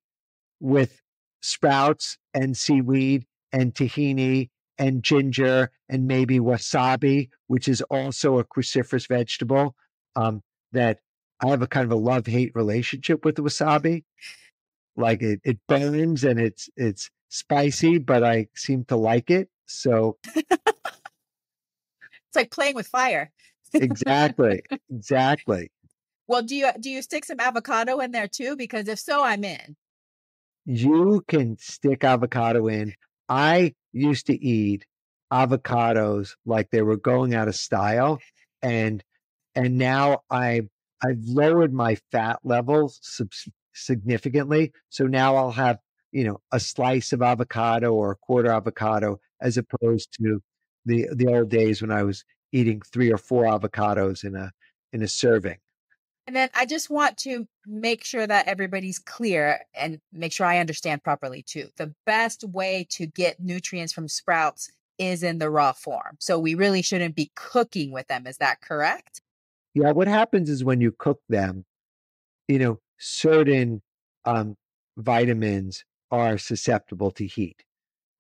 with 0.60 1.02
sprouts 1.42 2.18
and 2.34 2.56
seaweed 2.56 3.26
and 3.52 3.74
tahini 3.74 4.50
and 4.78 5.04
ginger 5.04 5.72
and 5.90 6.08
maybe 6.08 6.40
wasabi, 6.40 7.30
which 7.48 7.68
is 7.68 7.82
also 7.84 8.38
a 8.38 8.44
cruciferous 8.44 9.08
vegetable 9.08 9.76
um, 10.16 10.42
that 10.72 11.00
I 11.44 11.50
have 11.50 11.62
a 11.62 11.68
kind 11.68 11.86
of 11.86 11.92
a 11.92 12.02
love 12.02 12.28
hate 12.28 12.52
relationship 12.56 13.26
with 13.26 13.36
the 13.36 13.44
wasabi. 13.44 14.04
Like 14.96 15.22
it, 15.22 15.42
it 15.44 15.60
burns 15.68 16.24
and 16.24 16.40
it's 16.40 16.70
it's 16.76 17.10
spicy, 17.30 17.98
but 17.98 18.24
I 18.24 18.48
seem 18.56 18.86
to 18.86 18.96
like 18.96 19.32
it. 19.32 19.50
So 19.66 20.18
it's 22.32 22.36
like 22.36 22.52
playing 22.52 22.76
with 22.76 22.88
fire. 22.88 23.32
exactly, 23.74 24.62
exactly. 24.90 25.72
Well, 26.28 26.44
do 26.44 26.56
you 26.56 26.70
do 26.80 26.90
you 26.90 27.02
stick 27.02 27.26
some 27.26 27.40
avocado 27.40 28.00
in 28.00 28.12
there 28.12 28.28
too? 28.28 28.56
Because 28.56 28.88
if 28.88 29.00
so, 29.00 29.24
I'm 29.24 29.44
in. 29.44 29.76
You 30.66 31.24
can 31.28 31.58
stick 31.58 32.04
avocado 32.04 32.68
in. 32.68 32.94
I 33.28 33.74
used 33.92 34.28
to 34.28 34.42
eat 34.42 34.86
avocados 35.34 36.36
like 36.46 36.70
they 36.70 36.82
were 36.82 36.98
going 36.98 37.34
out 37.34 37.48
of 37.48 37.56
style, 37.56 38.20
and 38.62 39.04
and 39.56 39.78
now 39.78 40.22
I 40.30 40.70
I've 41.04 41.24
lowered 41.26 41.74
my 41.74 41.96
fat 42.12 42.40
levels 42.44 43.00
sub- 43.02 43.32
significantly. 43.74 44.72
So 44.90 45.06
now 45.06 45.36
I'll 45.36 45.52
have 45.52 45.80
you 46.12 46.26
know 46.26 46.42
a 46.52 46.60
slice 46.60 47.14
of 47.14 47.22
avocado 47.22 47.94
or 47.94 48.12
a 48.12 48.16
quarter 48.16 48.52
avocado 48.52 49.20
as 49.42 49.58
opposed 49.58 50.14
to 50.22 50.42
the 50.86 51.08
the 51.14 51.28
old 51.28 51.50
days 51.50 51.82
when 51.82 51.92
I 51.92 52.04
was 52.04 52.24
eating 52.52 52.82
three 52.82 53.12
or 53.12 53.18
four 53.18 53.46
avocados 53.46 54.24
in 54.24 54.36
a 54.36 54.52
in 54.94 55.02
a 55.02 55.08
serving. 55.08 55.58
And 56.28 56.36
then 56.36 56.50
I 56.54 56.66
just 56.66 56.90
want 56.90 57.18
to 57.20 57.48
make 57.66 58.04
sure 58.04 58.26
that 58.26 58.48
everybody's 58.48 59.00
clear 59.00 59.62
and 59.74 60.00
make 60.14 60.32
sure 60.32 60.46
I 60.46 60.60
understand 60.60 61.04
properly 61.04 61.44
too. 61.44 61.70
The 61.78 61.94
best 62.06 62.44
way 62.44 62.86
to 62.92 63.08
get 63.08 63.40
nutrients 63.40 63.92
from 63.92 64.08
sprouts 64.08 64.70
is 64.98 65.24
in 65.24 65.40
the 65.40 65.50
raw 65.50 65.72
form. 65.72 66.18
So 66.20 66.38
we 66.38 66.54
really 66.54 66.84
shouldn't 66.84 67.16
be 67.16 67.32
cooking 67.36 67.92
with 67.92 68.08
them. 68.08 68.28
Is 68.28 68.38
that 68.38 68.62
correct? 68.62 69.22
Yeah, 69.74 69.92
what 69.92 70.08
happens 70.08 70.50
is 70.50 70.64
when 70.64 70.82
you 70.82 70.92
cook 70.92 71.22
them, 71.30 71.66
you 72.48 72.60
know, 72.60 72.80
certain 73.00 73.82
um, 74.26 74.56
vitamins 74.98 75.86
are 76.12 76.38
susceptible 76.38 77.12
to 77.12 77.26
heat. 77.26 77.64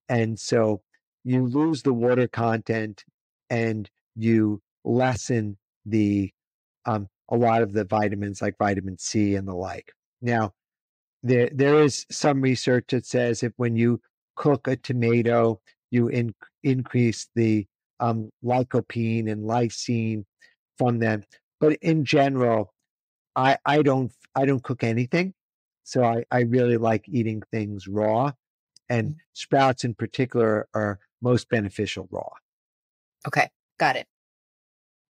And 0.09 0.39
so 0.39 0.81
you 1.23 1.45
lose 1.45 1.83
the 1.83 1.93
water 1.93 2.27
content 2.27 3.03
and 3.49 3.89
you 4.15 4.61
lessen 4.85 5.57
the 5.85 6.31
um, 6.85 7.07
a 7.29 7.37
lot 7.37 7.61
of 7.61 7.73
the 7.73 7.85
vitamins 7.85 8.41
like 8.41 8.57
vitamin 8.57 8.97
C 8.97 9.35
and 9.35 9.47
the 9.47 9.53
like. 9.55 9.91
Now, 10.21 10.53
there 11.23 11.49
there 11.53 11.81
is 11.83 12.05
some 12.11 12.41
research 12.41 12.87
that 12.89 13.05
says 13.05 13.43
if 13.43 13.53
when 13.57 13.75
you 13.75 14.01
cook 14.35 14.67
a 14.67 14.75
tomato, 14.77 15.61
you 15.91 16.07
in, 16.07 16.33
increase 16.63 17.29
the 17.35 17.67
um, 17.99 18.31
lycopene 18.43 19.31
and 19.31 19.43
lysine 19.45 20.25
from 20.77 20.99
them. 20.99 21.23
But 21.61 21.77
in 21.81 22.03
general, 22.03 22.73
I 23.35 23.57
I 23.65 23.83
don't 23.83 24.11
I 24.35 24.45
don't 24.45 24.63
cook 24.63 24.83
anything, 24.83 25.33
so 25.83 26.03
I 26.03 26.25
I 26.31 26.41
really 26.41 26.77
like 26.77 27.07
eating 27.07 27.43
things 27.51 27.87
raw, 27.87 28.33
and 28.89 29.09
mm-hmm. 29.09 29.17
sprouts 29.33 29.83
in 29.83 29.93
particular 29.93 30.67
are 30.73 30.99
most 31.21 31.47
beneficial 31.49 32.09
raw. 32.11 32.29
Okay, 33.27 33.49
got 33.79 33.95
it. 33.95 34.07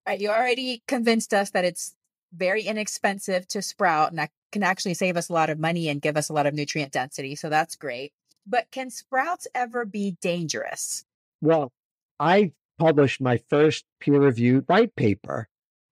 All 0.05 0.11
right, 0.11 0.21
you 0.21 0.29
already 0.29 0.83
convinced 0.87 1.33
us 1.33 1.51
that 1.51 1.63
it's 1.63 1.95
very 2.33 2.63
inexpensive 2.63 3.47
to 3.47 3.61
sprout, 3.61 4.09
and 4.09 4.19
that 4.19 4.31
can 4.51 4.61
actually 4.61 4.93
save 4.93 5.15
us 5.15 5.29
a 5.29 5.33
lot 5.33 5.49
of 5.49 5.57
money 5.57 5.87
and 5.87 6.01
give 6.01 6.17
us 6.17 6.27
a 6.27 6.33
lot 6.33 6.45
of 6.45 6.53
nutrient 6.53 6.91
density. 6.91 7.35
So 7.35 7.49
that's 7.49 7.77
great. 7.77 8.11
But 8.45 8.69
can 8.71 8.89
sprouts 8.89 9.47
ever 9.55 9.85
be 9.85 10.17
dangerous? 10.21 11.05
Well, 11.41 11.71
I 12.19 12.51
published 12.77 13.21
my 13.21 13.39
first 13.49 13.85
peer 14.01 14.19
reviewed 14.19 14.67
white 14.67 14.95
paper 14.95 15.47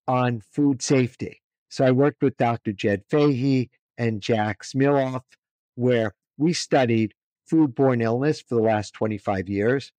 on 0.10 0.42
food 0.42 0.82
safety. 0.82 1.40
So 1.70 1.86
I 1.86 1.92
worked 1.92 2.24
with 2.24 2.36
Dr. 2.36 2.74
Jed 2.74 3.04
Fahey 3.12 3.70
and 3.96 4.22
Jack 4.22 4.64
Smiloff, 4.64 5.22
where 5.76 6.14
we 6.36 6.52
studied 6.52 7.14
foodborne 7.50 8.02
illness 8.02 8.42
for 8.42 8.56
the 8.56 8.64
last 8.64 8.96
25 8.96 9.48
years. 9.48 9.92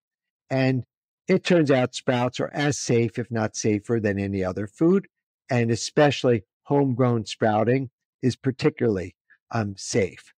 And 0.51 0.83
it 1.29 1.45
turns 1.45 1.71
out 1.71 1.95
sprouts 1.95 2.41
are 2.41 2.51
as 2.53 2.77
safe, 2.77 3.21
if 3.21 3.31
not 3.31 3.55
safer, 3.55 4.01
than 4.01 4.19
any 4.19 4.43
other 4.43 4.67
food. 4.67 5.07
And 5.49 5.71
especially 5.71 6.43
homegrown 6.65 7.27
sprouting 7.27 7.91
is 8.21 8.35
particularly 8.35 9.15
um, 9.53 9.75
safe. 9.77 10.33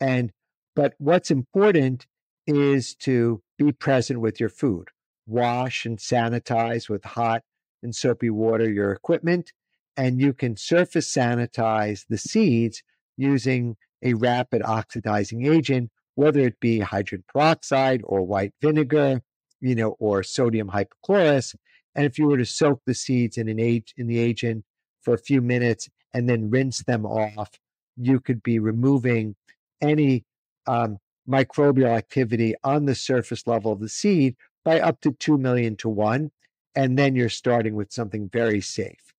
And 0.00 0.30
but 0.76 0.94
what's 0.98 1.32
important 1.32 2.06
is 2.46 2.94
to 2.96 3.42
be 3.58 3.72
present 3.72 4.20
with 4.20 4.38
your 4.38 4.50
food. 4.50 4.90
Wash 5.26 5.84
and 5.84 5.98
sanitize 5.98 6.88
with 6.88 7.02
hot 7.02 7.42
and 7.82 7.94
soapy 7.94 8.30
water 8.30 8.70
your 8.70 8.92
equipment, 8.92 9.52
and 9.96 10.20
you 10.20 10.32
can 10.32 10.56
surface 10.56 11.12
sanitize 11.12 12.06
the 12.08 12.18
seeds 12.18 12.82
using 13.16 13.76
a 14.02 14.14
rapid 14.14 14.62
oxidizing 14.62 15.46
agent, 15.46 15.90
whether 16.14 16.40
it 16.40 16.60
be 16.60 16.80
hydrogen 16.80 17.24
peroxide 17.28 18.02
or 18.04 18.22
white 18.22 18.52
vinegar, 18.60 19.22
you 19.60 19.74
know, 19.74 19.96
or 19.98 20.22
sodium 20.22 20.70
hypochlorous. 20.70 21.54
And 21.94 22.04
if 22.04 22.18
you 22.18 22.26
were 22.26 22.36
to 22.36 22.44
soak 22.44 22.82
the 22.84 22.94
seeds 22.94 23.38
in 23.38 23.48
an 23.48 23.58
age 23.58 23.94
in 23.96 24.06
the 24.06 24.18
agent 24.18 24.64
for 25.02 25.14
a 25.14 25.18
few 25.18 25.40
minutes 25.40 25.88
and 26.12 26.28
then 26.28 26.50
rinse 26.50 26.82
them 26.82 27.06
off, 27.06 27.50
you 27.96 28.20
could 28.20 28.42
be 28.42 28.58
removing 28.58 29.34
any 29.80 30.24
um, 30.66 30.98
microbial 31.28 31.88
activity 31.88 32.54
on 32.62 32.84
the 32.84 32.94
surface 32.94 33.46
level 33.46 33.72
of 33.72 33.80
the 33.80 33.88
seed 33.88 34.36
by 34.64 34.80
up 34.80 35.00
to 35.00 35.12
2 35.12 35.38
million 35.38 35.76
to 35.76 35.88
1 35.88 36.30
and 36.76 36.98
then 36.98 37.16
you're 37.16 37.28
starting 37.28 37.74
with 37.74 37.90
something 37.90 38.28
very 38.28 38.60
safe. 38.60 39.14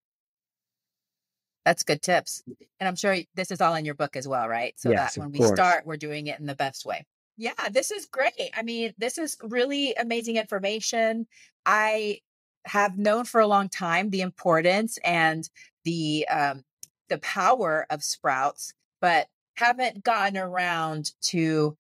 That's 1.66 1.84
good 1.84 2.02
tips. 2.02 2.44
And 2.80 2.88
I'm 2.88 2.96
sure 2.96 3.18
this 3.36 3.52
is 3.52 3.60
all 3.60 3.76
in 3.76 3.84
your 3.84 3.96
book 3.96 4.16
as 4.16 4.28
well, 4.28 4.48
right? 4.48 4.74
So 4.80 4.90
yes, 4.90 5.16
that 5.16 5.20
when 5.20 5.32
we 5.32 5.40
course. 5.40 5.52
start, 5.52 5.86
we're 5.86 5.98
doing 5.98 6.28
it 6.28 6.40
in 6.40 6.46
the 6.46 6.56
best 6.56 6.86
way. 6.86 7.06
Yeah, 7.36 7.52
this 7.72 7.92
is 7.92 8.06
great. 8.06 8.52
I 8.56 8.64
mean, 8.64 8.94
this 8.98 9.18
is 9.18 9.36
really 9.44 9.94
amazing 9.96 10.38
information. 10.38 11.28
I 11.66 12.22
have 12.66 12.98
known 12.98 13.26
for 13.26 13.42
a 13.42 13.48
long 13.48 13.70
time 13.70 14.10
the 14.10 14.22
importance 14.22 14.98
and 15.04 15.50
the 15.84 16.26
um, 16.30 16.64
the 17.10 17.18
power 17.20 17.86
of 17.90 18.04
sprouts, 18.04 18.74
but 19.02 19.28
haven't 19.56 20.04
gotten 20.04 20.38
around 20.38 21.12
to 21.22 21.78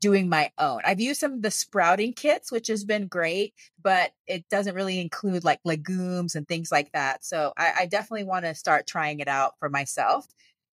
doing 0.00 0.28
my 0.28 0.50
own. 0.58 0.80
I've 0.84 1.00
used 1.00 1.20
some 1.20 1.34
of 1.34 1.42
the 1.42 1.50
sprouting 1.50 2.12
kits, 2.12 2.50
which 2.50 2.68
has 2.68 2.84
been 2.84 3.06
great, 3.06 3.54
but 3.82 4.12
it 4.26 4.48
doesn't 4.48 4.74
really 4.74 5.00
include 5.00 5.44
like 5.44 5.60
legumes 5.64 6.34
and 6.34 6.48
things 6.48 6.72
like 6.72 6.90
that. 6.92 7.24
So 7.24 7.52
I, 7.56 7.72
I 7.80 7.86
definitely 7.86 8.24
want 8.24 8.46
to 8.46 8.54
start 8.54 8.86
trying 8.86 9.20
it 9.20 9.28
out 9.28 9.54
for 9.58 9.68
myself. 9.68 10.26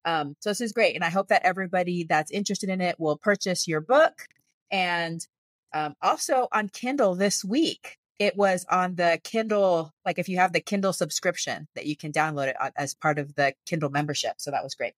Um, 0.05 0.36
so 0.39 0.49
this 0.49 0.61
is 0.61 0.71
great. 0.71 0.95
And 0.95 1.03
I 1.03 1.09
hope 1.09 1.28
that 1.28 1.45
everybody 1.45 2.05
that's 2.05 2.32
interested 2.32 2.69
in 2.69 2.80
it 2.80 2.99
will 2.99 3.17
purchase 3.17 3.67
your 3.67 3.82
book. 3.82 4.28
And 4.71 5.25
um, 5.73 5.95
also 6.01 6.47
on 6.51 6.69
Kindle 6.69 7.15
this 7.15 7.43
week, 7.43 7.97
it 8.19 8.36
was 8.36 8.65
on 8.69 8.95
the 8.95 9.19
Kindle, 9.23 9.91
like 10.05 10.17
if 10.17 10.30
you 10.30 10.38
have 10.38 10.53
the 10.53 10.61
Kindle 10.61 10.93
subscription 10.93 11.67
that 11.75 11.86
you 11.86 11.95
can 11.95 12.11
download 12.11 12.47
it 12.47 12.55
as 12.75 12.93
part 12.93 13.19
of 13.19 13.36
the 13.36 13.53
Kindle 13.65 13.89
membership. 13.89 14.36
So 14.38 14.51
that 14.51 14.63
was 14.63 14.73
great. 14.75 14.93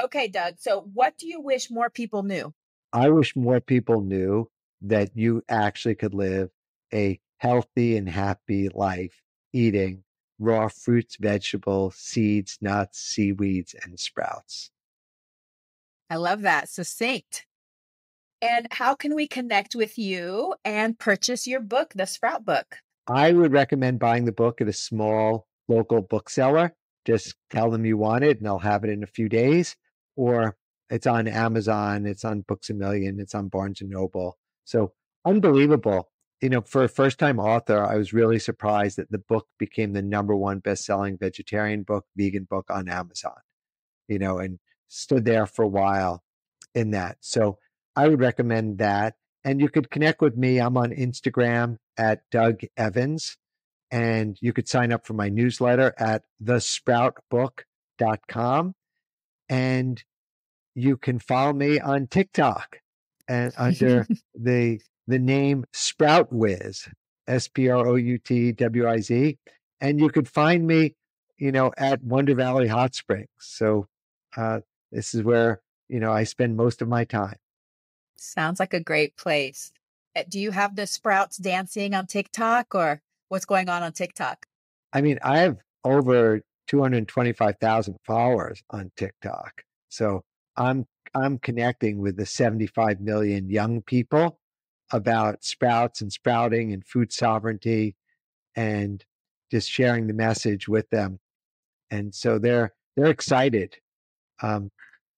Okay, 0.00 0.28
Doug. 0.28 0.54
So 0.58 0.88
what 0.94 1.16
do 1.18 1.26
you 1.26 1.40
wish 1.40 1.70
more 1.70 1.90
people 1.90 2.22
knew? 2.22 2.52
I 2.92 3.10
wish 3.10 3.36
more 3.36 3.60
people 3.60 4.00
knew 4.00 4.50
that 4.82 5.16
you 5.16 5.42
actually 5.48 5.94
could 5.94 6.14
live 6.14 6.50
a 6.92 7.20
healthy 7.38 7.96
and 7.96 8.08
happy 8.08 8.68
life 8.68 9.22
eating 9.52 10.04
raw 10.38 10.68
fruits, 10.68 11.16
vegetables, 11.20 11.96
seeds, 11.96 12.58
nuts, 12.60 12.98
seaweeds, 12.98 13.74
and 13.84 14.00
sprouts. 14.00 14.70
I 16.08 16.16
love 16.16 16.42
that. 16.42 16.68
Succinct. 16.68 17.46
And 18.42 18.66
how 18.70 18.94
can 18.94 19.14
we 19.14 19.28
connect 19.28 19.74
with 19.74 19.98
you 19.98 20.54
and 20.64 20.98
purchase 20.98 21.46
your 21.46 21.60
book, 21.60 21.92
The 21.94 22.06
Sprout 22.06 22.44
Book? 22.44 22.78
I 23.06 23.32
would 23.32 23.52
recommend 23.52 23.98
buying 23.98 24.24
the 24.24 24.32
book 24.32 24.60
at 24.60 24.68
a 24.68 24.72
small 24.72 25.46
local 25.68 26.00
bookseller. 26.00 26.74
Just 27.04 27.36
tell 27.50 27.70
them 27.70 27.84
you 27.84 27.98
want 27.98 28.24
it 28.24 28.38
and 28.38 28.46
they'll 28.46 28.58
have 28.58 28.82
it 28.82 28.90
in 28.90 29.02
a 29.02 29.06
few 29.06 29.28
days. 29.28 29.76
Or 30.16 30.56
it's 30.90 31.06
on 31.06 31.28
Amazon, 31.28 32.06
it's 32.06 32.24
on 32.24 32.42
Books 32.42 32.70
a 32.70 32.74
Million, 32.74 33.20
it's 33.20 33.34
on 33.34 33.48
Barnes 33.48 33.80
and 33.80 33.90
Noble. 33.90 34.38
So 34.64 34.92
unbelievable. 35.24 36.10
You 36.40 36.48
know, 36.48 36.62
for 36.62 36.84
a 36.84 36.88
first 36.88 37.18
time 37.18 37.38
author, 37.38 37.84
I 37.84 37.96
was 37.96 38.12
really 38.12 38.38
surprised 38.38 38.96
that 38.96 39.10
the 39.10 39.18
book 39.18 39.46
became 39.58 39.92
the 39.92 40.02
number 40.02 40.34
one 40.34 40.58
best 40.58 40.84
selling 40.84 41.18
vegetarian 41.18 41.82
book, 41.82 42.06
vegan 42.16 42.44
book 42.44 42.66
on 42.70 42.88
Amazon, 42.88 43.36
you 44.08 44.18
know, 44.18 44.38
and 44.38 44.58
stood 44.88 45.24
there 45.24 45.46
for 45.46 45.62
a 45.62 45.68
while 45.68 46.22
in 46.74 46.92
that. 46.92 47.18
So 47.20 47.58
I 47.94 48.08
would 48.08 48.20
recommend 48.20 48.78
that. 48.78 49.14
And 49.44 49.60
you 49.60 49.68
could 49.68 49.90
connect 49.90 50.20
with 50.20 50.36
me. 50.36 50.58
I'm 50.58 50.76
on 50.76 50.90
Instagram 50.90 51.76
at 51.96 52.22
Doug 52.30 52.60
Evans. 52.76 53.36
And 53.90 54.36
you 54.40 54.52
could 54.52 54.68
sign 54.68 54.92
up 54.92 55.06
for 55.06 55.14
my 55.14 55.28
newsletter 55.28 55.94
at 55.98 56.22
thesproutbook.com. 56.42 58.74
And 59.48 60.04
you 60.82 60.96
can 60.96 61.18
follow 61.18 61.52
me 61.52 61.80
on 61.80 62.06
TikTok 62.06 62.78
and 63.28 63.52
under 63.56 64.06
the 64.34 64.80
the 65.06 65.18
name 65.18 65.64
Sprout 65.72 66.32
Wiz, 66.32 66.88
S 67.26 67.48
P 67.48 67.68
R 67.68 67.86
O 67.86 67.94
U 67.96 68.18
T 68.18 68.52
W 68.52 68.88
I 68.88 68.98
Z. 68.98 69.38
And 69.80 69.98
you 69.98 70.08
could 70.10 70.28
find 70.28 70.66
me, 70.66 70.94
you 71.38 71.52
know, 71.52 71.72
at 71.76 72.02
Wonder 72.02 72.34
Valley 72.34 72.68
Hot 72.68 72.94
Springs. 72.94 73.28
So 73.38 73.86
uh, 74.36 74.60
this 74.92 75.14
is 75.14 75.22
where, 75.22 75.62
you 75.88 76.00
know, 76.00 76.12
I 76.12 76.24
spend 76.24 76.56
most 76.56 76.82
of 76.82 76.88
my 76.88 77.04
time. 77.04 77.36
Sounds 78.16 78.60
like 78.60 78.74
a 78.74 78.80
great 78.80 79.16
place. 79.16 79.72
Eh, 80.14 80.24
do 80.28 80.38
you 80.38 80.50
have 80.50 80.76
the 80.76 80.86
sprouts 80.86 81.38
dancing 81.38 81.94
on 81.94 82.06
TikTok 82.06 82.74
or 82.74 83.00
what's 83.28 83.46
going 83.46 83.68
on 83.68 83.82
on 83.82 83.92
TikTok? 83.92 84.46
I 84.92 85.00
mean, 85.00 85.18
I 85.22 85.38
have 85.38 85.56
over 85.84 86.42
225,000 86.66 87.96
followers 88.04 88.62
on 88.70 88.90
TikTok. 88.96 89.62
So 89.88 90.22
I'm 90.56 90.86
I'm 91.14 91.38
connecting 91.38 91.98
with 91.98 92.16
the 92.16 92.26
75 92.26 93.00
million 93.00 93.50
young 93.50 93.82
people 93.82 94.38
about 94.92 95.44
sprouts 95.44 96.00
and 96.00 96.12
sprouting 96.12 96.72
and 96.72 96.86
food 96.86 97.12
sovereignty 97.12 97.96
and 98.56 99.04
just 99.50 99.68
sharing 99.70 100.06
the 100.06 100.14
message 100.14 100.68
with 100.68 100.88
them. 100.90 101.18
And 101.90 102.14
so 102.14 102.38
they're 102.38 102.72
they're 102.96 103.10
excited. 103.10 103.76
Um, 104.42 104.70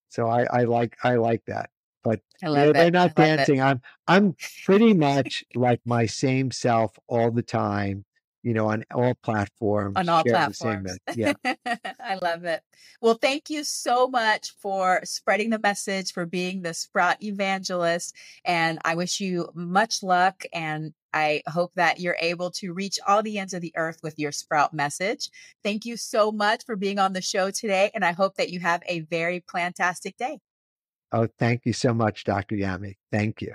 so 0.09 0.28
I, 0.28 0.45
I 0.45 0.64
like 0.64 0.97
I 1.03 1.16
like 1.16 1.45
that 1.47 1.70
but 2.03 2.20
they're, 2.41 2.72
they're, 2.72 2.91
not 2.91 3.14
dancing. 3.14 3.61
I'm 3.61 3.80
I'm 4.09 4.35
pretty 4.64 4.93
much 4.93 5.45
like 5.55 5.80
my 5.85 6.07
same 6.07 6.51
self 6.51 6.99
all 7.07 7.30
the 7.30 7.43
time, 7.43 8.05
you 8.43 8.55
know, 8.55 8.68
on 8.68 8.84
all 8.93 9.14
platforms. 9.22 9.97
On 9.97 10.09
all 10.09 10.24
platforms. 10.24 10.99
Yeah. 11.14 11.34
I 11.45 12.18
love 12.20 12.45
it. 12.45 12.62
Well, 13.01 13.14
thank 13.14 13.51
you 13.51 13.64
so 13.64 14.09
much 14.09 14.55
for 14.59 15.01
spreading 15.05 15.51
the 15.51 15.59
message, 15.59 16.12
for 16.12 16.26
being 16.26 16.62
the 16.62 16.74
sprout 16.74 17.22
evangelist. 17.22 18.14
And 18.45 18.78
I 18.84 18.95
wish 18.95 19.20
you 19.20 19.51
much 19.55 20.03
luck 20.03 20.45
and 20.53 20.93
I 21.14 21.43
hope 21.47 21.74
that 21.74 22.01
you're 22.01 22.16
able 22.20 22.51
to 22.53 22.72
reach 22.72 22.99
all 23.07 23.22
the 23.22 23.38
ends 23.38 23.53
of 23.53 23.61
the 23.61 23.72
earth 23.76 23.99
with 24.03 24.18
your 24.18 24.32
sprout 24.32 24.72
message. 24.72 25.28
Thank 25.62 25.84
you 25.84 25.97
so 25.97 26.32
much 26.32 26.64
for 26.64 26.74
being 26.74 26.99
on 26.99 27.12
the 27.12 27.22
show 27.22 27.51
today. 27.51 27.90
And 27.95 28.05
I 28.05 28.12
hope 28.12 28.36
that 28.36 28.51
you 28.51 28.61
have 28.61 28.82
a 28.86 29.01
very 29.01 29.40
plantastic 29.40 30.16
day. 30.16 30.38
Oh, 31.12 31.28
thank 31.38 31.66
you 31.66 31.74
so 31.74 31.93
much, 31.93 32.24
Dr. 32.24 32.57
Yami. 32.57 32.95
Thank 33.11 33.43
you. 33.43 33.55